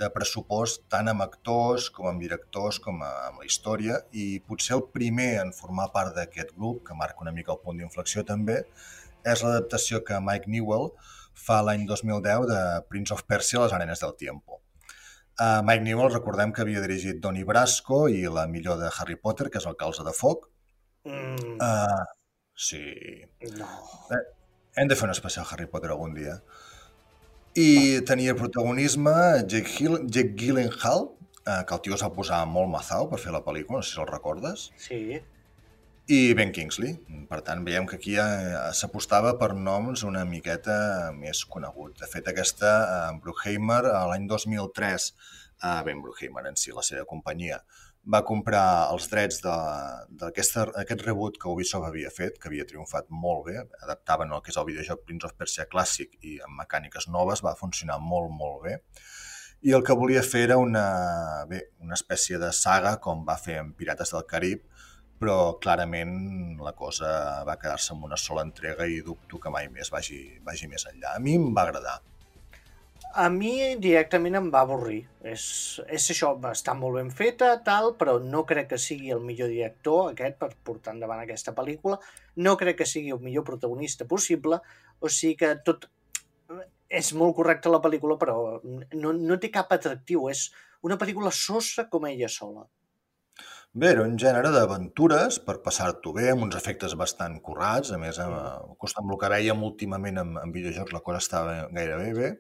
de 0.02 0.10
pressupost 0.18 0.90
tant 0.90 1.14
amb 1.14 1.22
actors 1.30 1.94
com 1.94 2.10
amb 2.10 2.18
directors 2.26 2.82
com 2.82 3.06
amb 3.06 3.38
la 3.44 3.46
història. 3.46 4.02
I 4.18 4.42
potser 4.50 4.82
el 4.82 4.90
primer 4.98 5.38
en 5.44 5.54
formar 5.54 5.94
part 5.94 6.18
d'aquest 6.18 6.58
grup, 6.58 6.82
que 6.90 6.98
marca 6.98 7.22
una 7.22 7.38
mica 7.38 7.54
el 7.54 7.62
punt 7.62 7.78
d'inflexió 7.78 8.26
també, 8.26 8.66
és 9.28 9.44
l'adaptació 9.44 10.02
que 10.06 10.20
Mike 10.24 10.50
Newell 10.52 10.90
fa 11.40 11.62
l'any 11.66 11.86
2010 11.88 12.48
de 12.50 12.60
Prince 12.92 13.16
of 13.16 13.24
Persia 13.28 13.60
a 13.60 13.66
les 13.66 13.76
arenes 13.76 14.04
del 14.04 14.16
tiempo. 14.20 14.62
Uh, 15.40 15.62
Mike 15.64 15.86
Newell, 15.86 16.12
recordem 16.12 16.52
que 16.52 16.64
havia 16.66 16.82
dirigit 16.84 17.22
Donnie 17.24 17.48
Brasco 17.48 18.08
i 18.12 18.26
la 18.28 18.46
millor 18.52 18.80
de 18.82 18.90
Harry 18.92 19.16
Potter, 19.16 19.48
que 19.50 19.62
és 19.62 19.68
el 19.70 19.78
Calze 19.80 20.04
de 20.04 20.14
Foc. 20.16 20.50
Mm. 21.08 21.56
Uh, 21.64 22.02
sí. 22.60 22.84
No. 23.56 23.70
Eh, 24.12 24.24
hem 24.82 24.92
de 24.92 25.00
fer 25.00 25.08
un 25.08 25.16
especial 25.16 25.48
Harry 25.48 25.70
Potter 25.72 25.94
algun 25.96 26.12
dia. 26.18 26.42
I 27.56 28.04
tenia 28.08 28.36
protagonisme 28.36 29.16
Jake, 29.48 29.72
Hill, 29.80 30.02
Jake 30.12 30.36
Gyllenhaal, 30.36 31.08
eh, 31.46 31.62
que 31.64 31.76
el 31.78 31.84
tio 31.88 31.96
es 31.96 32.04
va 32.04 32.12
posar 32.14 32.44
molt 32.48 32.72
mazau 32.76 33.08
per 33.12 33.24
fer 33.24 33.32
la 33.36 33.44
pel·lícula, 33.46 33.80
no 33.80 33.88
sé 33.88 33.96
si 33.96 34.04
el 34.04 34.12
recordes. 34.12 34.70
Sí 34.90 35.22
i 36.10 36.34
Ben 36.34 36.50
Kingsley. 36.50 36.96
Per 37.30 37.38
tant, 37.46 37.60
veiem 37.66 37.86
que 37.86 38.00
aquí 38.00 38.16
s'apostava 38.74 39.36
per 39.38 39.52
noms 39.54 40.02
una 40.08 40.24
miqueta 40.26 40.78
més 41.14 41.44
conegut. 41.46 42.00
De 42.02 42.08
fet, 42.10 42.26
aquesta, 42.32 42.72
eh, 42.94 43.20
Bruckheimer, 43.22 43.84
l'any 44.10 44.26
2003, 44.32 45.14
eh, 45.62 45.84
Ben 45.86 46.02
Bruckheimer 46.02 46.48
en 46.48 46.58
si, 46.58 46.72
la 46.72 46.82
seva 46.82 47.06
companyia, 47.06 47.60
va 48.10 48.24
comprar 48.26 48.90
els 48.92 49.06
drets 49.12 49.44
d'aquest 49.44 51.06
reboot 51.06 51.38
que 51.38 51.50
Ubisoft 51.52 51.86
havia 51.86 52.10
fet, 52.10 52.40
que 52.40 52.50
havia 52.50 52.66
triomfat 52.66 53.06
molt 53.10 53.46
bé, 53.46 53.60
adaptaven 53.84 54.34
el 54.34 54.42
que 54.42 54.50
és 54.50 54.58
el 54.58 54.66
videojoc 54.66 55.06
Prince 55.06 55.28
of 55.28 55.38
Persia 55.38 55.68
clàssic 55.70 56.18
i 56.22 56.40
amb 56.40 56.58
mecàniques 56.64 57.08
noves, 57.08 57.44
va 57.46 57.54
funcionar 57.60 58.00
molt, 58.00 58.32
molt 58.32 58.64
bé. 58.64 58.80
I 59.62 59.74
el 59.76 59.84
que 59.84 59.94
volia 59.94 60.24
fer 60.24 60.48
era 60.48 60.58
una, 60.58 61.46
bé, 61.46 61.68
una 61.84 61.94
espècie 61.94 62.40
de 62.40 62.52
saga, 62.56 62.98
com 62.98 63.26
va 63.28 63.38
fer 63.38 63.60
en 63.60 63.74
Pirates 63.74 64.16
del 64.16 64.26
Carib, 64.26 64.69
però 65.20 65.58
clarament 65.60 66.14
la 66.64 66.72
cosa 66.74 67.10
va 67.48 67.58
quedar-se 67.60 67.94
en 67.94 68.06
una 68.08 68.18
sola 68.18 68.46
entrega 68.48 68.88
i 68.88 69.02
dubto 69.04 69.40
que 69.40 69.52
mai 69.52 69.68
més 69.74 69.92
vagi, 69.92 70.22
vagi 70.46 70.70
més 70.72 70.88
enllà. 70.88 71.16
A 71.16 71.24
mi 71.24 71.36
em 71.36 71.50
va 71.56 71.68
agradar. 71.68 72.00
A 73.20 73.26
mi 73.34 73.52
directament 73.82 74.38
em 74.38 74.48
va 74.54 74.62
avorrir. 74.64 75.02
És, 75.26 75.44
és 75.90 76.10
això, 76.14 76.32
està 76.52 76.76
molt 76.78 77.00
ben 77.00 77.10
feta, 77.12 77.52
tal, 77.66 77.96
però 78.00 78.20
no 78.24 78.46
crec 78.48 78.70
que 78.74 78.82
sigui 78.82 79.12
el 79.16 79.24
millor 79.26 79.50
director 79.52 80.12
aquest 80.12 80.38
per 80.40 80.52
portar 80.64 80.94
endavant 80.96 81.24
aquesta 81.24 81.56
pel·lícula. 81.58 81.98
No 82.46 82.56
crec 82.60 82.80
que 82.82 82.88
sigui 82.88 83.12
el 83.16 83.24
millor 83.26 83.48
protagonista 83.48 84.08
possible, 84.08 84.62
o 85.00 85.12
sigui 85.12 85.36
que 85.42 85.56
tot... 85.66 85.90
És 86.90 87.12
molt 87.14 87.36
correcta 87.38 87.70
la 87.70 87.82
pel·lícula, 87.82 88.16
però 88.18 88.60
no, 88.64 89.12
no 89.14 89.38
té 89.42 89.52
cap 89.54 89.74
atractiu. 89.76 90.30
És 90.30 90.48
una 90.86 90.98
pel·lícula 91.02 91.34
sosa 91.34 91.90
com 91.90 92.08
ella 92.10 92.30
sola. 92.32 92.64
Bé, 93.74 93.92
era 93.94 94.02
un 94.02 94.16
gènere 94.18 94.50
d'aventures 94.50 95.36
per 95.46 95.60
passar-t'ho 95.66 96.12
bé, 96.16 96.32
amb 96.32 96.48
uns 96.48 96.56
efectes 96.58 96.96
bastant 96.98 97.36
currats, 97.46 97.92
a 97.94 98.00
més, 98.02 98.18
amb, 98.24 98.34
amb 99.02 99.12
el 99.14 99.20
que 99.22 99.30
veiem 99.30 99.62
últimament 99.68 100.18
en, 100.18 100.32
en 100.42 100.54
videojocs 100.56 100.96
la 100.96 101.04
cosa 101.06 101.22
estava 101.22 101.54
gairebé 101.76 102.08
bé, 102.18 102.32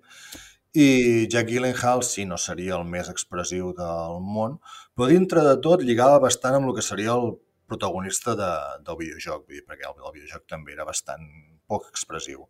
i 0.74 0.88
Jack 1.30 1.52
Gyllenhaal 1.54 2.02
sí, 2.08 2.26
no 2.26 2.38
seria 2.38 2.76
el 2.80 2.90
més 2.96 3.14
expressiu 3.14 3.70
del 3.78 4.20
món, 4.26 4.58
però 4.98 5.12
dintre 5.14 5.46
de 5.46 5.56
tot 5.62 5.86
lligava 5.86 6.18
bastant 6.26 6.58
amb 6.58 6.72
el 6.72 6.76
que 6.80 6.88
seria 6.90 7.14
el 7.14 7.36
protagonista 7.70 8.34
de, 8.36 8.52
del 8.86 8.98
videojoc, 8.98 9.46
vull 9.46 9.60
dir, 9.60 9.66
perquè 9.70 9.86
el, 9.86 10.02
el 10.02 10.16
videojoc 10.18 10.50
també 10.50 10.74
era 10.74 10.90
bastant 10.90 11.30
poc 11.70 11.92
expressiu. 11.94 12.48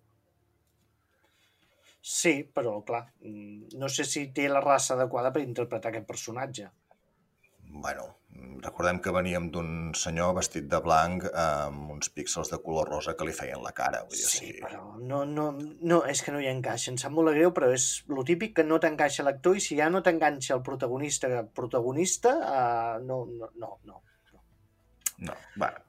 Sí, 2.00 2.38
però 2.56 2.80
clar, 2.88 3.10
mm, 3.28 3.76
no 3.80 3.92
sé 3.92 4.08
si 4.08 4.30
té 4.32 4.48
la 4.48 4.64
raça 4.64 4.96
adequada 4.96 5.36
per 5.36 5.44
interpretar 5.44 5.92
aquest 5.92 6.08
personatge. 6.08 6.72
Bueno, 7.70 8.06
recordem 8.64 9.00
que 9.04 9.12
veníem 9.14 9.50
d'un 9.54 9.92
senyor 9.98 10.34
vestit 10.38 10.68
de 10.72 10.80
blanc 10.84 11.26
amb 11.30 11.94
uns 11.96 12.10
píxels 12.16 12.52
de 12.52 12.60
color 12.64 12.90
rosa 12.90 13.16
que 13.18 13.28
li 13.28 13.36
feien 13.36 13.62
la 13.64 13.72
cara. 13.76 14.02
Vull 14.08 14.18
dir, 14.18 14.26
sí, 14.26 14.50
sí, 14.50 14.52
però 14.64 14.96
no, 15.00 15.22
no, 15.30 15.50
no, 15.60 16.02
és 16.10 16.24
que 16.26 16.34
no 16.36 16.42
hi 16.42 16.50
encaixa. 16.52 16.92
Em 16.92 17.00
sap 17.02 17.16
molt 17.16 17.34
greu, 17.36 17.54
però 17.56 17.72
és 17.76 17.88
lo 18.12 18.26
típic 18.28 18.58
que 18.60 18.68
no 18.68 18.82
t'encaixa 18.82 19.26
l'actor 19.28 19.58
i 19.60 19.64
si 19.64 19.80
ja 19.80 19.90
no 19.94 20.04
t'enganxa 20.06 20.56
el 20.58 20.64
protagonista 20.66 21.32
protagonista, 21.56 22.36
uh, 22.40 22.96
no, 23.06 23.24
no, 23.32 23.52
no, 23.56 23.76
no. 23.86 24.04
No, 25.20 25.34
bueno. 25.60 25.82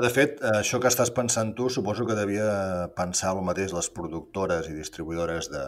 De 0.00 0.08
fet, 0.08 0.38
això 0.56 0.78
que 0.80 0.88
estàs 0.88 1.10
pensant 1.12 1.50
tu, 1.56 1.66
suposo 1.68 2.06
que 2.08 2.16
devia 2.16 2.88
pensar 2.96 3.34
el 3.34 3.42
mateix 3.44 3.74
les 3.76 3.90
productores 3.92 4.70
i 4.70 4.76
distribuïdores 4.76 5.50
de, 5.52 5.64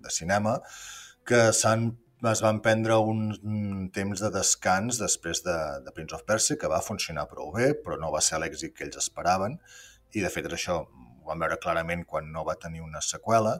de 0.00 0.12
cinema, 0.14 0.54
que 1.28 1.50
s'han 1.52 1.90
es 2.24 2.40
van 2.40 2.60
prendre 2.64 2.96
un 2.98 3.88
temps 3.92 4.20
de 4.22 4.30
descans 4.32 4.98
després 4.98 5.42
de, 5.44 5.56
de 5.84 5.92
Prince 5.92 6.16
of 6.16 6.24
Persia, 6.24 6.56
que 6.56 6.70
va 6.72 6.80
funcionar 6.84 7.26
prou 7.28 7.52
bé, 7.52 7.74
però 7.84 7.98
no 8.00 8.12
va 8.14 8.22
ser 8.24 8.40
l'èxit 8.40 8.72
que 8.74 8.86
ells 8.86 8.96
esperaven, 9.02 9.58
i 10.16 10.22
de 10.24 10.30
fet 10.32 10.48
això 10.48 10.80
ho 10.86 11.28
vam 11.28 11.42
veure 11.42 11.58
clarament 11.60 12.06
quan 12.08 12.30
no 12.32 12.44
va 12.46 12.56
tenir 12.56 12.80
una 12.80 13.02
seqüela, 13.04 13.58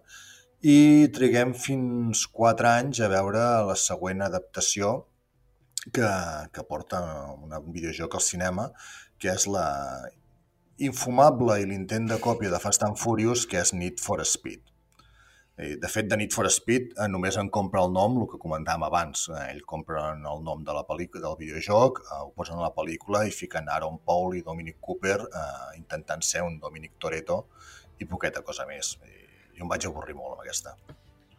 i 0.64 1.08
triguem 1.12 1.52
fins 1.52 2.24
4 2.32 2.68
anys 2.70 3.02
a 3.04 3.10
veure 3.12 3.42
la 3.68 3.76
següent 3.76 4.24
adaptació 4.24 4.94
que, 5.92 6.08
que 6.52 6.64
porta 6.64 7.00
un 7.34 7.52
videojoc 7.74 8.16
al 8.16 8.24
cinema, 8.24 8.70
que 9.20 9.34
és 9.34 9.46
la 9.46 9.66
infumable 10.78 11.60
i 11.60 11.68
l'intent 11.68 12.08
de 12.08 12.18
còpia 12.20 12.50
de 12.52 12.60
Fast 12.60 12.84
and 12.88 12.96
Furious, 13.00 13.44
que 13.46 13.60
és 13.60 13.72
Need 13.76 14.00
for 14.00 14.24
Speed. 14.24 14.64
Eh, 15.56 15.76
de 15.80 15.88
fet, 15.88 16.04
de 16.04 16.16
Need 16.20 16.34
for 16.36 16.44
Speed 16.52 16.90
eh, 17.00 17.06
només 17.08 17.36
en 17.40 17.48
compra 17.48 17.80
el 17.86 17.94
nom, 17.94 18.18
el 18.20 18.28
que 18.28 18.40
comentàvem 18.40 18.82
abans. 18.84 19.22
Eh, 19.32 19.44
ell 19.54 19.62
compra 19.64 20.10
el 20.12 20.42
nom 20.44 20.64
de 20.66 20.74
la 20.76 20.82
pel·lícula, 20.84 21.22
del 21.24 21.38
videojoc, 21.40 22.02
ho 22.12 22.28
posen 22.36 22.60
a 22.60 22.66
la 22.66 22.74
pel·lícula 22.76 23.24
i 23.24 23.32
fiquen 23.32 23.70
Aaron 23.72 23.96
Paul 24.04 24.36
i 24.36 24.44
Dominic 24.44 24.76
Cooper 24.84 25.16
eh, 25.24 25.46
intentant 25.78 26.20
ser 26.20 26.44
un 26.44 26.58
Dominic 26.60 26.98
Toretto 27.00 27.46
i 27.96 28.08
poqueta 28.10 28.44
cosa 28.44 28.68
més. 28.68 28.98
I, 29.08 29.16
em 29.56 29.72
vaig 29.72 29.88
avorrir 29.88 30.18
molt 30.18 30.34
amb 30.34 30.44
aquesta. 30.44 30.76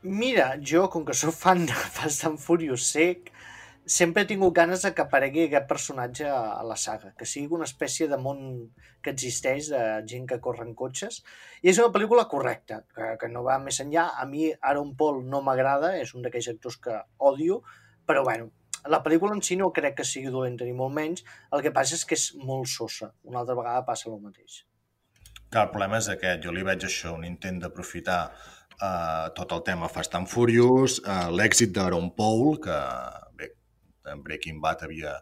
Mira, 0.01 0.55
jo, 0.72 0.88
com 0.89 1.05
que 1.05 1.13
sóc 1.13 1.36
fan 1.38 1.68
de 1.70 1.78
Fast 1.78 2.26
and 2.26 2.41
Furious, 2.41 2.89
sé 2.89 3.07
sempre 3.88 4.24
he 4.24 4.28
tingut 4.28 4.54
ganes 4.54 4.84
de 4.84 4.92
que 4.94 5.04
aparegui 5.06 5.46
aquest 5.48 5.68
personatge 5.70 6.28
a 6.28 6.62
la 6.68 6.76
saga, 6.76 7.14
que 7.18 7.26
sigui 7.26 7.56
una 7.56 7.66
espècie 7.66 8.10
de 8.12 8.20
món 8.20 8.42
que 9.02 9.14
existeix 9.16 9.70
de 9.72 9.82
gent 10.12 10.28
que 10.28 10.40
corre 10.44 10.66
en 10.68 10.76
cotxes. 10.76 11.22
I 11.64 11.72
és 11.72 11.80
una 11.80 11.94
pel·lícula 11.96 12.28
correcta, 12.28 12.82
que, 12.94 13.14
que 13.22 13.32
no 13.32 13.46
va 13.48 13.58
més 13.64 13.80
enllà. 13.84 14.10
A 14.20 14.28
mi 14.28 14.52
Aaron 14.52 14.94
Paul 15.00 15.24
no 15.32 15.42
m'agrada, 15.46 15.96
és 16.02 16.14
un 16.14 16.26
d'aquells 16.26 16.52
actors 16.52 16.80
que 16.84 16.98
odio, 17.32 17.62
però 18.08 18.26
bueno, 18.28 18.52
la 18.92 19.00
pel·lícula 19.04 19.36
en 19.36 19.44
si 19.44 19.56
no 19.60 19.72
crec 19.76 19.98
que 20.02 20.08
sigui 20.08 20.34
dolenta 20.34 20.68
ni 20.68 20.76
molt 20.76 20.96
menys, 20.96 21.24
el 21.56 21.64
que 21.64 21.72
passa 21.76 21.96
és 21.96 22.04
que 22.08 22.20
és 22.20 22.34
molt 22.44 22.68
sosa. 22.72 23.14
Una 23.24 23.42
altra 23.44 23.56
vegada 23.56 23.86
passa 23.88 24.10
el 24.12 24.20
mateix. 24.20 24.66
Clar, 25.48 25.64
el 25.64 25.72
problema 25.72 26.02
és 26.02 26.10
aquest. 26.12 26.44
Jo 26.44 26.52
li 26.52 26.66
veig 26.68 26.84
això, 26.84 27.14
un 27.16 27.24
intent 27.24 27.62
d'aprofitar 27.64 28.20
uh, 28.34 29.30
tot 29.38 29.56
el 29.56 29.64
tema 29.68 29.88
Fast 29.92 30.20
and 30.20 30.28
Furious, 30.28 31.00
uh, 31.06 31.30
l'èxit 31.32 31.72
d'Aaron 31.76 32.12
Paul, 32.20 32.58
que 32.64 32.76
en 34.12 34.24
Breaking 34.26 34.62
Bad 34.64 34.84
havia, 34.88 35.18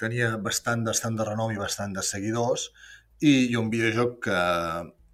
tenia 0.00 0.36
bastant, 0.42 0.84
bastant 0.86 1.18
de 1.18 1.26
renom 1.26 1.52
i 1.54 1.60
bastant 1.60 1.96
de 1.96 2.04
seguidors, 2.06 2.68
i, 3.20 3.50
i 3.50 3.56
un 3.58 3.70
videojoc 3.72 4.18
que 4.28 4.38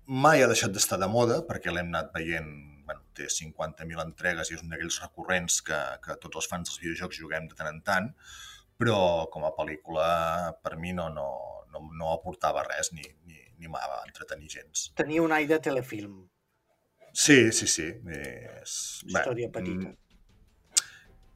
mai 0.07 0.45
ha 0.45 0.49
deixat 0.51 0.75
d'estar 0.75 0.99
de 1.01 1.09
moda, 1.09 1.41
perquè 1.49 1.73
l'hem 1.73 1.93
anat 1.93 2.13
veient, 2.17 2.51
bueno, 2.85 3.05
té 3.17 3.31
50.000 3.33 4.03
entregues 4.05 4.51
i 4.51 4.59
és 4.59 4.65
un 4.65 4.73
d'aquells 4.73 5.01
recurrents 5.07 5.63
que, 5.65 5.81
que 6.05 6.19
tots 6.21 6.43
els 6.43 6.51
fans 6.51 6.69
dels 6.69 6.83
videojocs 6.83 7.21
juguem 7.23 7.49
de 7.49 7.57
tant 7.57 7.71
en 7.71 7.81
tant, 7.87 8.11
però 8.81 8.99
com 9.33 9.47
a 9.47 9.55
pel·lícula 9.57 10.07
per 10.63 10.77
mi 10.77 10.93
no, 10.93 11.09
no, 11.15 11.29
no, 11.73 11.89
no 11.95 12.13
aportava 12.13 12.67
res 12.67 12.93
ni, 12.93 13.07
ni, 13.25 13.41
ni 13.59 13.71
m'ha 13.71 13.83
entretenir 14.03 14.51
gens. 14.59 14.89
Tenia 14.99 15.23
un 15.25 15.33
aire 15.33 15.55
de 15.55 15.61
telefilm. 15.71 16.25
Sí, 17.15 17.53
sí, 17.55 17.69
sí. 17.71 17.87
És... 18.11 18.75
Història 19.07 19.49
bé, 19.49 19.53
petita. 19.55 19.93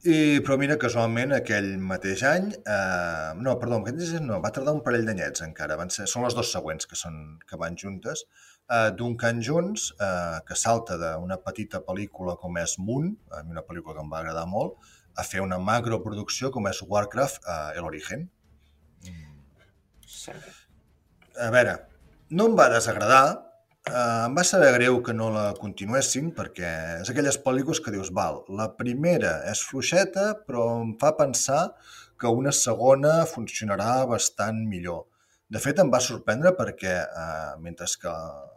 Mm, 0.04 0.10
i, 0.10 0.40
però 0.46 0.56
mira, 0.58 0.76
casualment, 0.78 1.32
aquell 1.34 1.72
mateix 1.78 2.22
any... 2.22 2.52
Eh, 2.54 3.32
no, 3.42 3.56
perdó, 3.58 3.80
aquest 3.82 4.20
no, 4.22 4.38
va 4.44 4.52
tardar 4.54 4.74
un 4.76 4.82
parell 4.84 5.06
d'anyets 5.08 5.42
encara. 5.46 5.76
Van 5.80 5.90
ser, 5.90 6.06
són 6.06 6.24
les 6.26 6.36
dos 6.38 6.52
següents 6.54 6.86
que, 6.86 6.96
són, 6.96 7.38
que 7.48 7.58
van 7.58 7.76
juntes. 7.76 8.24
Eh, 8.70 8.90
Duncan 8.94 9.42
Jones, 9.42 9.92
eh, 9.98 10.38
que 10.46 10.54
salta 10.54 10.98
d'una 11.00 11.40
petita 11.42 11.82
pel·lícula 11.82 12.36
com 12.38 12.58
és 12.62 12.78
Moon, 12.78 13.10
a 13.32 13.42
mi 13.42 13.56
una 13.56 13.66
pel·lícula 13.66 13.98
que 13.98 14.06
em 14.06 14.12
va 14.12 14.22
agradar 14.22 14.46
molt, 14.46 14.78
a 15.18 15.24
fer 15.26 15.42
una 15.42 15.58
macroproducció 15.58 16.52
com 16.54 16.68
és 16.70 16.82
Warcraft, 16.86 17.42
eh, 17.42 17.78
El 17.80 17.90
Origen. 17.90 18.28
Sí. 20.08 20.32
A 21.38 21.50
veure, 21.54 21.74
no 22.30 22.48
em 22.48 22.56
va 22.58 22.68
desagradar, 22.72 23.47
Uh, 23.88 24.26
em 24.26 24.34
va 24.36 24.42
saber 24.44 24.72
greu 24.74 24.98
que 25.04 25.14
no 25.16 25.30
la 25.32 25.46
continuessin 25.56 26.28
perquè 26.36 26.70
és 27.00 27.08
aquelles 27.08 27.38
pel·lícules 27.40 27.80
que 27.80 27.92
dius, 27.94 28.10
val, 28.12 28.42
la 28.60 28.66
primera 28.76 29.38
és 29.48 29.62
fluixeta 29.64 30.26
però 30.44 30.66
em 30.82 30.90
fa 31.00 31.14
pensar 31.16 31.62
que 32.20 32.28
una 32.40 32.52
segona 32.52 33.22
funcionarà 33.30 34.04
bastant 34.10 34.58
millor. 34.68 35.06
De 35.48 35.62
fet, 35.64 35.80
em 35.80 35.88
va 35.88 36.02
sorprendre 36.04 36.52
perquè, 36.58 36.94
uh, 37.06 37.54
mentre 37.64 37.88
que 38.02 38.12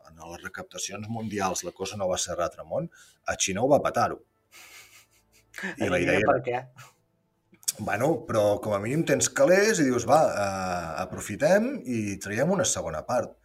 en 0.10 0.24
les 0.34 0.44
recaptacions 0.44 1.08
mundials 1.08 1.64
la 1.64 1.72
cosa 1.72 1.96
no 1.98 2.10
va 2.10 2.18
ser 2.20 2.36
món, 2.68 2.90
a 3.28 3.38
Xina 3.38 3.62
ho 3.62 3.70
va 3.72 3.80
patar-ho. 3.80 4.20
I 5.78 5.88
la 5.88 6.00
idea 6.00 6.20
per 6.28 6.42
què? 6.44 6.64
Bueno, 7.80 8.26
però 8.28 8.60
com 8.60 8.74
a 8.74 8.80
mínim 8.84 9.06
tens 9.08 9.30
calés 9.30 9.80
i 9.80 9.86
dius, 9.88 10.04
va, 10.10 10.20
uh, 10.28 11.02
aprofitem 11.06 11.78
i 11.86 12.18
traiem 12.20 12.52
una 12.52 12.66
segona 12.66 13.06
part. 13.08 13.38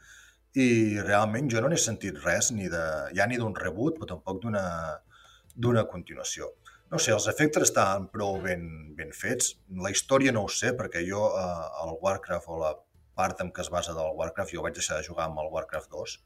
I 0.56 0.68
realment 1.04 1.50
jo 1.52 1.60
no 1.60 1.68
n'he 1.68 1.80
sentit 1.80 2.16
res, 2.24 2.50
ni 2.56 2.70
de, 2.72 2.84
ja 3.16 3.26
ni 3.28 3.36
d'un 3.40 3.54
reboot, 3.56 3.98
però 3.98 4.14
tampoc 4.14 4.40
d'una 4.44 5.84
continuació. 5.90 6.48
No 6.92 7.00
sé, 7.02 7.12
els 7.12 7.26
efectes 7.28 7.66
estaven 7.66 8.06
prou 8.12 8.38
ben, 8.42 8.66
ben 8.96 9.12
fets. 9.12 9.56
La 9.84 9.90
història 9.92 10.32
no 10.32 10.44
ho 10.46 10.50
sé, 10.52 10.70
perquè 10.78 11.02
jo 11.08 11.24
uh, 11.26 11.66
el 11.84 11.96
Warcraft 12.02 12.52
o 12.54 12.60
la 12.62 12.72
part 13.18 13.40
en 13.42 13.50
què 13.52 13.64
es 13.64 13.70
basa 13.72 13.94
del 13.96 14.14
Warcraft, 14.16 14.54
jo 14.54 14.64
vaig 14.64 14.76
deixar 14.76 15.00
de 15.00 15.08
jugar 15.08 15.26
amb 15.26 15.40
el 15.42 15.50
Warcraft 15.52 15.90
2, 15.92 16.16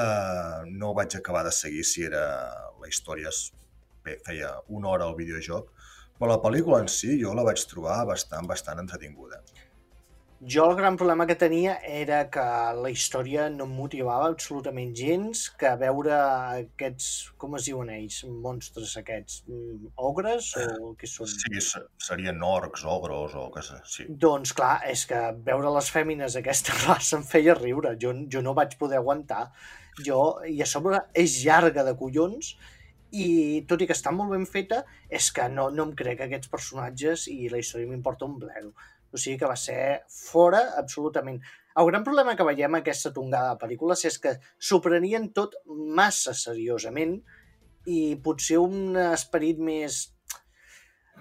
uh, 0.00 0.60
no 0.82 0.92
vaig 0.98 1.16
acabar 1.16 1.44
de 1.46 1.52
seguir 1.52 1.84
si 1.88 2.06
era 2.08 2.24
la 2.80 2.90
història 2.90 3.32
bé, 4.04 4.18
feia 4.26 4.54
una 4.68 4.90
hora 4.92 5.08
al 5.08 5.16
videojoc, 5.18 5.70
però 6.18 6.32
la 6.32 6.40
pel·lícula 6.42 6.80
en 6.82 6.90
si 6.92 7.18
jo 7.20 7.34
la 7.36 7.44
vaig 7.46 7.64
trobar 7.70 8.02
bastant, 8.08 8.48
bastant 8.50 8.80
entretinguda. 8.82 9.40
Jo 10.42 10.64
el 10.68 10.76
gran 10.76 10.96
problema 10.96 11.26
que 11.26 11.36
tenia 11.40 11.78
era 11.86 12.18
que 12.28 12.42
la 12.76 12.90
història 12.92 13.46
no 13.52 13.64
em 13.64 13.76
motivava 13.78 14.26
absolutament 14.28 14.90
gens, 14.98 15.46
que 15.60 15.70
veure 15.80 16.12
aquests, 16.16 17.06
com 17.40 17.56
es 17.56 17.68
diuen 17.70 17.92
ells, 17.94 18.18
monstres 18.44 18.96
aquests, 19.00 19.44
mm, 19.48 19.94
ogres 20.10 20.50
o 20.58 20.92
què 21.00 21.08
són? 21.08 21.30
Sí, 21.30 21.62
serien 22.08 22.42
orcs, 22.44 22.84
ogros 22.84 23.38
o 23.40 23.46
què 23.54 23.64
sé, 23.64 23.80
sí. 23.94 24.06
Doncs 24.08 24.52
clar, 24.52 24.82
és 24.90 25.06
que 25.08 25.22
veure 25.48 25.72
les 25.78 25.90
fèmines 25.96 26.36
d'aquesta 26.36 26.76
raça 26.88 27.16
em 27.16 27.24
feia 27.24 27.56
riure, 27.56 27.96
jo, 27.96 28.12
jo 28.28 28.42
no 28.44 28.56
vaig 28.58 28.76
poder 28.78 29.00
aguantar. 29.00 29.48
Jo, 30.04 30.40
i 30.50 30.60
a 30.60 30.66
sobre 30.66 31.00
és 31.14 31.40
llarga 31.46 31.84
de 31.86 31.94
collons 31.96 32.56
i 33.14 33.62
tot 33.70 33.80
i 33.80 33.86
que 33.86 33.94
està 33.94 34.10
molt 34.10 34.34
ben 34.34 34.44
feta, 34.44 34.82
és 35.08 35.30
que 35.32 35.46
no, 35.48 35.68
no 35.70 35.86
em 35.88 35.94
crec 35.94 36.24
aquests 36.24 36.50
personatges 36.50 37.28
i 37.30 37.48
la 37.48 37.60
història 37.62 37.88
m'importa 37.90 38.26
un 38.26 38.40
bledo. 38.42 38.74
O 39.14 39.20
sigui 39.20 39.38
que 39.38 39.50
va 39.50 39.56
ser 39.58 40.02
fora 40.10 40.64
absolutament. 40.80 41.38
El 41.78 41.86
gran 41.90 42.04
problema 42.06 42.34
que 42.38 42.46
veiem 42.46 42.78
aquesta 42.78 43.12
tongada 43.14 43.54
de 43.54 43.60
pel·lícules 43.62 44.04
és 44.10 44.18
que 44.22 44.36
s'ho 44.58 44.80
prenien 44.82 45.30
tot 45.34 45.56
massa 46.00 46.34
seriosament 46.38 47.16
i 47.90 48.00
potser 48.24 48.58
un 48.62 48.96
esperit 49.12 49.60
més 49.62 50.00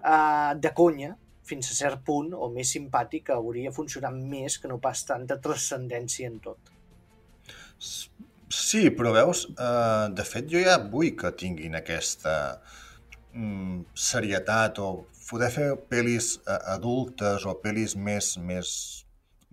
uh, 0.02 0.54
de 0.58 0.72
conya, 0.78 1.14
fins 1.44 1.72
a 1.72 1.78
cert 1.78 2.04
punt, 2.08 2.32
o 2.34 2.50
més 2.54 2.70
simpàtic, 2.76 3.34
hauria 3.36 3.74
funcionat 3.76 4.16
més 4.16 4.58
que 4.62 4.72
no 4.72 4.80
pas 4.84 5.02
tanta 5.08 5.40
transcendència 5.44 6.30
en 6.32 6.38
tot. 6.44 6.72
Sí, 8.54 8.84
però 8.94 9.12
veus, 9.16 9.48
eh, 9.52 10.08
de 10.14 10.26
fet 10.28 10.48
jo 10.52 10.62
ja 10.62 10.78
vull 10.78 11.16
que 11.20 11.34
tinguin 11.40 11.76
aquesta 11.76 12.36
mm, 13.34 13.80
serietat 13.98 14.80
o 14.80 14.90
poder 15.30 15.50
fer 15.54 15.70
pel·lis 15.92 16.36
eh, 16.42 16.60
adultes 16.76 17.48
o 17.50 17.56
pel·lis 17.64 17.96
més, 17.96 18.34
més, 18.38 18.70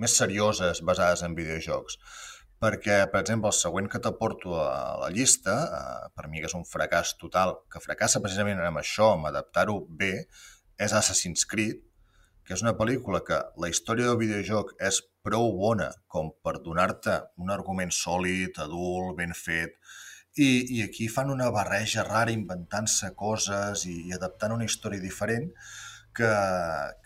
més 0.01 0.17
serioses 0.23 0.83
basades 0.87 1.25
en 1.27 1.37
videojocs. 1.39 1.99
Perquè, 2.61 2.97
per 3.13 3.23
exemple, 3.23 3.49
el 3.49 3.57
següent 3.57 3.87
que 3.89 4.01
t'aporto 4.05 4.59
a 4.61 4.99
la 5.01 5.09
llista, 5.15 5.55
eh, 5.65 6.09
per 6.17 6.29
mi 6.29 6.43
que 6.43 6.51
és 6.51 6.57
un 6.59 6.67
fracàs 6.69 7.15
total, 7.21 7.57
que 7.73 7.81
fracassa 7.81 8.21
precisament 8.25 8.61
amb 8.65 8.83
això, 8.83 9.15
amb 9.15 9.31
adaptar-ho 9.31 9.79
bé, 10.03 10.27
és 10.81 10.97
Assassin's 10.97 11.47
Creed, 11.49 11.81
que 12.45 12.57
és 12.57 12.65
una 12.65 12.75
pel·lícula 12.77 13.23
que 13.25 13.39
la 13.63 13.69
història 13.71 14.11
del 14.11 14.21
videojoc 14.21 14.73
és 14.83 15.01
prou 15.23 15.53
bona 15.57 15.91
com 16.11 16.33
per 16.45 16.57
donar-te 16.65 17.17
un 17.39 17.53
argument 17.55 17.93
sòlid, 17.95 18.59
adult, 18.65 19.17
ben 19.21 19.37
fet, 19.37 19.77
i, 20.37 20.79
i 20.79 20.83
aquí 20.83 21.09
fan 21.09 21.31
una 21.31 21.51
barreja 21.51 22.05
rara 22.07 22.33
inventant-se 22.35 23.13
coses 23.19 23.85
i, 23.89 23.97
i 24.09 24.15
adaptant 24.15 24.55
una 24.55 24.67
història 24.69 25.03
diferent 25.03 25.51
que, 26.15 26.31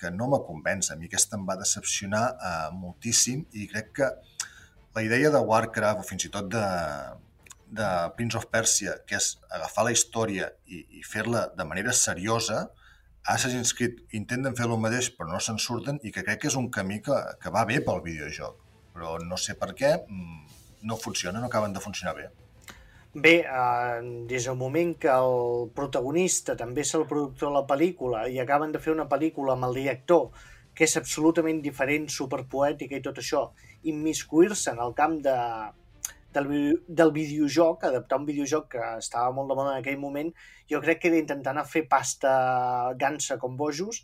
que 0.00 0.10
no 0.12 0.28
me 0.32 0.40
convenç. 0.46 0.90
A 0.90 0.98
mi 1.00 1.08
aquesta 1.08 1.38
em 1.38 1.46
va 1.48 1.58
decepcionar 1.60 2.24
uh, 2.34 2.70
moltíssim 2.76 3.44
i 3.52 3.68
crec 3.70 3.92
que 4.00 4.10
la 4.94 5.02
idea 5.02 5.30
de 5.34 5.40
Warcraft 5.40 6.04
o 6.04 6.08
fins 6.08 6.28
i 6.28 6.32
tot 6.34 6.50
de, 6.52 6.64
de 7.80 7.90
Prince 8.16 8.38
of 8.38 8.46
Persia, 8.52 8.98
que 9.08 9.18
és 9.18 9.34
agafar 9.50 9.88
la 9.88 9.94
història 9.96 10.50
i, 10.66 10.84
i 11.00 11.04
fer-la 11.06 11.48
de 11.56 11.66
manera 11.68 11.94
seriosa, 11.96 12.68
Assassin's 13.24 13.72
Creed 13.72 14.02
intenten 14.18 14.56
fer 14.56 14.68
el 14.68 14.76
mateix 14.80 15.08
però 15.16 15.30
no 15.30 15.40
se'n 15.40 15.56
surten 15.56 15.96
i 16.04 16.12
que 16.12 16.22
crec 16.26 16.42
que 16.42 16.50
és 16.52 16.58
un 16.60 16.68
camí 16.70 17.00
que, 17.02 17.16
que 17.40 17.52
va 17.52 17.64
bé 17.68 17.80
pel 17.84 18.04
videojoc. 18.04 18.60
Però 18.94 19.16
no 19.24 19.40
sé 19.40 19.56
per 19.58 19.72
què 19.74 19.96
mm, 19.96 20.40
no 20.86 21.00
funciona, 21.00 21.40
no 21.40 21.48
acaben 21.48 21.72
de 21.72 21.82
funcionar 21.82 22.14
bé. 22.20 22.28
Bé, 23.14 23.44
eh, 23.46 24.26
des 24.26 24.44
del 24.44 24.56
moment 24.58 24.96
que 24.98 25.06
el 25.08 25.68
protagonista 25.74 26.56
també 26.58 26.82
és 26.82 26.90
el 26.98 27.04
productor 27.06 27.52
de 27.52 27.54
la 27.54 27.66
pel·lícula 27.68 28.24
i 28.26 28.40
acaben 28.42 28.72
de 28.74 28.80
fer 28.82 28.90
una 28.90 29.06
pel·lícula 29.12 29.54
amb 29.54 29.68
el 29.68 29.78
director 29.78 30.32
que 30.74 30.82
és 30.88 30.96
absolutament 30.98 31.60
diferent, 31.62 32.08
superpoètica 32.10 32.98
i 32.98 33.04
tot 33.04 33.20
això, 33.22 33.44
immiscuir-se 33.92 34.72
en 34.72 34.82
el 34.82 34.96
camp 34.98 35.20
de, 35.22 35.36
del, 36.34 36.50
del 36.88 37.14
videojoc, 37.14 37.86
adaptar 37.86 38.18
un 38.18 38.26
videojoc 38.26 38.66
que 38.74 38.90
estava 38.98 39.30
molt 39.36 39.52
de 39.52 39.58
moda 39.60 39.76
en 39.76 39.84
aquell 39.84 40.02
moment, 40.02 40.34
jo 40.66 40.82
crec 40.82 41.04
que 41.04 41.12
era 41.12 41.22
intentar 41.22 41.54
anar 41.54 41.68
a 41.68 41.70
fer 41.70 41.84
pasta 41.86 42.34
gansa 42.98 43.38
com 43.38 43.54
bojos, 43.56 44.02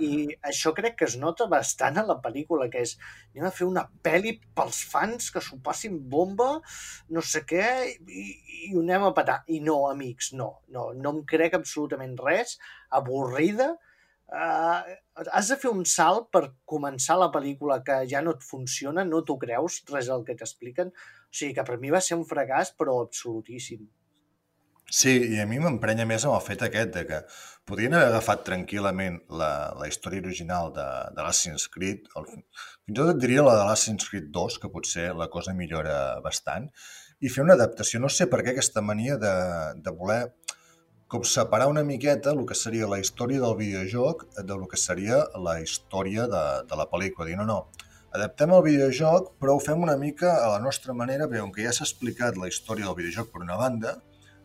i 0.00 0.26
això 0.48 0.72
crec 0.76 0.96
que 1.00 1.06
es 1.08 1.16
nota 1.20 1.46
bastant 1.50 2.00
a 2.00 2.06
la 2.08 2.18
pel·lícula, 2.24 2.68
que 2.72 2.82
és 2.86 2.96
anem 3.34 3.48
a 3.48 3.52
fer 3.54 3.68
una 3.68 3.84
pel·li 4.06 4.34
pels 4.56 4.82
fans 4.92 5.30
que 5.34 5.42
s'ho 5.44 5.58
passin 5.64 5.98
bomba, 6.14 6.50
no 7.12 7.22
sé 7.32 7.44
què, 7.48 7.68
i, 7.92 8.26
i 8.68 8.74
ho 8.74 8.82
anem 8.82 9.08
a 9.08 9.14
patar. 9.16 9.42
I 9.52 9.60
no, 9.64 9.78
amics, 9.90 10.32
no, 10.38 10.50
no, 10.74 10.90
no 10.96 11.16
em 11.16 11.22
crec 11.28 11.56
absolutament 11.58 12.16
res, 12.24 12.58
avorrida, 13.00 13.72
uh, 14.32 14.80
has 15.30 15.52
de 15.52 15.58
fer 15.64 15.72
un 15.72 15.84
salt 15.88 16.30
per 16.34 16.44
començar 16.74 17.18
la 17.20 17.32
pel·lícula 17.34 17.82
que 17.86 18.02
ja 18.10 18.22
no 18.24 18.36
et 18.36 18.46
funciona, 18.46 19.04
no 19.08 19.24
t'ho 19.26 19.38
creus, 19.40 19.82
res 19.92 20.12
del 20.12 20.24
que 20.28 20.38
t'expliquen. 20.38 20.92
O 20.92 21.40
sigui 21.40 21.56
que 21.58 21.66
per 21.68 21.80
mi 21.82 21.92
va 21.94 22.00
ser 22.04 22.18
un 22.20 22.28
fracàs, 22.28 22.74
però 22.78 23.00
absolutíssim. 23.04 23.84
Sí, 24.90 25.12
i 25.34 25.38
a 25.40 25.46
mi 25.48 25.60
m'emprenya 25.62 26.04
més 26.08 26.24
amb 26.26 26.34
el 26.36 26.42
fet 26.44 26.62
aquest 26.66 26.90
de 26.96 27.04
que 27.08 27.20
podrien 27.68 27.94
haver 27.96 28.08
agafat 28.10 28.42
tranquil·lament 28.48 29.20
la, 29.40 29.52
la 29.78 29.88
història 29.88 30.20
original 30.20 30.72
de, 30.76 30.88
de 31.16 31.22
l'Assassin's 31.22 31.68
Creed, 31.72 32.10
el, 32.18 32.26
fins 32.28 32.92
i 32.92 32.98
tot 32.98 33.12
et 33.14 33.22
diria 33.22 33.44
la 33.46 33.54
de 33.60 33.64
l'Assassin's 33.68 34.10
Creed 34.10 34.28
2, 34.34 34.58
que 34.60 34.72
potser 34.74 35.06
la 35.16 35.30
cosa 35.32 35.54
millora 35.56 35.96
bastant, 36.24 36.68
i 37.22 37.30
fer 37.30 37.44
una 37.46 37.56
adaptació. 37.56 38.02
No 38.02 38.10
sé 38.10 38.26
per 38.28 38.42
què 38.42 38.52
aquesta 38.52 38.82
mania 38.84 39.16
de, 39.22 39.32
de 39.80 39.94
voler 39.96 40.22
com 41.12 41.24
separar 41.28 41.68
una 41.68 41.84
miqueta 41.84 42.32
el 42.32 42.44
que 42.48 42.56
seria 42.56 42.88
la 42.88 42.98
història 43.00 43.40
del 43.40 43.56
videojoc 43.58 44.24
de 44.38 44.54
lo 44.56 44.68
que 44.68 44.80
seria 44.80 45.18
la 45.46 45.58
història 45.60 46.24
de, 46.34 46.44
de 46.68 46.78
la 46.80 46.88
pel·lícula. 46.92 47.26
Dir, 47.28 47.36
no, 47.40 47.44
no, 47.48 47.58
adaptem 48.16 48.54
el 48.56 48.64
videojoc, 48.64 49.34
però 49.40 49.56
ho 49.56 49.60
fem 49.60 49.84
una 49.84 49.98
mica 50.00 50.32
a 50.38 50.54
la 50.54 50.62
nostra 50.64 50.96
manera, 50.96 51.28
bé, 51.28 51.42
on 51.44 51.52
que 51.52 51.66
ja 51.66 51.74
s'ha 51.76 51.84
explicat 51.88 52.40
la 52.40 52.48
història 52.48 52.88
del 52.88 52.96
videojoc 53.02 53.28
per 53.34 53.44
una 53.44 53.60
banda, 53.60 53.98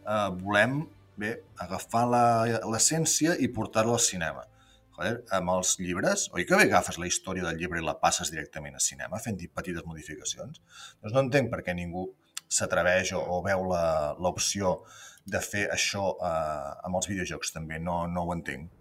eh, 0.07 0.29
volem 0.43 0.79
bé, 1.17 1.33
agafar 1.63 2.05
l'essència 2.11 3.35
i 3.41 3.49
portar-la 3.53 3.97
al 3.97 4.03
cinema. 4.03 4.45
Joder, 4.97 5.17
amb 5.37 5.51
els 5.53 5.75
llibres, 5.77 6.23
oi 6.33 6.45
que 6.49 6.57
bé 6.57 6.65
agafes 6.65 6.97
la 6.97 7.09
història 7.09 7.45
del 7.45 7.59
llibre 7.61 7.81
i 7.81 7.85
la 7.85 7.99
passes 8.01 8.31
directament 8.33 8.77
al 8.77 8.81
cinema 8.81 9.19
fent 9.21 9.37
petites 9.59 9.85
modificacions? 9.85 10.63
Doncs 11.03 11.13
no 11.13 11.21
entenc 11.21 11.51
per 11.51 11.61
què 11.65 11.75
ningú 11.77 12.07
s'atreveix 12.47 13.13
o, 13.13 13.21
o 13.21 13.43
veu 13.45 13.67
l'opció 14.23 14.79
de 15.27 15.43
fer 15.43 15.67
això 15.73 16.15
eh, 16.15 16.87
amb 16.87 16.97
els 16.97 17.11
videojocs 17.11 17.53
també, 17.53 17.77
no, 17.83 18.05
no 18.09 18.25
ho 18.25 18.33
entenc. 18.33 18.73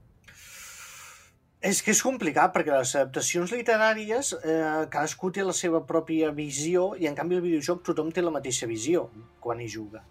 És 1.67 1.81
que 1.83 1.91
és 1.91 2.01
complicat, 2.05 2.53
perquè 2.55 2.71
les 2.71 2.93
adaptacions 2.95 3.53
literàries 3.53 4.33
eh, 4.39 4.87
cadascú 4.93 5.33
té 5.35 5.45
la 5.45 5.55
seva 5.57 5.81
pròpia 5.89 6.31
visió 6.37 6.93
i 7.01 7.09
en 7.11 7.17
canvi 7.19 7.41
el 7.41 7.45
videojoc 7.45 7.83
tothom 7.89 8.13
té 8.15 8.23
la 8.23 8.33
mateixa 8.33 8.69
visió 8.71 9.09
quan 9.43 9.61
hi 9.61 9.69
juga. 9.73 10.05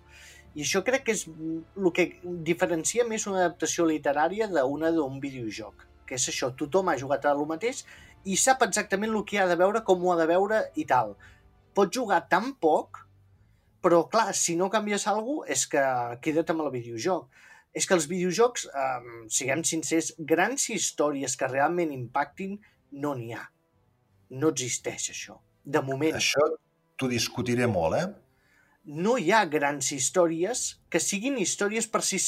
I 0.56 0.64
això 0.64 0.82
crec 0.88 1.04
que 1.08 1.16
és 1.16 1.26
el 1.28 1.92
que 1.96 2.08
diferencia 2.48 3.04
més 3.08 3.28
una 3.28 3.42
adaptació 3.44 3.86
literària 3.90 4.48
d'una 4.48 4.92
d'un 4.96 5.20
videojoc, 5.24 5.88
que 6.08 6.16
és 6.16 6.28
això, 6.32 6.54
tothom 6.56 6.90
ha 6.90 7.00
jugat 7.00 7.26
a 7.26 7.34
lo 7.36 7.48
mateix 7.50 7.84
i 8.26 8.38
sap 8.40 8.64
exactament 8.66 9.12
el 9.14 9.26
que 9.28 9.42
ha 9.42 9.50
de 9.50 9.58
veure, 9.60 9.84
com 9.84 10.04
ho 10.04 10.14
ha 10.14 10.20
de 10.22 10.30
veure 10.30 10.62
i 10.80 10.86
tal. 10.88 11.16
Pots 11.76 11.98
jugar 11.98 12.24
tan 12.32 12.54
poc, 12.62 13.04
però 13.84 14.06
clar, 14.10 14.32
si 14.34 14.56
no 14.56 14.72
canvies 14.72 15.08
alguna 15.12 15.44
cosa 15.44 15.58
és 15.58 15.68
que 15.70 15.84
queda't 16.24 16.56
amb 16.56 16.64
el 16.66 16.72
videojoc 16.74 17.28
és 17.76 17.84
que 17.84 17.96
els 17.98 18.08
videojocs, 18.08 18.70
eh, 18.72 19.26
siguem 19.28 19.64
sincers, 19.68 20.14
grans 20.18 20.70
històries 20.72 21.36
que 21.36 21.50
realment 21.52 21.92
impactin, 21.92 22.56
no 23.04 23.14
n'hi 23.20 23.34
ha. 23.36 23.44
No 24.40 24.52
existeix 24.56 25.10
això, 25.12 25.36
de 25.66 25.82
moment. 25.84 26.16
Això 26.16 26.46
t'ho 26.96 27.10
discutiré 27.12 27.68
molt, 27.68 27.98
eh? 28.00 28.08
No 28.86 29.16
hi 29.18 29.32
ha 29.34 29.46
grans 29.50 29.90
històries 29.96 30.64
que 30.94 31.02
siguin 31.02 31.40
històries 31.42 31.88
per 31.90 32.04
si, 32.06 32.20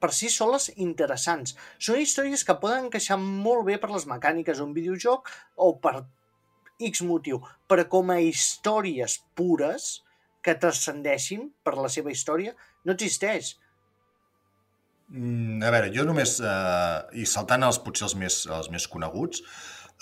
per 0.00 0.10
si 0.12 0.28
soles 0.28 0.68
interessants. 0.76 1.56
Són 1.78 2.02
històries 2.02 2.44
que 2.44 2.58
poden 2.60 2.86
encaixar 2.86 3.16
molt 3.20 3.64
bé 3.70 3.78
per 3.80 3.90
les 3.94 4.04
mecàniques 4.10 4.60
d'un 4.60 4.76
videojoc 4.76 5.32
o 5.56 5.72
per 5.80 6.02
X 6.84 7.04
motiu, 7.06 7.40
però 7.68 7.86
com 7.88 8.12
a 8.12 8.20
històries 8.20 9.20
pures 9.38 10.02
que 10.44 10.58
transcendeixin 10.60 11.48
per 11.64 11.78
la 11.78 11.88
seva 11.88 12.12
història, 12.12 12.52
no 12.84 12.92
existeix 12.92 13.54
Mm, 15.12 15.60
a 15.62 15.70
veure, 15.70 15.90
jo 15.92 16.04
només, 16.08 16.38
eh, 16.40 17.20
i 17.20 17.26
saltant 17.28 17.66
els, 17.66 17.78
potser 17.84 18.06
els 18.08 18.14
més, 18.16 18.38
els 18.56 18.70
més 18.72 18.86
coneguts, 18.88 19.42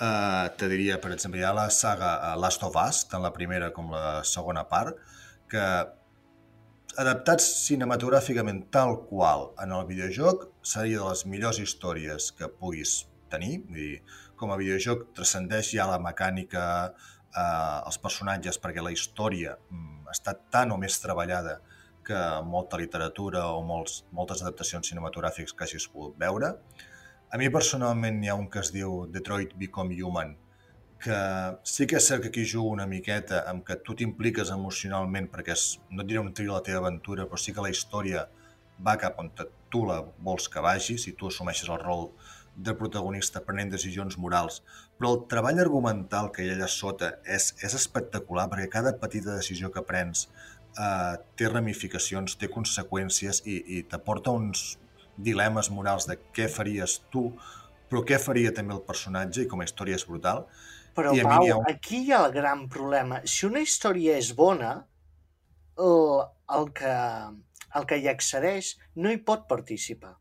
eh, 0.01 0.47
te 0.57 0.69
diria, 0.71 1.01
per 1.03 1.11
exemple, 1.13 1.41
hi 1.41 1.45
ha 1.45 1.53
la 1.57 1.69
saga 1.71 2.13
uh, 2.31 2.37
Last 2.41 2.63
of 2.63 2.79
Us, 2.79 3.03
tant 3.11 3.23
la 3.23 3.33
primera 3.35 3.73
com 3.75 3.91
la 3.93 4.23
segona 4.25 4.63
part, 4.71 4.97
que 5.53 5.67
adaptats 7.03 7.47
cinematogràficament 7.67 8.67
tal 8.75 8.99
qual 9.09 9.51
en 9.63 9.73
el 9.77 9.87
videojoc 9.89 10.49
seria 10.75 11.01
de 11.01 11.09
les 11.09 11.25
millors 11.29 11.61
històries 11.63 12.31
que 12.37 12.49
puguis 12.49 13.03
tenir. 13.33 13.63
Vull 13.69 13.81
dir, 13.81 13.99
com 14.37 14.53
a 14.53 14.59
videojoc 14.61 15.11
transcendeix 15.17 15.73
ja 15.77 15.89
la 15.89 16.01
mecànica, 16.03 16.65
eh, 17.33 17.79
els 17.87 17.99
personatges, 18.03 18.61
perquè 18.61 18.85
la 18.85 18.93
història 18.93 19.57
mm, 19.57 20.09
està 20.13 20.37
tan 20.57 20.75
o 20.75 20.81
més 20.81 20.99
treballada 21.01 21.61
que 22.05 22.19
molta 22.45 22.81
literatura 22.81 23.47
o 23.55 23.63
molts, 23.65 24.03
moltes 24.13 24.43
adaptacions 24.43 24.89
cinematogràfiques 24.91 25.55
que 25.55 25.69
hagis 25.69 25.87
pogut 25.89 26.19
veure. 26.19 26.57
A 27.33 27.39
mi 27.41 27.49
personalment 27.49 28.19
hi 28.21 28.29
ha 28.29 28.37
un 28.37 28.49
que 28.53 28.61
es 28.61 28.73
diu 28.75 29.07
Detroit 29.09 29.55
Become 29.57 29.97
Human, 30.03 30.35
que 31.03 31.19
sí 31.67 31.87
que 31.91 31.99
és 31.99 32.07
cert 32.09 32.23
que 32.23 32.31
aquí 32.31 32.45
jugo 32.49 32.71
una 32.77 32.87
miqueta 32.87 33.43
amb 33.51 33.65
que 33.67 33.77
tu 33.87 33.97
t'impliques 33.99 34.53
emocionalment 34.55 35.27
perquè 35.33 35.57
és, 35.57 35.65
no 35.91 36.05
et 36.05 36.11
diré 36.11 36.21
un 36.23 36.31
trio 36.37 36.55
la 36.55 36.63
teva 36.67 36.85
aventura, 36.85 37.27
però 37.27 37.41
sí 37.41 37.55
que 37.55 37.65
la 37.65 37.73
història 37.73 38.29
va 38.87 38.99
cap 39.01 39.19
on 39.19 39.33
tu 39.73 39.85
la 39.89 40.01
vols 40.19 40.49
que 40.53 40.63
vagi, 40.63 40.99
si 40.99 41.15
tu 41.19 41.29
assumeixes 41.29 41.69
el 41.69 41.81
rol 41.83 42.09
de 42.55 42.75
protagonista 42.77 43.41
prenent 43.41 43.71
decisions 43.73 44.19
morals, 44.21 44.61
però 44.99 45.15
el 45.15 45.23
treball 45.29 45.61
argumental 45.63 46.31
que 46.33 46.45
hi 46.45 46.51
ha 46.53 46.57
allà 46.59 46.69
sota 46.69 47.15
és, 47.25 47.53
és 47.65 47.75
espectacular 47.79 48.49
perquè 48.53 48.69
cada 48.75 48.93
petita 49.01 49.37
decisió 49.39 49.71
que 49.73 49.85
prens 49.89 50.27
eh, 50.29 51.15
té 51.37 51.49
ramificacions, 51.49 52.37
té 52.37 52.51
conseqüències 52.53 53.43
i, 53.47 53.59
i 53.79 53.83
t'aporta 53.89 54.35
uns 54.37 54.77
dilemes 55.17 55.71
morals 55.71 56.07
de 56.09 56.19
què 56.37 56.49
faries 56.53 57.01
tu, 57.13 57.31
però 57.89 58.05
què 58.09 58.21
faria 58.21 58.53
també 58.57 58.77
el 58.77 58.85
personatge 58.85 59.45
i 59.45 59.49
com 59.49 59.61
a 59.61 59.67
història 59.69 59.99
és 59.99 60.07
brutal. 60.09 60.47
Però, 60.97 61.15
I 61.17 61.23
Pau, 61.25 61.47
ha... 61.49 61.61
aquí 61.73 62.03
hi 62.07 62.13
ha 62.13 62.25
el 62.27 62.35
gran 62.35 62.67
problema. 62.73 63.23
Si 63.25 63.47
una 63.49 63.63
història 63.65 64.19
és 64.21 64.33
bona, 64.37 64.75
el, 65.79 65.97
el, 66.59 66.69
que, 66.77 66.97
el 67.81 67.89
que 67.89 68.01
hi 68.03 68.11
accedeix 68.13 68.75
no 69.01 69.13
hi 69.13 69.23
pot 69.31 69.49
participar. 69.49 70.17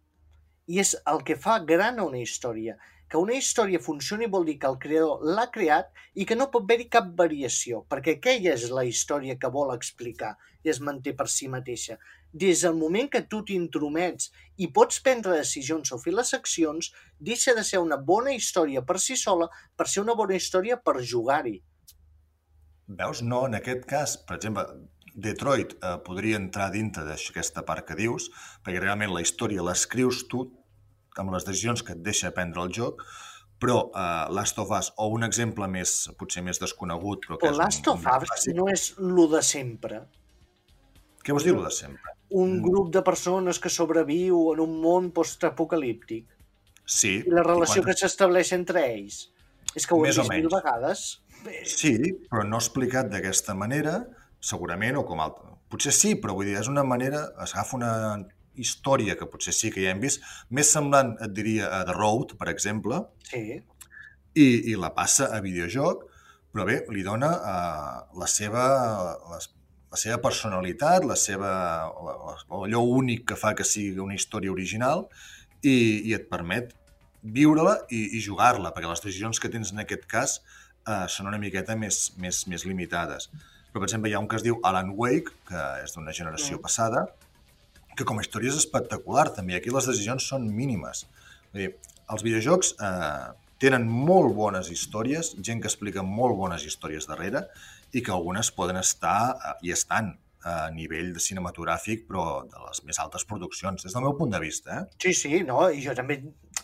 I 0.72 0.80
és 0.84 0.96
el 1.12 1.26
que 1.28 1.36
fa 1.36 1.60
gran 1.68 2.00
a 2.00 2.08
una 2.08 2.22
història 2.22 2.78
que 3.12 3.20
una 3.20 3.36
història 3.36 3.82
funcioni 3.84 4.30
vol 4.32 4.46
dir 4.48 4.54
que 4.60 4.70
el 4.72 4.78
creador 4.80 5.24
l'ha 5.36 5.50
creat 5.52 5.90
i 6.16 6.26
que 6.28 6.38
no 6.40 6.48
pot 6.54 6.64
haver-hi 6.64 6.86
cap 6.94 7.10
variació, 7.18 7.82
perquè 7.92 8.14
aquella 8.16 8.54
és 8.54 8.70
la 8.72 8.86
història 8.88 9.36
que 9.42 9.52
vol 9.52 9.74
explicar 9.74 10.38
i 10.64 10.72
es 10.72 10.80
manté 10.80 11.12
per 11.20 11.28
si 11.34 11.50
mateixa. 11.52 11.98
Des 12.34 12.62
del 12.64 12.78
moment 12.80 13.10
que 13.12 13.24
tu 13.28 13.42
t'intromets 13.48 14.30
i 14.58 14.70
pots 14.72 15.02
prendre 15.04 15.36
decisions 15.36 15.92
o 15.92 16.00
fer 16.00 16.14
les 16.16 16.34
accions, 16.38 16.92
deixa 17.20 17.56
de 17.58 17.64
ser 17.68 17.82
una 17.84 17.98
bona 17.98 18.32
història 18.36 18.86
per 18.88 19.00
si 19.04 19.18
sola 19.20 19.50
per 19.76 19.90
ser 19.92 20.06
una 20.06 20.16
bona 20.16 20.38
història 20.40 20.78
per 20.80 21.02
jugar-hi. 21.02 21.58
Veus? 22.88 23.22
No, 23.24 23.46
en 23.48 23.56
aquest 23.60 23.86
cas, 23.88 24.16
per 24.28 24.38
exemple, 24.40 24.66
Detroit 25.16 25.76
eh, 25.76 25.98
podria 26.06 26.40
entrar 26.40 26.70
dintre 26.72 27.04
d'aquesta 27.08 27.66
part 27.68 27.88
que 27.88 27.98
dius, 28.00 28.30
perquè 28.64 28.80
realment 28.80 29.12
la 29.12 29.24
història 29.24 29.64
l'escrius 29.64 30.26
tu, 30.32 30.46
amb 31.20 31.34
les 31.36 31.48
decisions 31.48 31.84
que 31.84 31.96
et 31.96 32.04
deixa 32.04 32.32
prendre 32.36 32.64
el 32.64 32.72
joc, 32.72 33.04
però 33.62 33.78
uh, 33.92 34.32
Last 34.34 34.58
of 34.58 34.72
Us, 34.74 34.90
o 34.98 35.12
un 35.14 35.28
exemple 35.28 35.68
més, 35.70 36.08
potser 36.18 36.42
més 36.42 36.58
desconegut, 36.58 37.28
però 37.28 37.38
que 37.38 37.46
però 37.46 37.54
és 37.54 37.60
Last 37.60 37.92
un, 37.92 38.00
of 38.00 38.26
Us 38.26 38.48
no 38.58 38.66
és 38.72 38.88
lo 38.98 39.28
de 39.30 39.44
sempre. 39.46 40.02
Què 41.22 41.36
vols 41.36 41.46
dir, 41.46 41.54
lo 41.54 41.68
de 41.68 41.74
sempre? 41.76 42.16
Un 42.32 42.58
mm. 42.58 42.64
grup 42.64 42.92
de 42.96 43.04
persones 43.04 43.60
que 43.60 43.70
sobreviu 43.70 44.54
en 44.54 44.62
un 44.64 44.78
món 44.84 45.12
postapocalíptic. 45.16 46.30
Sí. 46.86 47.20
I 47.28 47.34
la 47.34 47.44
relació 47.46 47.82
i 47.82 47.86
quan... 47.86 47.92
que 47.92 48.00
s'estableix 48.04 48.54
entre 48.58 48.84
ells. 48.88 49.26
És 49.76 49.88
que 49.88 49.96
ho 49.96 50.02
més 50.04 50.18
hem 50.18 50.28
vist 50.28 50.36
mil 50.36 50.50
vegades. 50.52 51.06
Sí, 51.68 51.96
però 52.30 52.44
no 52.48 52.60
explicat 52.60 53.10
d'aquesta 53.12 53.56
manera, 53.58 54.02
segurament, 54.44 55.00
o 55.00 55.06
com 55.08 55.24
altra. 55.24 55.56
Potser 55.72 55.94
sí, 55.96 56.14
però 56.20 56.36
vull 56.38 56.50
dir, 56.50 56.58
és 56.60 56.70
una 56.70 56.84
manera, 56.88 57.24
es 57.44 57.56
agafa 57.56 57.78
una 57.78 57.92
història 58.60 59.16
que 59.18 59.28
potser 59.32 59.54
sí 59.56 59.72
que 59.72 59.86
ja 59.86 59.94
hem 59.94 60.02
vist, 60.04 60.24
més 60.50 60.72
semblant, 60.76 61.16
et 61.24 61.34
diria, 61.36 61.70
a 61.72 61.86
The 61.88 61.96
Road, 61.96 62.36
per 62.40 62.50
exemple, 62.52 63.00
sí. 63.30 63.62
i, 64.36 64.48
i 64.74 64.76
la 64.80 64.92
passa 64.98 65.30
a 65.32 65.40
videojoc, 65.44 66.04
però 66.52 66.68
bé, 66.68 66.82
li 66.92 67.04
dona 67.08 67.32
uh, 67.32 68.20
la 68.20 68.28
seva 68.28 68.66
la, 69.32 69.40
la 69.92 70.00
seva 70.00 70.18
personalitat, 70.24 71.06
la 71.08 71.18
seva, 71.20 71.52
la, 72.06 72.36
allò 72.62 72.82
únic 72.88 73.26
que 73.32 73.38
fa 73.40 73.54
que 73.58 73.68
sigui 73.68 74.00
una 74.00 74.16
història 74.16 74.54
original 74.54 75.06
i, 75.62 75.76
i 76.08 76.16
et 76.16 76.30
permet 76.32 76.72
viure-la 77.22 77.76
i, 77.92 78.06
i 78.18 78.22
jugar-la, 78.24 78.72
perquè 78.74 78.90
les 78.90 79.04
decisions 79.04 79.42
que 79.42 79.52
tens 79.52 79.74
en 79.76 79.84
aquest 79.84 80.08
cas 80.10 80.40
uh, 80.88 81.06
són 81.12 81.28
una 81.30 81.42
miqueta 81.42 81.76
més, 81.78 82.14
més, 82.18 82.46
més 82.50 82.66
limitades. 82.66 83.28
Però, 83.72 83.82
per 83.82 83.90
exemple, 83.90 84.10
hi 84.10 84.16
ha 84.16 84.24
un 84.24 84.30
que 84.32 84.40
es 84.40 84.48
diu 84.48 84.58
Alan 84.68 84.96
Wake, 84.98 85.36
que 85.48 85.68
és 85.84 85.94
d'una 85.96 86.16
generació 86.16 86.58
mm. 86.58 86.64
passada, 86.64 87.06
que 87.96 88.08
com 88.08 88.20
a 88.20 88.24
història 88.24 88.52
és 88.52 88.58
espectacular 88.64 89.28
també. 89.36 89.58
Aquí 89.58 89.72
les 89.76 89.88
decisions 89.92 90.26
són 90.32 90.48
mínimes. 90.56 91.06
Vull 91.52 91.66
dir, 91.66 91.72
els 92.12 92.24
videojocs 92.26 92.74
eh, 92.80 93.30
tenen 93.62 93.86
molt 93.88 94.34
bones 94.36 94.72
històries, 94.74 95.36
gent 95.44 95.62
que 95.62 95.70
explica 95.70 96.04
molt 96.04 96.36
bones 96.40 96.66
històries 96.68 97.08
darrere 97.08 97.46
i 97.94 98.04
que 98.04 98.14
algunes 98.16 98.52
poden 98.56 98.80
estar 98.82 99.36
eh, 99.36 99.56
i 99.68 99.74
estan 99.76 100.14
a 100.44 100.72
nivell 100.74 101.12
de 101.14 101.22
cinematogràfic, 101.22 102.08
però 102.10 102.42
de 102.50 102.62
les 102.66 102.82
més 102.88 102.98
altes 103.04 103.26
produccions, 103.30 103.84
des 103.84 103.94
del 103.94 104.06
meu 104.06 104.16
punt 104.18 104.32
de 104.34 104.40
vista. 104.42 104.80
Eh? 104.80 104.98
Sí, 105.06 105.14
sí, 105.14 105.44
no, 105.46 105.68
i 105.70 105.84
jo 105.86 105.94
també, 105.98 106.18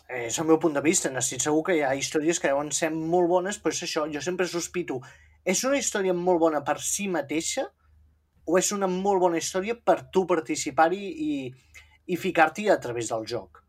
eh, 0.07 0.25
és 0.25 0.39
el 0.41 0.47
meu 0.49 0.57
punt 0.61 0.73
de 0.73 0.81
vista, 0.81 1.11
n'estic 1.13 1.43
segur 1.43 1.63
que 1.67 1.77
hi 1.77 1.83
ha 1.85 1.93
històries 1.95 2.41
que 2.41 2.49
deuen 2.49 2.71
ser 2.73 2.89
molt 2.95 3.29
bones, 3.29 3.61
però 3.61 3.75
és 3.75 3.83
això, 3.85 4.07
jo 4.13 4.23
sempre 4.23 4.49
sospito, 4.49 5.01
és 5.45 5.61
una 5.63 5.77
història 5.77 6.15
molt 6.17 6.41
bona 6.41 6.63
per 6.65 6.79
si 6.81 7.07
mateixa 7.07 7.67
o 8.47 8.57
és 8.57 8.71
una 8.75 8.89
molt 8.89 9.21
bona 9.21 9.37
història 9.37 9.75
per 9.75 10.01
tu 10.11 10.25
participar-hi 10.27 11.05
i, 11.27 11.31
i 12.07 12.17
ficar-t'hi 12.17 12.69
a 12.71 12.79
través 12.83 13.11
del 13.13 13.27
joc? 13.29 13.61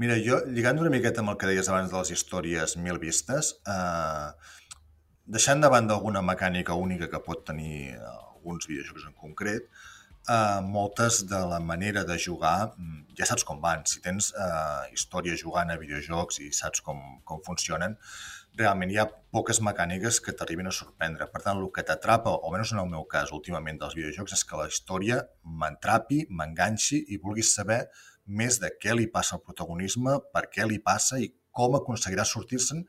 Mira, 0.00 0.16
jo, 0.24 0.38
lligant 0.48 0.80
una 0.80 0.90
miqueta 0.92 1.20
amb 1.20 1.34
el 1.34 1.38
que 1.40 1.48
deies 1.50 1.68
abans 1.68 1.90
de 1.92 1.98
les 2.00 2.10
històries 2.14 2.78
mil 2.80 2.98
vistes, 3.00 3.52
eh, 3.68 4.28
deixant 5.26 5.62
de 5.62 5.70
banda 5.70 5.94
alguna 5.94 6.22
mecànica 6.22 6.74
única 6.74 7.08
que 7.08 7.20
pot 7.22 7.44
tenir 7.46 7.96
alguns 8.02 8.66
videojocs 8.68 9.06
en 9.08 9.14
concret, 9.14 9.68
eh, 10.28 10.60
moltes 10.62 11.26
de 11.28 11.38
la 11.46 11.60
manera 11.60 12.04
de 12.04 12.18
jugar 12.18 12.74
mm, 12.76 13.14
ja 13.18 13.26
saps 13.26 13.44
com 13.44 13.60
van. 13.60 13.84
Si 13.86 14.02
tens 14.02 14.32
eh, 14.34 14.92
història 14.92 15.38
jugant 15.38 15.70
a 15.70 15.78
videojocs 15.78 16.40
i 16.42 16.52
saps 16.52 16.82
com, 16.82 17.00
com 17.24 17.42
funcionen, 17.46 17.96
realment 18.58 18.92
hi 18.92 18.98
ha 19.00 19.08
poques 19.32 19.62
mecàniques 19.64 20.20
que 20.20 20.34
t'arribin 20.36 20.68
a 20.68 20.74
sorprendre. 20.76 21.28
Per 21.32 21.42
tant, 21.42 21.58
el 21.58 21.70
que 21.74 21.84
t'atrapa, 21.88 22.30
o 22.30 22.48
almenys 22.50 22.74
en 22.74 22.82
el 22.84 22.90
meu 22.90 23.06
cas 23.08 23.32
últimament 23.32 23.80
dels 23.80 23.96
videojocs, 23.98 24.36
és 24.36 24.44
que 24.44 24.58
la 24.60 24.68
història 24.68 25.22
m'entrapi, 25.42 26.26
m'enganxi 26.30 27.04
i 27.08 27.20
vulguis 27.22 27.54
saber 27.56 27.86
més 28.26 28.60
de 28.62 28.70
què 28.82 28.94
li 28.94 29.08
passa 29.10 29.38
al 29.38 29.42
protagonisme, 29.46 30.18
per 30.34 30.46
què 30.52 30.68
li 30.68 30.78
passa 30.78 31.18
i 31.18 31.32
com 31.52 31.74
aconseguirà 31.76 32.24
sortir-se'n, 32.28 32.84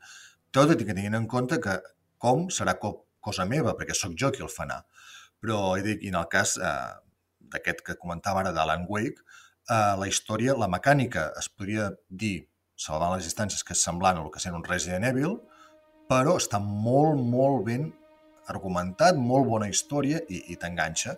tot 0.54 0.70
i 0.70 0.76
que 0.78 0.94
tinguin 0.94 1.16
en 1.18 1.26
compte 1.26 1.58
que 1.60 1.80
com 2.24 2.48
serà 2.58 2.78
co 2.80 2.96
cosa 3.24 3.46
meva, 3.48 3.72
perquè 3.76 3.96
sóc 3.96 4.16
jo 4.20 4.30
qui 4.32 4.44
el 4.44 4.52
fa 4.52 4.66
anar. 4.66 4.82
Però, 5.40 5.76
he 5.76 5.84
dit, 5.84 6.04
en 6.08 6.18
el 6.20 6.28
cas 6.32 6.58
eh, 6.60 6.92
d'aquest 7.52 7.80
que 7.86 7.96
comentava 8.00 8.42
ara 8.42 8.52
d'Alan 8.56 8.84
Wake, 8.90 9.24
eh, 9.70 9.94
la 10.00 10.08
història, 10.10 10.56
la 10.60 10.68
mecànica, 10.72 11.30
es 11.40 11.48
podria 11.48 11.90
dir, 12.08 12.36
salvant 12.76 13.14
les 13.14 13.28
distàncies, 13.28 13.64
que 13.64 13.76
és 13.76 13.84
semblant 13.88 14.18
a 14.18 14.24
el 14.24 14.32
que 14.34 14.42
sent 14.42 14.56
un 14.56 14.64
Resident 14.66 15.06
Evil, 15.08 15.38
però 16.10 16.36
està 16.40 16.60
molt, 16.60 17.20
molt 17.20 17.64
ben 17.68 17.88
argumentat, 18.52 19.16
molt 19.16 19.48
bona 19.48 19.70
història 19.72 20.20
i, 20.28 20.42
i 20.52 20.58
t'enganxa. 20.60 21.16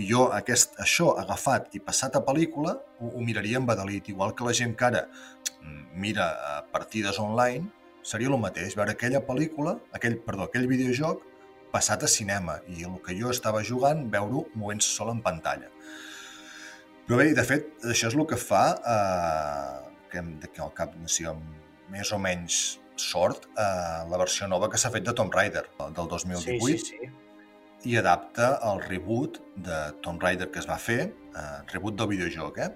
I 0.00 0.06
jo 0.08 0.28
aquest, 0.32 0.78
això 0.80 1.10
agafat 1.20 1.74
i 1.76 1.82
passat 1.84 2.16
a 2.16 2.22
pel·lícula 2.24 2.78
ho, 2.78 3.10
ho 3.12 3.24
miraria 3.24 3.60
amb 3.60 3.68
badalit, 3.68 4.08
igual 4.08 4.32
que 4.36 4.46
la 4.46 4.56
gent 4.56 4.72
que 4.78 4.88
ara 4.88 5.04
mm, 5.04 5.82
mira 6.00 6.30
eh, 6.32 6.58
partides 6.72 7.20
online, 7.20 7.68
seria 8.02 8.30
el 8.30 8.38
mateix, 8.40 8.76
veure 8.78 8.94
aquella 8.96 9.22
pel·lícula, 9.26 9.76
aquell, 9.96 10.18
perdó, 10.26 10.48
aquell 10.48 10.68
videojoc 10.70 11.22
passat 11.72 12.04
a 12.04 12.10
cinema 12.10 12.58
i 12.68 12.84
el 12.88 12.98
que 13.04 13.16
jo 13.16 13.30
estava 13.32 13.62
jugant, 13.64 14.04
veure-ho 14.12 14.44
movent-se 14.58 14.90
sol 14.92 15.12
en 15.14 15.22
pantalla. 15.24 15.70
Però 17.06 17.18
bé, 17.18 17.32
de 17.34 17.44
fet, 17.46 17.72
això 17.90 18.10
és 18.10 18.18
el 18.18 18.26
que 18.28 18.38
fa 18.38 18.62
eh, 18.94 19.90
que, 20.12 20.22
que 20.52 20.62
al 20.62 20.72
cap, 20.76 20.94
si 21.10 21.26
amb 21.28 21.90
més 21.92 22.12
o 22.12 22.20
menys 22.20 22.60
sort 23.00 23.48
eh, 23.56 24.04
la 24.10 24.20
versió 24.20 24.46
nova 24.48 24.68
que 24.70 24.78
s'ha 24.80 24.92
fet 24.92 25.06
de 25.08 25.14
Tomb 25.16 25.34
Raider, 25.34 25.64
del 25.96 26.08
2018, 26.12 26.60
sí, 26.60 26.78
sí, 26.78 27.00
sí. 27.00 27.90
i 27.90 27.98
adapta 27.98 28.54
el 28.70 28.82
reboot 28.84 29.40
de 29.66 29.80
Tomb 30.04 30.22
Raider 30.22 30.50
que 30.52 30.60
es 30.62 30.68
va 30.68 30.78
fer, 30.78 31.00
eh, 31.08 31.58
reboot 31.72 31.98
del 31.98 32.12
videojoc, 32.14 32.62
eh? 32.62 32.70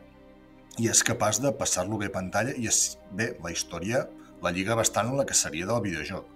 i 0.82 0.90
és 0.92 1.00
capaç 1.06 1.40
de 1.40 1.52
passar-lo 1.56 1.96
bé 2.00 2.10
a 2.10 2.14
pantalla 2.16 2.52
i 2.56 2.66
és, 2.68 2.98
bé, 3.16 3.30
la 3.44 3.52
història 3.52 4.04
la 4.42 4.52
lliga 4.52 4.76
bastant 4.78 5.14
la 5.16 5.26
que 5.26 5.34
seria 5.34 5.66
del 5.68 5.84
videojoc. 5.84 6.32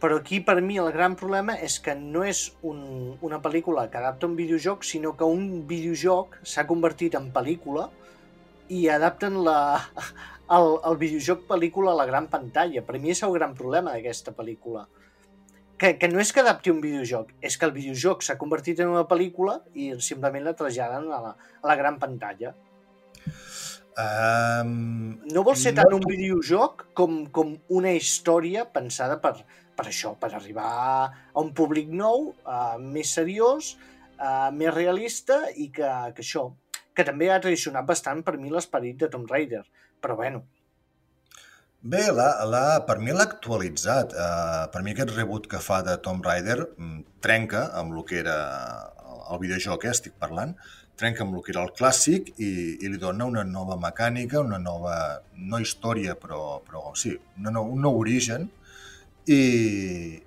Però 0.00 0.16
aquí, 0.16 0.38
per 0.40 0.56
mi, 0.64 0.78
el 0.80 0.88
gran 0.94 1.14
problema 1.20 1.58
és 1.60 1.76
que 1.84 1.92
no 1.94 2.22
és 2.24 2.46
un, 2.64 2.78
una 3.20 3.40
pel·lícula 3.44 3.84
que 3.92 3.98
adapta 4.00 4.28
un 4.30 4.36
videojoc, 4.38 4.86
sinó 4.88 5.12
que 5.16 5.28
un 5.28 5.66
videojoc 5.68 6.38
s'ha 6.40 6.64
convertit 6.70 7.18
en 7.18 7.28
pel·lícula 7.34 7.90
i 8.72 8.86
adapten 8.88 9.36
la, 9.44 9.58
el, 10.56 10.70
el 10.88 10.96
videojoc 11.02 11.44
pel·lícula 11.50 11.92
a 11.92 11.98
la 12.00 12.08
gran 12.08 12.30
pantalla. 12.32 12.80
Per 12.86 12.96
mi 12.96 13.12
és 13.12 13.20
el 13.26 13.36
gran 13.36 13.52
problema 13.58 13.92
d'aquesta 13.92 14.32
pel·lícula. 14.38 14.86
Que, 15.80 15.94
que 16.00 16.08
no 16.12 16.20
és 16.20 16.32
que 16.32 16.40
adapti 16.40 16.72
un 16.72 16.80
videojoc, 16.80 17.34
és 17.44 17.54
que 17.56 17.68
el 17.68 17.76
videojoc 17.76 18.24
s'ha 18.24 18.40
convertit 18.40 18.80
en 18.80 18.90
una 18.92 19.06
pel·lícula 19.08 19.60
i 19.76 19.92
simplement 20.04 20.48
la 20.48 20.56
traslladen 20.56 21.12
a 21.12 21.20
la, 21.26 21.36
a 21.36 21.70
la 21.70 21.76
gran 21.76 22.00
pantalla. 22.00 22.54
Um, 24.00 24.70
no 25.34 25.42
vol 25.46 25.58
ser 25.58 25.74
tant 25.76 25.92
un 25.96 26.04
videojoc 26.06 26.86
com, 26.96 27.24
com 27.34 27.52
una 27.76 27.92
història 27.96 28.64
pensada 28.70 29.18
per, 29.22 29.34
per 29.76 29.86
això, 29.90 30.14
per 30.20 30.32
arribar 30.34 30.70
a 30.70 31.42
un 31.42 31.52
públic 31.56 31.90
nou, 31.90 32.30
uh, 32.46 32.78
més 32.80 33.12
seriós, 33.18 33.74
uh, 34.16 34.48
més 34.54 34.72
realista 34.74 35.42
i 35.56 35.68
que, 35.74 35.90
que 36.16 36.24
això, 36.24 36.48
que 36.94 37.06
també 37.06 37.30
ha 37.30 37.42
traicionat 37.42 37.86
bastant 37.88 38.24
per 38.26 38.38
mi 38.38 38.52
l'esperit 38.52 38.98
de 39.00 39.10
Tomb 39.12 39.30
Raider 39.30 39.64
però 40.00 40.16
bueno. 40.16 40.42
Bé, 41.80 42.02
la, 42.12 42.28
la, 42.44 42.62
per 42.88 42.98
mi 43.00 43.12
l'ha 43.14 43.24
actualitzat. 43.24 44.12
Uh, 44.12 44.66
per 44.72 44.82
mi 44.84 44.92
aquest 44.92 45.14
reboot 45.16 45.48
que 45.48 45.62
fa 45.64 45.80
de 45.86 45.96
Tomb 46.04 46.26
Raider 46.26 46.58
mm, 46.64 46.98
trenca 47.24 47.68
amb 47.80 47.94
el 47.96 48.04
que 48.08 48.20
era 48.20 48.36
el 49.30 49.40
videojoc, 49.40 49.86
eh, 49.86 49.94
estic 49.94 50.16
parlant, 50.20 50.56
trenca 51.00 51.24
amb 51.24 51.36
el 51.38 51.44
que 51.44 51.54
era 51.54 51.64
el 51.64 51.74
clàssic 51.76 52.32
i, 52.36 52.50
i 52.84 52.90
li 52.92 53.00
dona 53.00 53.28
una 53.28 53.44
nova 53.48 53.78
mecànica, 53.80 54.42
una 54.44 54.60
nova, 54.60 54.94
no 55.50 55.60
història, 55.62 56.16
però, 56.20 56.60
però 56.66 56.92
sí, 57.02 57.14
una, 57.40 57.60
un 57.60 57.80
nou 57.86 57.96
origen 58.02 58.48
i, 59.26 59.40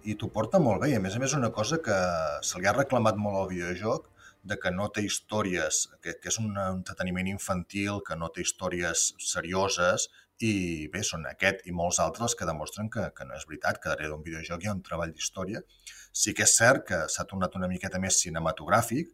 i 0.10 0.16
t'ho 0.18 0.32
porta 0.34 0.62
molt 0.64 0.84
bé. 0.84 0.94
I 0.94 0.98
a 0.98 1.04
més 1.04 1.16
a 1.18 1.22
més 1.22 1.36
una 1.38 1.52
cosa 1.54 1.82
que 1.86 2.00
se 2.46 2.62
li 2.62 2.70
ha 2.70 2.76
reclamat 2.78 3.20
molt 3.22 3.42
al 3.42 3.52
videojoc 3.54 4.10
de 4.44 4.58
que 4.60 4.74
no 4.76 4.90
té 4.92 5.06
històries, 5.08 5.86
que, 6.04 6.18
que 6.20 6.32
és 6.32 6.38
un 6.42 6.58
entreteniment 6.60 7.30
infantil, 7.32 8.02
que 8.08 8.18
no 8.20 8.28
té 8.34 8.44
històries 8.44 9.14
serioses, 9.24 10.10
i 10.44 10.90
bé, 10.92 11.04
són 11.08 11.28
aquest 11.30 11.62
i 11.70 11.72
molts 11.76 12.02
altres 12.04 12.34
que 12.36 12.48
demostren 12.50 12.90
que, 12.92 13.06
que 13.16 13.28
no 13.28 13.38
és 13.38 13.46
veritat, 13.48 13.80
que 13.80 13.92
darrere 13.92 14.12
d'un 14.12 14.26
videojoc 14.26 14.64
hi 14.64 14.70
ha 14.70 14.76
un 14.76 14.82
treball 14.84 15.14
d'història. 15.16 15.62
Sí 16.12 16.34
que 16.36 16.44
és 16.48 16.56
cert 16.58 16.84
que 16.90 17.00
s'ha 17.10 17.28
tornat 17.30 17.56
una 17.60 17.70
miqueta 17.72 18.02
més 18.04 18.20
cinematogràfic, 18.26 19.14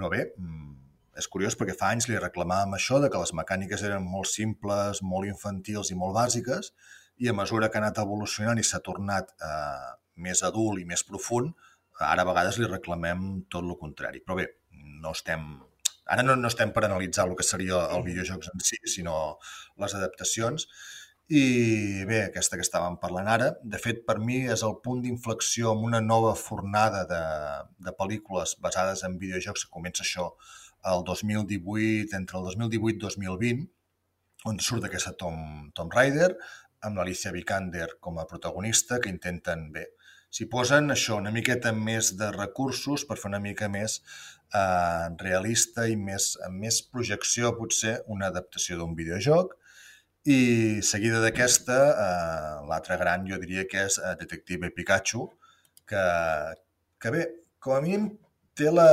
però 0.00 0.10
bé, 0.16 0.24
mm, 0.40 0.74
és 1.20 1.28
curiós 1.28 1.58
perquè 1.60 1.76
fa 1.76 1.92
anys 1.92 2.08
li 2.08 2.16
reclamàvem 2.16 2.72
això 2.74 2.98
de 3.04 3.12
que 3.12 3.20
les 3.20 3.36
mecàniques 3.36 3.84
eren 3.84 4.06
molt 4.08 4.32
simples, 4.32 5.04
molt 5.04 5.28
infantils 5.28 5.92
i 5.92 5.98
molt 6.02 6.16
bàsiques, 6.16 6.72
i 7.20 7.28
a 7.28 7.36
mesura 7.36 7.68
que 7.68 7.76
ha 7.76 7.84
anat 7.84 8.00
evolucionant 8.00 8.58
i 8.58 8.64
s'ha 8.64 8.80
tornat 8.80 9.34
eh, 9.44 9.90
més 10.16 10.40
adult 10.42 10.80
i 10.80 10.88
més 10.88 11.04
profund, 11.04 11.52
Ara 12.00 12.24
a 12.24 12.28
vegades 12.28 12.56
li 12.58 12.68
reclamem 12.68 13.24
tot 13.52 13.66
el 13.66 13.76
contrari. 13.80 14.22
Però 14.24 14.38
bé, 14.38 14.46
no 15.04 15.12
estem... 15.16 15.50
Ara 16.10 16.24
no, 16.24 16.34
no 16.34 16.48
estem 16.48 16.72
per 16.74 16.82
analitzar 16.86 17.26
el 17.28 17.36
que 17.38 17.46
seria 17.46 17.84
el 17.94 18.02
videojocs 18.06 18.48
en 18.50 18.62
si, 18.66 18.80
sinó 18.90 19.16
les 19.78 19.94
adaptacions. 19.94 20.66
I 21.30 22.02
bé, 22.08 22.24
aquesta 22.26 22.56
que 22.58 22.64
estàvem 22.66 22.96
parlant 22.98 23.28
ara, 23.30 23.52
de 23.62 23.78
fet, 23.78 24.00
per 24.06 24.16
mi 24.18 24.40
és 24.50 24.64
el 24.66 24.72
punt 24.82 25.04
d'inflexió 25.04 25.70
amb 25.70 25.84
una 25.86 26.00
nova 26.02 26.32
fornada 26.34 27.04
de, 27.06 27.20
de 27.86 27.92
pel·lícules 28.00 28.56
basades 28.64 29.04
en 29.06 29.14
videojocs 29.20 29.62
que 29.68 29.70
comença 29.76 30.02
això 30.02 30.32
el 30.90 31.04
2018, 31.06 32.16
entre 32.18 32.40
el 32.40 32.48
2018 32.48 32.96
i 32.96 32.98
2020, 33.04 33.62
on 34.50 34.58
surt 34.58 34.88
aquesta 34.88 35.14
Tom, 35.22 35.70
Tom 35.76 35.94
Raider, 35.94 36.32
amb 36.82 36.98
l'Alicia 36.98 37.30
Vikander 37.30 37.86
com 38.02 38.18
a 38.18 38.26
protagonista, 38.26 38.98
que 38.98 39.14
intenten, 39.14 39.68
bé, 39.70 39.86
s'hi 40.34 40.50
posen 40.50 40.90
això, 40.96 41.20
una 41.22 41.30
miqueta 41.30 41.70
més 41.70 42.10
de 42.18 42.32
recursos 42.34 43.06
per 43.06 43.20
fer 43.22 43.30
una 43.30 43.42
mica 43.46 43.70
més 43.70 44.00
eh, 44.00 45.06
realista 45.22 45.86
i 45.86 45.94
més, 45.94 46.32
amb 46.42 46.66
més 46.66 46.82
projecció, 46.90 47.54
potser, 47.54 48.00
una 48.10 48.34
adaptació 48.34 48.82
d'un 48.82 48.98
videojoc. 48.98 49.59
I 50.28 50.82
seguida 50.84 51.20
d'aquesta, 51.22 51.76
eh, 51.90 52.66
l'altra 52.68 52.96
gran 53.00 53.24
jo 53.24 53.38
diria 53.40 53.64
que 53.64 53.86
és 53.88 53.96
eh, 53.98 54.16
Detective 54.20 54.68
Pikachu, 54.76 55.24
que, 55.88 56.02
que 57.00 57.12
bé, 57.14 57.22
com 57.58 57.72
a 57.72 57.80
mínim 57.80 58.10
té 58.54 58.68
la, 58.68 58.90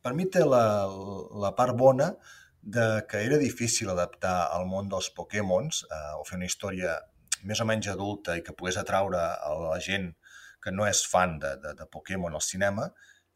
per 0.00 0.14
mi 0.16 0.24
té 0.32 0.40
la, 0.48 0.88
la 1.36 1.52
part 1.58 1.76
bona 1.76 2.14
de 2.62 3.04
que 3.10 3.20
era 3.26 3.36
difícil 3.36 3.90
adaptar 3.92 4.48
al 4.56 4.64
món 4.70 4.88
dels 4.88 5.10
Pokémons 5.12 5.84
eh, 5.84 6.14
o 6.16 6.24
fer 6.24 6.40
una 6.40 6.48
història 6.48 6.96
més 7.44 7.60
o 7.60 7.68
menys 7.68 7.90
adulta 7.92 8.38
i 8.38 8.42
que 8.46 8.56
pogués 8.56 8.80
atraure 8.80 9.20
a 9.20 9.52
la 9.58 9.78
gent 9.84 10.14
que 10.62 10.72
no 10.72 10.86
és 10.88 11.04
fan 11.12 11.36
de, 11.42 11.56
de, 11.60 11.76
de 11.76 11.90
Pokémon 11.92 12.32
al 12.32 12.44
cinema, 12.46 12.88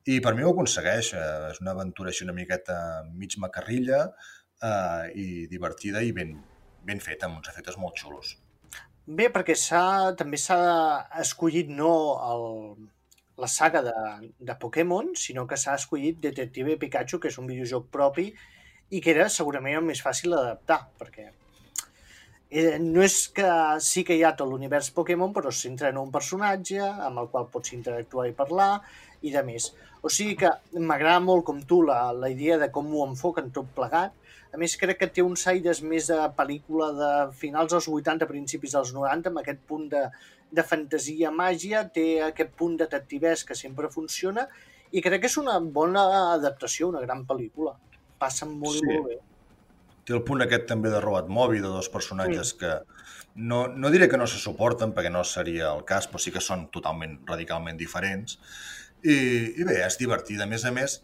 i 0.07 0.20
per 0.22 0.32
mi 0.32 0.47
ho 0.47 0.53
aconsegueix. 0.55 1.12
Eh, 1.12 1.30
és 1.53 1.61
una 1.61 1.76
aventura 1.76 2.09
així 2.09 2.24
una 2.24 2.40
miqueta 2.40 2.76
mig 3.12 3.36
macarrilla 3.42 4.05
eh, 4.07 5.12
i 5.12 5.26
divertida 5.51 6.01
i 6.01 6.12
ben, 6.16 6.36
ben 6.87 7.03
feta, 7.03 7.28
amb 7.28 7.41
uns 7.41 7.51
efectes 7.53 7.78
molt 7.82 7.99
xulos. 8.01 8.37
Bé, 9.07 9.28
perquè 9.30 9.55
també 10.18 10.39
s'ha 10.43 10.61
escollit 11.22 11.68
no 11.70 11.93
el, 12.32 12.47
la 13.39 13.47
saga 13.47 13.82
de, 13.87 13.95
de 14.39 14.55
Pokémon, 14.59 15.12
sinó 15.14 15.47
que 15.47 15.59
s'ha 15.61 15.76
escollit 15.78 16.18
Detective 16.20 16.78
Pikachu, 16.80 17.20
que 17.20 17.28
és 17.28 17.39
un 17.39 17.47
videojoc 17.47 17.91
propi 17.93 18.32
i 18.91 19.01
que 19.03 19.12
era 19.12 19.28
segurament 19.28 19.78
el 19.78 19.87
més 19.87 20.03
fàcil 20.03 20.34
d'adaptar, 20.34 20.80
perquè 20.99 21.28
eh, 22.51 22.78
no 22.82 23.03
és 23.03 23.28
que 23.34 23.49
sí 23.82 24.05
que 24.07 24.16
hi 24.16 24.22
ha 24.24 24.34
tot 24.39 24.49
l'univers 24.51 24.93
Pokémon, 24.95 25.32
però 25.34 25.51
s'entra 25.51 25.93
un 26.01 26.12
personatge 26.14 26.80
amb 26.82 27.22
el 27.22 27.30
qual 27.32 27.51
pots 27.53 27.74
interactuar 27.76 28.28
i 28.28 28.37
parlar 28.37 28.70
i 29.22 29.32
de 29.34 29.43
més. 29.47 29.72
O 30.03 30.11
sigui 30.12 30.37
que 30.39 30.51
m'agrada 30.78 31.20
molt 31.24 31.45
com 31.47 31.62
tu 31.62 31.82
la, 31.82 32.12
la 32.14 32.30
idea 32.30 32.59
de 32.62 32.70
com 32.72 32.89
ho 32.95 33.07
enfoquen 33.09 33.51
tot 33.55 33.68
plegat. 33.74 34.14
A 34.57 34.61
més, 34.61 34.78
crec 34.80 35.02
que 35.02 35.11
té 35.12 35.24
uns 35.24 35.44
aires 35.52 35.82
més 35.84 36.09
de 36.09 36.16
pel·lícula 36.38 36.88
de 36.96 37.11
finals 37.36 37.74
dels 37.74 37.90
80, 37.92 38.28
principis 38.30 38.72
dels 38.72 38.94
90, 38.96 39.28
amb 39.28 39.42
aquest 39.42 39.61
punt 39.68 39.90
de, 39.92 40.07
de 40.57 40.64
fantasia, 40.64 41.30
màgia, 41.42 41.84
té 41.92 42.07
aquest 42.24 42.57
punt 42.57 42.78
detectivès 42.80 43.44
que 43.44 43.59
sempre 43.59 43.92
funciona 43.92 44.48
i 44.96 45.02
crec 45.04 45.26
que 45.26 45.28
és 45.28 45.36
una 45.36 45.59
bona 45.61 46.09
adaptació, 46.32 46.88
una 46.88 47.04
gran 47.04 47.26
pel·lícula. 47.28 47.76
Passen 48.16 48.57
molt 48.57 48.80
sí. 48.80 48.88
molt 48.88 49.11
bé 49.12 49.20
té 50.07 50.14
el 50.14 50.22
punt 50.22 50.44
aquest 50.44 50.68
també 50.70 50.90
de 50.92 51.02
robat 51.02 51.26
mòbil, 51.26 51.64
de 51.64 51.72
dos 51.72 51.90
personatges 51.90 52.52
sí. 52.52 52.61
que 52.61 52.72
no, 53.50 53.66
no 53.68 53.90
diré 53.90 54.09
que 54.09 54.20
no 54.20 54.28
se 54.30 54.38
suporten, 54.38 54.94
perquè 54.94 55.11
no 55.12 55.24
seria 55.26 55.72
el 55.74 55.82
cas, 55.88 56.07
però 56.11 56.22
sí 56.22 56.32
que 56.32 56.42
són 56.42 56.68
totalment, 56.74 57.18
radicalment 57.28 57.78
diferents. 57.80 58.38
I, 59.02 59.16
i 59.59 59.66
bé, 59.66 59.80
és 59.84 59.98
divertida. 60.00 60.46
A 60.46 60.50
més 60.50 60.64
a 60.64 60.72
més, 60.74 61.00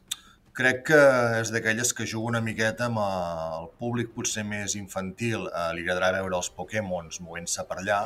crec 0.57 0.85
que 0.91 1.01
és 1.41 1.51
d'aquelles 1.53 1.93
que 1.97 2.07
juga 2.09 2.35
una 2.35 2.43
miqueta 2.45 2.91
amb 2.91 3.01
el 3.03 3.69
públic 3.81 4.13
potser 4.17 4.45
més 4.45 4.77
infantil, 4.77 5.49
eh, 5.49 5.69
li 5.77 5.85
agradarà 5.85 6.21
veure 6.21 6.39
els 6.39 6.53
Pokémons 6.53 7.21
movent-se 7.25 7.65
per 7.69 7.81
allà, 7.81 8.03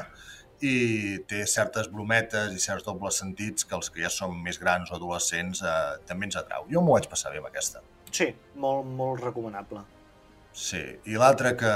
i 0.65 1.19
té 1.29 1.43
certes 1.51 1.91
brometes 1.93 2.55
i 2.55 2.63
certs 2.63 2.87
dobles 2.87 3.19
sentits 3.21 3.67
que 3.69 3.77
els 3.77 3.91
que 3.93 4.01
ja 4.01 4.11
som 4.13 4.33
més 4.43 4.57
grans 4.63 4.91
o 4.91 4.97
adolescents 4.97 5.61
eh, 5.61 5.99
també 6.09 6.31
ens 6.31 6.39
atrau. 6.41 6.65
Jo 6.71 6.81
m'ho 6.81 6.97
vaig 6.97 7.11
passar 7.13 7.35
bé 7.35 7.43
amb 7.43 7.51
aquesta. 7.51 7.83
Sí, 8.11 8.31
molt, 8.55 8.87
molt 8.87 9.21
recomanable. 9.27 9.83
Sí, 10.57 10.81
i 11.05 11.19
l'altre 11.21 11.53
que, 11.61 11.73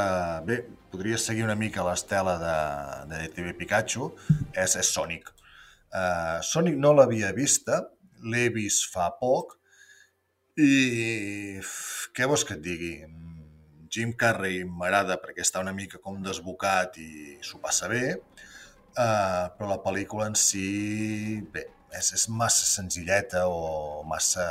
bé, 0.46 0.62
podria 0.88 1.18
seguir 1.20 1.44
una 1.44 1.58
mica 1.58 1.84
l'estela 1.84 2.38
de, 2.40 2.56
de 3.10 3.26
TV 3.34 3.52
Pikachu 3.58 4.08
és, 4.54 4.78
és 4.80 4.88
Sonic. 4.88 5.28
Uh, 5.90 6.38
Sonic 6.46 6.78
no 6.80 6.94
l'havia 6.96 7.34
vista, 7.36 7.82
l'he 8.24 8.46
vist 8.54 8.88
fa 8.94 9.10
poc 9.20 9.58
i 10.60 11.60
què 12.16 12.28
vols 12.28 12.44
que 12.46 12.56
et 12.58 12.62
digui? 12.64 12.94
Jim 13.90 14.12
Carrey 14.14 14.62
m'agrada 14.64 15.16
perquè 15.22 15.42
està 15.42 15.62
una 15.62 15.74
mica 15.74 15.98
com 16.02 16.20
desbocat 16.22 16.98
i 17.02 17.10
s'ho 17.46 17.58
passa 17.62 17.88
bé, 17.90 18.04
uh, 18.14 19.46
però 19.56 19.70
la 19.72 19.80
pel·lícula 19.82 20.28
en 20.30 20.38
si, 20.38 21.40
bé, 21.54 21.64
és, 21.98 22.12
és 22.14 22.28
massa 22.30 22.68
senzilleta 22.70 23.46
o 23.50 24.04
massa, 24.06 24.46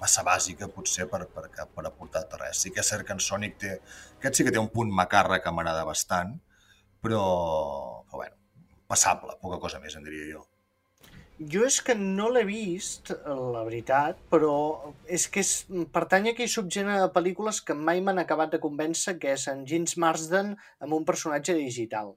massa 0.00 0.24
bàsica 0.24 0.70
potser 0.72 1.08
per, 1.12 1.26
per, 1.34 1.48
per 1.52 1.86
aportar 1.86 2.24
res. 2.40 2.64
Sí 2.64 2.72
que 2.72 2.80
és 2.80 2.92
cert 2.94 3.06
que 3.06 3.16
en 3.16 3.20
Sonic 3.20 3.58
té... 3.60 3.76
Aquest 4.16 4.40
sí 4.40 4.46
que 4.46 4.54
té 4.54 4.62
un 4.62 4.72
punt 4.72 4.92
macarra 5.02 5.42
que 5.44 5.52
m'agrada 5.52 5.84
bastant, 5.88 6.38
però, 7.04 7.24
però 8.08 8.22
bueno, 8.24 8.38
passable, 8.88 9.36
poca 9.42 9.60
cosa 9.60 9.82
més 9.84 10.00
en 10.00 10.08
diria 10.08 10.32
jo. 10.32 10.47
Jo 11.38 11.62
és 11.68 11.76
que 11.86 11.94
no 11.94 12.26
l'he 12.34 12.42
vist, 12.48 13.12
la 13.24 13.60
veritat, 13.62 14.18
però 14.32 14.54
és 15.06 15.28
que 15.30 15.44
és, 15.44 15.52
pertany 15.94 16.26
a 16.26 16.32
aquell 16.34 16.50
subgènere 16.50 17.04
de 17.04 17.12
pel·lícules 17.14 17.60
que 17.62 17.76
mai 17.78 18.00
m'han 18.02 18.18
acabat 18.18 18.56
de 18.56 18.58
convèncer, 18.62 19.14
que 19.22 19.36
és 19.36 19.46
en 19.52 19.62
James 19.68 19.94
Marsden 20.02 20.56
amb 20.82 20.96
un 20.96 21.06
personatge 21.06 21.54
digital. 21.54 22.16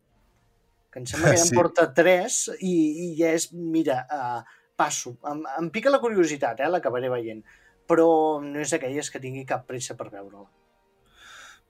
Que 0.89 1.03
em 1.03 1.05
sembla 1.05 1.35
que 1.35 1.37
ja 1.41 1.45
en 1.45 1.51
sí. 1.51 1.57
porta 1.59 1.85
tres 1.93 2.47
i, 2.57 2.73
i 3.05 3.11
ja 3.19 3.29
és, 3.37 3.51
mira, 3.53 3.99
uh, 4.09 4.57
passo. 4.73 5.13
Em, 5.29 5.45
em 5.59 5.69
pica 5.69 5.93
la 5.93 6.01
curiositat, 6.01 6.65
eh? 6.65 6.71
l'acabaré 6.73 7.13
veient, 7.13 7.45
però 7.85 8.09
no 8.41 8.57
és 8.65 8.73
d'aquelles 8.73 9.13
que 9.13 9.21
tingui 9.21 9.45
cap 9.45 9.69
pressa 9.69 9.93
per 9.99 10.09
veure-la. 10.09 10.49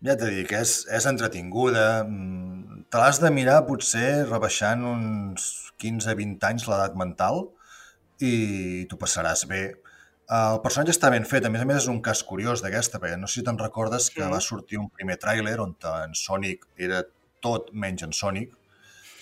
Ja 0.07 0.15
t'he 0.17 0.31
dit 0.33 0.47
que 0.49 0.63
és, 0.63 0.85
és 0.89 1.05
entretinguda. 1.09 2.05
Mm, 2.07 2.85
te 2.87 3.01
l'has 3.01 3.19
de 3.21 3.29
mirar 3.35 3.59
potser 3.67 4.23
rebaixant 4.23 4.87
uns 4.87 5.70
15-20 5.81 6.47
anys 6.49 6.67
l'edat 6.69 6.97
mental 6.99 7.47
i 8.21 8.85
t'ho 8.89 8.99
passaràs 9.01 9.47
bé. 9.49 9.63
El 10.31 10.61
personatge 10.63 10.93
està 10.95 11.09
ben 11.11 11.25
fet, 11.27 11.43
a 11.43 11.49
més 11.51 11.63
a 11.63 11.67
més 11.67 11.81
és 11.81 11.89
un 11.91 11.99
cas 12.05 12.21
curiós 12.23 12.61
d'aquesta, 12.63 13.01
perquè 13.03 13.17
no 13.19 13.27
sé 13.27 13.41
si 13.41 13.45
te'n 13.47 13.59
recordes 13.59 14.09
que 14.13 14.23
Mm. 14.23 14.31
va 14.31 14.39
sortir 14.39 14.77
un 14.79 14.89
primer 14.89 15.17
tràiler 15.19 15.57
on 15.59 15.75
en 15.91 16.13
Sonic 16.15 16.67
era 16.77 17.03
tot 17.41 17.71
menys 17.73 18.03
en 18.03 18.13
Sonic 18.13 18.53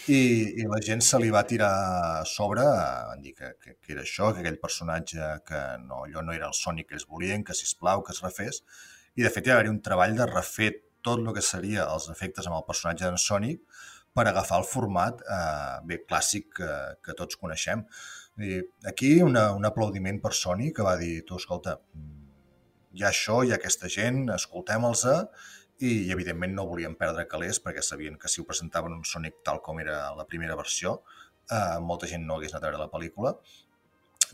i, 0.08 0.20
i 0.62 0.66
la 0.68 0.80
gent 0.86 1.02
se 1.06 1.20
li 1.22 1.30
va 1.30 1.46
tirar 1.48 1.70
a 1.70 2.26
sobre, 2.26 2.62
van 3.10 3.22
dir 3.22 3.34
que, 3.38 3.54
que, 3.62 3.76
que 3.82 3.94
era 3.94 4.02
això, 4.02 4.34
que 4.34 4.44
aquell 4.44 4.60
personatge 4.60 5.32
que 5.48 5.62
no, 5.86 6.04
allò 6.06 6.24
no 6.26 6.34
era 6.34 6.48
el 6.48 6.54
Sonic 6.58 6.90
que 6.90 6.96
ells 6.98 7.08
volien, 7.08 7.44
que 7.44 7.58
sisplau 7.58 8.04
que 8.04 8.14
es 8.16 8.22
refés, 8.26 8.64
i 9.16 9.26
de 9.26 9.32
fet 9.34 9.48
hi 9.48 9.54
va 9.54 9.60
haver 9.60 9.70
un 9.72 9.82
treball 9.86 10.16
de 10.18 10.28
refer 10.30 10.72
tot 11.02 11.20
el 11.20 11.34
que 11.34 11.42
seria 11.46 11.88
els 11.94 12.10
efectes 12.12 12.48
amb 12.48 12.58
el 12.60 12.68
personatge 12.68 13.06
d'en 13.06 13.18
Sonic 13.18 13.62
per 14.20 14.28
agafar 14.28 14.60
el 14.60 14.68
format 14.68 15.22
eh, 15.24 15.76
bé 15.88 16.02
clàssic 16.04 16.50
que, 16.60 16.72
que 17.06 17.16
tots 17.16 17.40
coneixem. 17.40 17.86
Dir, 18.40 18.64
aquí 18.92 19.14
una, 19.24 19.50
un 19.56 19.68
aplaudiment 19.68 20.20
per 20.24 20.34
Sony 20.36 20.74
que 20.76 20.84
va 20.84 20.98
dir, 21.00 21.22
tu, 21.28 21.40
escolta, 21.40 21.78
mm, 21.96 22.18
hi 22.98 23.06
ha 23.06 23.14
això, 23.14 23.40
hi 23.44 23.54
ha 23.54 23.60
aquesta 23.60 23.92
gent, 23.92 24.26
escoltem-los 24.36 25.06
i, 25.80 25.92
i 25.92 26.12
evidentment 26.16 26.58
no 26.58 26.68
volien 26.68 26.98
perdre 27.00 27.28
calés 27.32 27.62
perquè 27.64 27.84
sabien 27.86 28.20
que 28.20 28.32
si 28.32 28.42
ho 28.42 28.48
presentaven 28.48 28.98
un 28.98 29.08
Sonic 29.08 29.40
tal 29.48 29.64
com 29.64 29.80
era 29.80 30.02
la 30.18 30.28
primera 30.28 30.60
versió, 30.60 31.00
eh, 31.48 31.80
molta 31.92 32.10
gent 32.12 32.28
no 32.28 32.38
hagués 32.38 32.56
anat 32.56 32.66
a 32.66 32.70
veure 32.70 32.84
la 32.84 32.92
pel·lícula. 32.92 33.36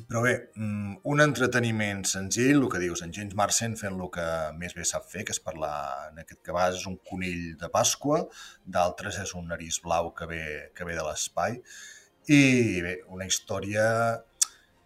Però 0.04 0.22
bé, 0.26 0.34
mm, 0.56 0.98
un 1.12 1.22
entreteniment 1.24 2.04
senzill, 2.10 2.58
el 2.58 2.70
que 2.72 2.82
dius, 2.84 3.02
en 3.06 3.14
James 3.16 3.36
Marsden 3.40 3.78
fent 3.80 3.96
el 3.96 4.10
que 4.12 4.26
més 4.60 4.76
bé 4.76 4.84
sap 4.84 5.08
fer, 5.08 5.24
que 5.24 5.32
és 5.32 5.40
parlar, 5.40 6.10
en 6.12 6.20
aquest 6.20 6.42
cas 6.44 6.76
és 6.76 6.86
un 6.90 6.98
conill 7.10 7.56
de 7.62 7.70
Pasqua, 7.72 8.26
d'altres 8.66 9.20
és 9.24 9.34
un 9.40 9.48
nariz 9.48 9.80
blau 9.86 10.12
que 10.18 10.28
ve, 10.28 10.44
que 10.76 10.88
ve 10.88 10.98
de 11.00 11.06
l'espai, 11.08 11.62
i 12.28 12.42
bé, 12.82 12.98
una 13.08 13.28
història 13.30 13.86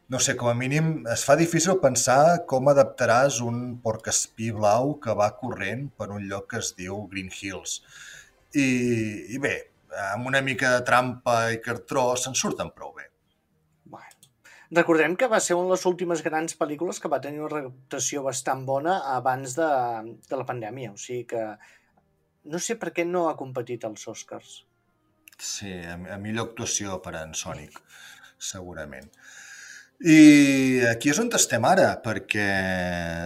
no 0.10 0.18
sé, 0.18 0.34
com 0.36 0.50
a 0.50 0.56
mínim 0.58 1.04
es 1.14 1.24
fa 1.26 1.36
difícil 1.38 1.76
pensar 1.82 2.46
com 2.50 2.70
adaptaràs 2.72 3.42
un 3.46 3.60
porc-espí 3.84 4.50
blau 4.58 4.96
que 5.04 5.14
va 5.14 5.30
corrent 5.38 5.84
per 5.98 6.10
un 6.16 6.26
lloc 6.32 6.48
que 6.54 6.62
es 6.64 6.72
diu 6.78 7.04
Green 7.12 7.30
Hills. 7.30 7.76
I, 8.58 8.66
i 9.36 9.38
bé, 9.44 9.54
amb 10.10 10.26
una 10.32 10.42
mica 10.42 10.74
de 10.78 10.82
trampa 10.90 11.38
i 11.54 11.62
cartró 11.62 12.10
se'n 12.18 12.34
surten 12.34 12.74
prou 12.74 12.96
bé. 12.98 13.09
Recordem 14.78 15.16
que 15.18 15.28
va 15.32 15.40
ser 15.42 15.56
una 15.58 15.72
de 15.72 15.74
les 15.74 15.86
últimes 15.90 16.22
grans 16.22 16.54
pel·lícules 16.58 17.00
que 17.02 17.10
va 17.10 17.22
tenir 17.22 17.42
una 17.42 17.54
reputació 17.56 18.22
bastant 18.26 18.66
bona 18.68 19.00
abans 19.16 19.56
de, 19.58 19.70
de 20.30 20.38
la 20.38 20.46
pandèmia, 20.46 20.94
o 20.94 21.00
sigui 21.02 21.24
que 21.32 21.46
no 22.54 22.62
sé 22.62 22.78
per 22.82 22.94
què 22.94 23.06
no 23.06 23.28
ha 23.30 23.38
competit 23.40 23.88
als 23.88 24.06
Oscars. 24.12 24.60
Sí, 25.40 25.74
a, 25.74 25.98
a 26.14 26.20
millor 26.22 26.52
actuació 26.52 27.00
per 27.02 27.16
a 27.16 27.24
en 27.26 27.34
Sonic, 27.34 27.82
segurament. 28.38 29.10
I 30.00 30.80
aquí 30.88 31.10
és 31.12 31.18
on 31.20 31.34
estem 31.36 31.66
ara, 31.68 31.90
perquè 32.06 32.46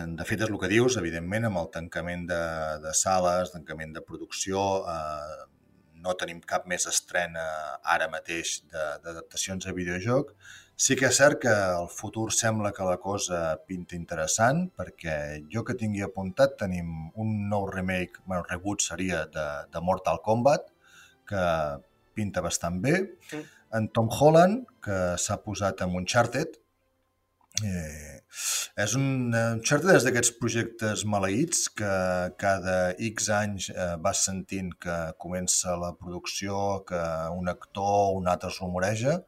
de 0.09 0.25
fet 0.25 0.41
és 0.41 0.49
el 0.49 0.57
que 0.61 0.71
dius, 0.71 0.95
evidentment, 0.97 1.45
amb 1.49 1.59
el 1.61 1.69
tancament 1.75 2.23
de, 2.31 2.43
de 2.81 2.93
sales, 2.97 3.51
tancament 3.53 3.93
de 3.93 4.01
producció, 4.01 4.63
eh, 4.89 5.43
no 6.03 6.15
tenim 6.19 6.41
cap 6.41 6.65
més 6.71 6.87
estrena 6.89 7.43
ara 7.83 8.09
mateix 8.09 8.61
d'adaptacions 8.71 9.67
a 9.67 9.75
videojoc. 9.75 10.33
Sí 10.83 10.97
que 10.99 11.07
és 11.07 11.15
cert 11.15 11.39
que 11.43 11.51
el 11.53 11.85
futur 11.87 12.25
sembla 12.35 12.73
que 12.75 12.83
la 12.83 12.97
cosa 12.99 13.41
pinta 13.69 13.95
interessant, 13.95 14.65
perquè 14.75 15.15
jo 15.53 15.63
que 15.63 15.77
tingui 15.79 16.03
apuntat 16.03 16.57
tenim 16.59 16.89
un 17.23 17.29
nou 17.51 17.69
remake, 17.69 18.19
bueno, 18.25 18.43
reboot 18.49 18.83
seria 18.83 19.21
de, 19.31 19.45
de 19.71 19.83
Mortal 19.89 20.19
Kombat, 20.25 20.65
que 21.29 21.45
pinta 22.17 22.43
bastant 22.43 22.81
bé. 22.83 22.97
Mm. 23.31 23.45
En 23.79 23.87
Tom 23.95 24.11
Holland, 24.11 24.67
que 24.83 24.99
s'ha 25.23 25.39
posat 25.45 25.85
amb 25.85 26.01
Uncharted, 26.01 26.59
Eh, 27.61 28.17
és 28.81 28.93
un 28.97 29.35
Uncharted 29.37 29.91
és 29.93 30.05
d'aquests 30.07 30.31
projectes 30.39 31.03
maleïts 31.05 31.67
que 31.77 31.91
cada 32.41 32.77
X 33.11 33.27
anys 33.37 33.67
eh, 33.69 33.91
vas 34.01 34.23
sentint 34.25 34.71
que 34.85 34.95
comença 35.21 35.75
la 35.77 35.91
producció, 35.99 36.81
que 36.87 37.01
un 37.37 37.51
actor 37.53 37.99
o 38.07 38.15
un 38.17 38.31
altre 38.31 38.49
es 38.49 38.57
rumoreja, 38.63 39.19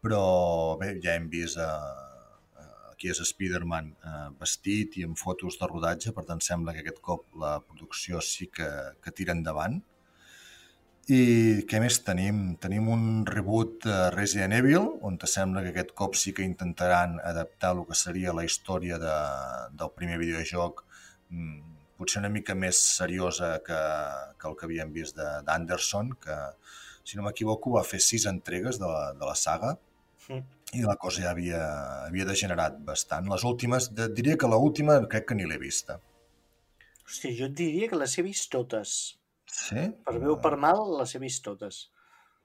però 0.00 0.76
bé, 0.80 0.94
ja 1.04 1.14
hem 1.16 1.28
vist 1.32 1.60
eh, 1.60 2.66
aquí 2.90 3.10
és 3.12 3.20
Spider-Man 3.24 3.92
eh, 3.92 4.26
vestit 4.40 4.98
i 5.00 5.06
amb 5.06 5.16
fotos 5.20 5.56
de 5.60 5.68
rodatge, 5.68 6.12
per 6.16 6.26
tant 6.28 6.42
sembla 6.44 6.74
que 6.76 6.82
aquest 6.84 7.00
cop 7.04 7.24
la 7.40 7.54
producció 7.64 8.20
sí 8.24 8.50
que, 8.52 8.68
que 9.00 9.14
tira 9.16 9.36
endavant. 9.36 9.78
I 11.10 11.64
què 11.66 11.80
més 11.82 11.96
tenim? 12.06 12.42
Tenim 12.62 12.90
un 12.92 13.04
reboot 13.26 13.80
de 13.86 13.96
Resident 14.14 14.52
Evil, 14.54 14.84
on 15.08 15.16
sembla 15.24 15.64
que 15.64 15.72
aquest 15.72 15.94
cop 15.96 16.14
sí 16.14 16.34
que 16.36 16.44
intentaran 16.46 17.16
adaptar 17.24 17.72
el 17.74 17.82
que 17.88 17.96
seria 17.98 18.36
la 18.36 18.44
història 18.44 18.98
de, 19.00 19.16
del 19.80 19.90
primer 19.96 20.20
videojoc, 20.20 20.84
mm, 21.32 21.58
potser 21.98 22.20
una 22.20 22.30
mica 22.32 22.54
més 22.54 22.78
seriosa 23.00 23.58
que, 23.64 23.80
que 24.38 24.48
el 24.48 24.56
que 24.56 24.68
havíem 24.68 24.92
vist 24.92 25.16
de- 25.16 25.40
d'Anderson, 25.48 26.14
que, 26.20 26.36
si 27.02 27.16
no 27.16 27.24
m'equivoco, 27.26 27.74
va 27.78 27.84
fer 27.84 28.00
sis 28.04 28.28
entregues 28.30 28.78
de 28.78 28.88
la, 28.88 29.12
de 29.16 29.26
la 29.26 29.34
saga 29.34 29.74
Mm. 30.28 30.42
i 30.78 30.82
la 30.84 30.94
cosa 31.00 31.24
ja 31.24 31.30
havia, 31.32 31.60
havia 32.06 32.26
degenerat 32.28 32.76
bastant. 32.86 33.26
Les 33.32 33.44
últimes, 33.48 33.88
de, 33.96 34.08
diria 34.14 34.36
que 34.38 34.50
l'última 34.50 35.00
crec 35.10 35.30
que 35.30 35.38
ni 35.38 35.48
l'he 35.48 35.58
vista. 35.58 35.98
Hòstia, 37.06 37.32
jo 37.38 37.48
et 37.48 37.56
diria 37.58 37.88
que 37.90 37.98
les 37.98 38.18
he 38.18 38.22
vist 38.22 38.50
totes. 38.52 38.98
Sí? 39.50 39.88
Per 40.06 40.18
bé 40.22 40.28
o 40.30 40.36
per 40.42 40.54
mal, 40.62 40.82
les 41.00 41.14
he 41.16 41.22
vist 41.22 41.42
totes. 41.46 41.88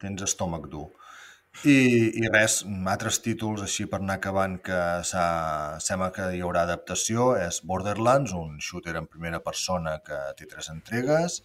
tens 0.01 0.21
estómac 0.26 0.65
dur. 0.71 0.88
I, 1.63 1.76
i 2.19 2.28
res, 2.34 2.57
altres 2.91 3.21
títols 3.23 3.61
així 3.63 3.86
per 3.91 4.01
anar 4.01 4.17
acabant 4.19 4.57
que 4.65 4.80
sembla 5.07 6.09
que 6.17 6.26
hi 6.36 6.41
haurà 6.43 6.65
adaptació 6.67 7.30
és 7.39 7.61
Borderlands, 7.63 8.34
un 8.36 8.57
shooter 8.59 8.97
en 8.99 9.07
primera 9.07 9.39
persona 9.45 9.95
que 10.03 10.17
té 10.39 10.49
tres 10.51 10.67
entregues. 10.73 11.39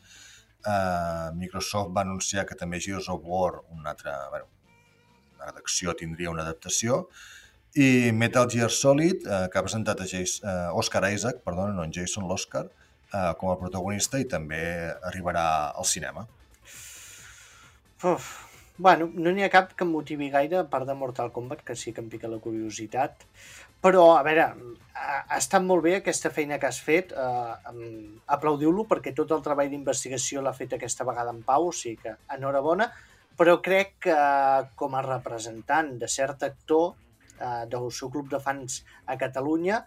Uh, 0.67 1.31
Microsoft 1.39 1.95
va 1.97 2.03
anunciar 2.03 2.45
que 2.49 2.59
també 2.59 2.81
Gears 2.83 3.09
of 3.13 3.23
War, 3.25 3.63
una 3.77 3.95
altra, 3.95 4.17
bueno, 4.35 4.51
una 5.41 5.55
d'acció 5.57 5.95
tindria 5.99 6.33
una 6.33 6.45
adaptació. 6.47 7.07
I 7.79 8.11
Metal 8.13 8.49
Gear 8.51 8.71
Solid, 8.75 9.25
uh, 9.27 9.47
que 9.51 9.59
ha 9.59 9.65
presentat 9.67 10.03
a 10.03 10.09
Jason, 10.11 10.49
uh, 10.49 10.77
Oscar 10.79 11.05
Isaac, 11.13 11.43
perdona, 11.47 11.73
no 11.77 11.87
en 11.87 11.95
Jason, 11.95 12.27
l'Oscar, 12.29 12.67
uh, 12.67 13.33
com 13.39 13.53
a 13.53 13.59
protagonista 13.61 14.19
i 14.19 14.27
també 14.29 14.63
arribarà 15.13 15.47
al 15.71 15.87
cinema. 15.87 16.27
Uf. 18.03 18.31
Bueno, 18.81 19.11
no 19.13 19.29
n'hi 19.37 19.45
ha 19.45 19.53
cap 19.53 19.75
que 19.77 19.85
em 19.85 19.91
motivi 19.93 20.31
gaire, 20.33 20.57
a 20.57 20.69
part 20.73 20.89
de 20.89 20.95
Mortal 20.97 21.29
Kombat, 21.35 21.61
que 21.69 21.75
sí 21.77 21.93
que 21.93 22.01
em 22.01 22.09
pica 22.09 22.31
la 22.33 22.39
curiositat. 22.41 23.27
Però, 23.85 24.05
a 24.17 24.23
veure, 24.25 24.47
ha, 24.97 25.19
estat 25.37 25.65
molt 25.65 25.85
bé 25.85 25.99
aquesta 25.99 26.31
feina 26.33 26.57
que 26.61 26.69
has 26.69 26.79
fet. 26.85 27.13
Eh, 27.13 27.75
Aplaudiu-lo 28.37 28.87
perquè 28.89 29.13
tot 29.17 29.35
el 29.37 29.45
treball 29.45 29.69
d'investigació 29.73 30.41
l'ha 30.45 30.55
fet 30.57 30.73
aquesta 30.77 31.05
vegada 31.09 31.33
en 31.37 31.43
Pau, 31.45 31.69
o 31.69 31.77
sigui 31.77 32.01
que 32.01 32.15
enhorabona. 32.37 32.89
Però 33.41 33.55
crec 33.65 33.95
que 34.05 34.17
com 34.77 34.95
a 34.99 35.01
representant 35.07 35.95
de 36.01 36.09
cert 36.13 36.43
actor 36.45 36.91
eh, 37.41 37.65
del 37.73 37.87
seu 37.97 38.11
club 38.13 38.29
de 38.33 38.41
fans 38.45 38.83
a 39.09 39.17
Catalunya, 39.21 39.79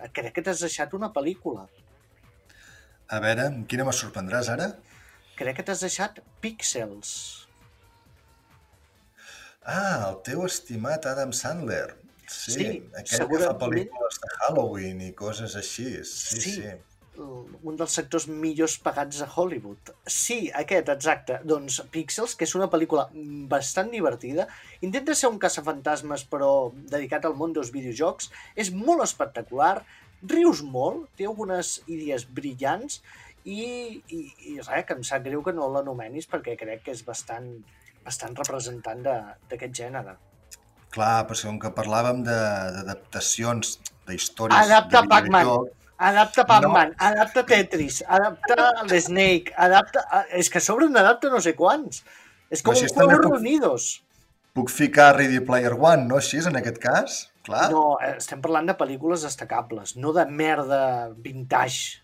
eh, 0.00 0.08
crec 0.16 0.34
que 0.38 0.42
t'has 0.48 0.64
deixat 0.66 0.96
una 0.98 1.12
pel·lícula. 1.14 1.68
A 3.10 3.20
veure, 3.22 3.46
quina 3.70 3.86
me 3.86 3.94
sorprendràs 3.94 4.50
ara? 4.56 4.66
Crec 5.38 5.60
que 5.60 5.66
t'has 5.68 5.80
deixat 5.86 6.18
Píxels. 6.42 7.12
Ah, 9.62 10.10
el 10.10 10.18
teu 10.26 10.42
estimat 10.48 11.06
Adam 11.06 11.32
Sandler. 11.36 11.96
Sí, 12.30 12.52
Sí, 12.54 12.64
aquell 12.66 13.04
que 13.04 13.16
fa 13.16 13.22
segurament. 13.22 13.58
pel·lícules 13.62 14.20
de 14.22 14.28
Halloween 14.40 15.00
i 15.06 15.12
coses 15.18 15.54
així. 15.58 15.88
Sí, 16.04 16.40
Sí. 16.40 16.52
sí. 16.58 16.70
Un 17.20 17.76
dels 17.76 17.94
sectors 17.94 18.26
millors 18.28 18.76
pagats 18.82 19.20
a 19.22 19.28
Hollywood. 19.28 19.92
Sí, 20.06 20.50
aquest, 20.56 20.88
exacte. 20.92 21.38
Doncs 21.44 21.80
Pixels, 21.92 22.34
que 22.34 22.46
és 22.48 22.54
una 22.58 22.68
pel·lícula 22.72 23.08
bastant 23.50 23.90
divertida, 23.92 24.46
intenta 24.80 25.14
ser 25.14 25.28
un 25.32 25.38
caçafantasmes 25.42 26.24
però 26.30 26.70
dedicat 26.92 27.24
al 27.28 27.36
món 27.38 27.52
dels 27.56 27.72
videojocs, 27.74 28.30
és 28.56 28.70
molt 28.72 29.04
espectacular, 29.04 29.82
rius 30.22 30.62
molt, 30.62 31.08
té 31.16 31.24
algunes 31.28 31.78
idees 31.88 32.26
brillants 32.28 33.00
i, 33.44 34.02
i, 34.12 34.20
i 34.52 34.56
res, 34.60 34.84
que 34.86 34.96
em 34.98 35.04
sap 35.06 35.24
greu 35.24 35.42
que 35.42 35.54
no 35.56 35.68
l'anomenis 35.72 36.28
perquè 36.28 36.56
crec 36.60 36.82
que 36.84 36.92
és 36.96 37.04
bastant, 37.06 37.46
bastant 38.04 38.36
representant 38.36 39.00
de- 39.06 39.22
d'aquest 39.48 39.74
gènere. 39.82 40.16
Clar, 40.90 41.26
però 41.28 41.46
com 41.46 41.58
que 41.62 41.70
parlàvem 41.72 42.24
de- 42.26 42.72
d'adaptacions 42.76 43.78
d'històries 44.08 44.58
Adapta 44.66 45.00
de 45.02 45.08
Pac-Man. 45.08 45.46
Adapta 46.00 46.46
Pac-Man, 46.48 46.94
no. 46.94 47.06
adapta 47.10 47.42
Tetris, 47.44 47.98
adapta 48.08 48.70
l'Snake, 48.88 49.52
adapta... 49.56 50.04
És 50.32 50.48
que 50.48 50.62
sobre 50.64 50.88
n'adapta 50.88 51.28
no 51.28 51.40
sé 51.44 51.52
quants. 51.58 52.00
És 52.48 52.62
com 52.64 52.72
Però 52.72 52.78
si 52.80 52.86
un 52.86 52.88
és 52.88 52.94
juego 52.96 53.18
puc- 53.18 53.34
reunidos. 53.34 53.88
puc 54.56 54.72
ficar 54.72 55.10
Ready 55.18 55.42
Player 55.44 55.74
One, 55.76 56.06
no 56.08 56.16
així, 56.16 56.40
en 56.40 56.56
aquest 56.56 56.80
cas? 56.82 57.18
Clar. 57.44 57.66
No, 57.72 57.98
eh, 58.00 58.14
estem 58.16 58.40
parlant 58.40 58.66
de 58.70 58.74
pel·lícules 58.80 59.22
destacables, 59.28 59.92
no 60.00 60.14
de 60.16 60.24
merda 60.26 60.80
vintage. 61.16 62.00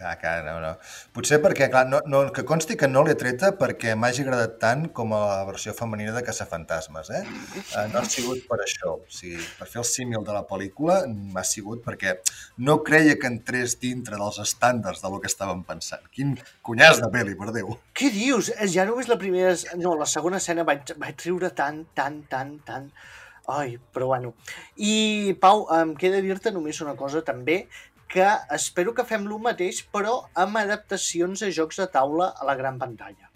Clar, 0.00 0.14
clar, 0.16 0.38
no, 0.46 0.54
no. 0.64 0.68
Potser 1.12 1.36
perquè, 1.44 1.66
clar, 1.68 1.82
no, 1.92 1.98
no, 2.08 2.22
que 2.32 2.40
consti 2.48 2.72
que 2.80 2.88
no 2.88 3.02
l'he 3.04 3.12
treta 3.20 3.50
perquè 3.60 3.92
m'hagi 3.92 4.22
agradat 4.24 4.54
tant 4.62 4.86
com 4.96 5.12
a 5.12 5.18
la 5.26 5.42
versió 5.44 5.74
femenina 5.76 6.14
de 6.14 6.22
Caçafantasmes, 6.24 7.10
eh? 7.18 7.20
eh? 7.26 7.84
No 7.92 8.00
ha 8.00 8.06
sigut 8.08 8.46
per 8.48 8.62
això. 8.64 8.94
O 8.96 9.12
sigui, 9.12 9.36
per 9.58 9.68
fer 9.68 9.82
el 9.82 9.88
símil 9.90 10.24
de 10.24 10.38
la 10.38 10.46
pel·lícula 10.48 11.02
m'ha 11.04 11.44
sigut 11.44 11.84
perquè 11.84 12.16
no 12.64 12.78
creia 12.86 13.18
que 13.20 13.28
entrés 13.28 13.76
dintre 13.84 14.16
dels 14.16 14.40
estàndards 14.46 15.04
de 15.04 15.12
lo 15.12 15.20
que 15.20 15.28
estàvem 15.28 15.60
pensant. 15.68 16.08
Quin 16.16 16.32
cunyàs 16.64 17.04
de 17.04 17.12
pel·li, 17.12 17.36
per 17.36 17.52
Déu! 17.60 17.76
Què 17.92 18.08
dius? 18.16 18.54
Ja 18.72 18.88
només 18.88 19.12
la 19.12 19.20
primera... 19.20 19.52
No, 19.76 19.98
la 20.00 20.08
segona 20.08 20.40
escena 20.40 20.64
vaig, 20.64 20.96
vaig 20.96 21.28
riure 21.28 21.52
tant, 21.52 21.84
tant, 21.92 22.22
tant, 22.32 22.56
tant... 22.64 22.92
Ai, 23.50 23.78
però 23.92 24.06
bueno. 24.06 24.34
I, 24.76 25.34
Pau, 25.42 25.64
em 25.74 25.94
queda 25.98 26.20
dir-te 26.22 26.52
només 26.54 26.78
una 26.84 26.94
cosa 26.98 27.22
també, 27.26 27.64
que 28.10 28.26
espero 28.56 28.94
que 28.94 29.04
fem 29.06 29.26
lo 29.30 29.38
mateix, 29.42 29.82
però 29.94 30.14
amb 30.44 30.58
adaptacions 30.60 31.44
a 31.46 31.50
jocs 31.54 31.76
de 31.82 31.86
taula 31.94 32.26
a 32.34 32.46
la 32.48 32.56
gran 32.58 32.78
pantalla. 32.80 33.26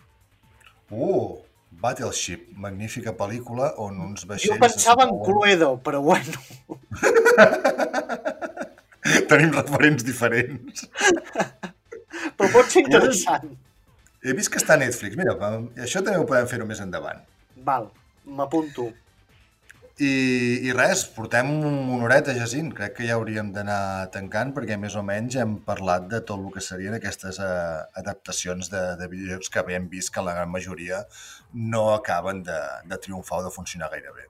Uh, 0.91 1.37
Battleship, 1.85 2.49
magnífica 2.64 3.14
pel·lícula 3.18 3.66
on 3.83 4.01
uns 4.09 4.27
vaixells... 4.27 4.57
Jo 4.57 4.62
pensava 4.62 5.07
en 5.07 5.14
Cluedo, 5.25 5.70
però 5.85 5.99
bueno. 6.03 6.35
Tenim 9.31 9.51
referents 9.55 10.03
diferents. 10.07 10.87
però 12.39 12.51
pot 12.51 12.72
ser 12.72 12.83
interessant. 12.87 13.55
He 14.25 14.33
vist 14.37 14.51
que 14.51 14.61
està 14.62 14.79
a 14.79 14.81
Netflix. 14.81 15.18
Mira, 15.20 15.37
això 15.85 16.03
també 16.03 16.18
ho 16.18 16.29
podem 16.29 16.49
fer-ho 16.51 16.66
més 16.66 16.81
endavant. 16.83 17.20
Val, 17.66 17.91
m'apunto. 18.25 18.89
I, 20.03 20.07
I 20.66 20.72
res, 20.74 21.05
portem 21.14 21.53
una 21.55 22.01
horeta, 22.03 22.32
Jacint. 22.34 22.72
Crec 22.74 22.97
que 22.97 23.05
ja 23.07 23.14
hauríem 23.14 23.53
d'anar 23.55 24.11
tancant 24.16 24.51
perquè 24.57 24.74
més 24.74 24.97
o 24.99 25.05
menys 25.07 25.36
hem 25.38 25.55
parlat 25.68 26.09
de 26.11 26.18
tot 26.26 26.42
el 26.42 26.51
que 26.57 26.62
serien 26.66 26.97
aquestes 26.99 27.38
uh, 27.38 27.86
adaptacions 28.03 28.72
de, 28.72 28.82
de 28.99 29.09
videojocs 29.12 29.55
que 29.55 29.62
hem 29.76 29.86
vist 29.92 30.11
que 30.14 30.24
la 30.26 30.34
gran 30.34 30.51
majoria 30.51 31.05
no 31.55 31.92
acaben 31.95 32.42
de, 32.42 32.59
de 32.90 32.99
triomfar 33.07 33.45
o 33.45 33.47
de 33.47 33.55
funcionar 33.55 33.92
gaire 33.95 34.11
bé. 34.18 34.26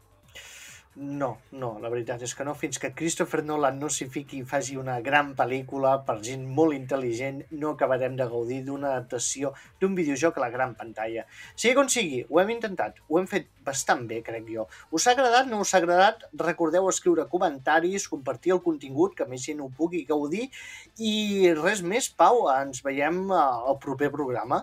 No, 0.96 1.28
no, 1.58 1.72
la 1.82 1.90
veritat 1.90 2.20
és 2.22 2.32
que 2.38 2.44
no. 2.46 2.52
Fins 2.54 2.78
que 2.78 2.92
Christopher 2.94 3.40
Nolan 3.42 3.80
no 3.82 3.88
s'hi 3.90 4.06
fiqui 4.14 4.38
i 4.38 4.46
faci 4.46 4.76
una 4.78 5.00
gran 5.02 5.32
pel·lícula 5.34 5.96
per 6.06 6.20
gent 6.22 6.44
molt 6.46 6.76
intel·ligent, 6.76 7.40
no 7.58 7.72
acabarem 7.74 8.14
de 8.20 8.28
gaudir 8.30 8.60
d'una 8.62 8.92
adaptació 8.92 9.50
d'un 9.80 9.96
videojoc 9.98 10.38
a 10.38 10.44
la 10.44 10.52
gran 10.54 10.76
pantalla. 10.78 11.24
Sigui 11.56 11.74
com 11.80 11.90
sigui, 11.90 12.22
ho 12.30 12.38
hem 12.38 12.54
intentat, 12.54 13.02
ho 13.08 13.18
hem 13.18 13.26
fet 13.26 13.50
bastant 13.66 14.06
bé, 14.06 14.20
crec 14.22 14.46
jo. 14.54 14.68
Us 14.94 15.08
ha 15.08 15.16
agradat, 15.16 15.50
no 15.50 15.64
us 15.66 15.74
ha 15.74 15.82
agradat? 15.82 16.28
Recordeu 16.44 16.86
escriure 16.92 17.26
comentaris, 17.32 18.06
compartir 18.14 18.54
el 18.54 18.62
contingut, 18.62 19.18
que 19.18 19.26
més 19.26 19.42
gent 19.42 19.66
ho 19.66 19.68
pugui 19.74 20.04
gaudir, 20.06 20.46
i 21.02 21.50
res 21.58 21.82
més, 21.82 22.12
Pau, 22.14 22.46
ens 22.54 22.86
veiem 22.86 23.24
al 23.34 23.82
proper 23.82 24.14
programa. 24.14 24.62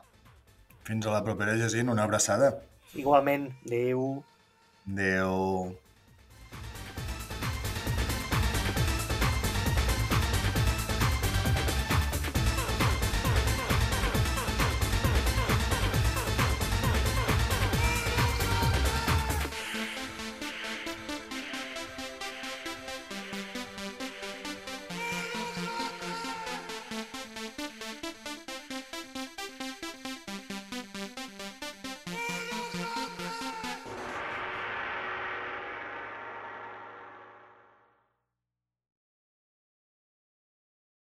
Fins 0.88 1.06
a 1.06 1.12
la 1.20 1.26
propera, 1.28 1.60
Jacint, 1.60 1.92
una 1.92 2.08
abraçada. 2.08 2.54
Igualment, 2.96 3.52
adeu. 3.68 4.22
Adeu. 4.88 5.76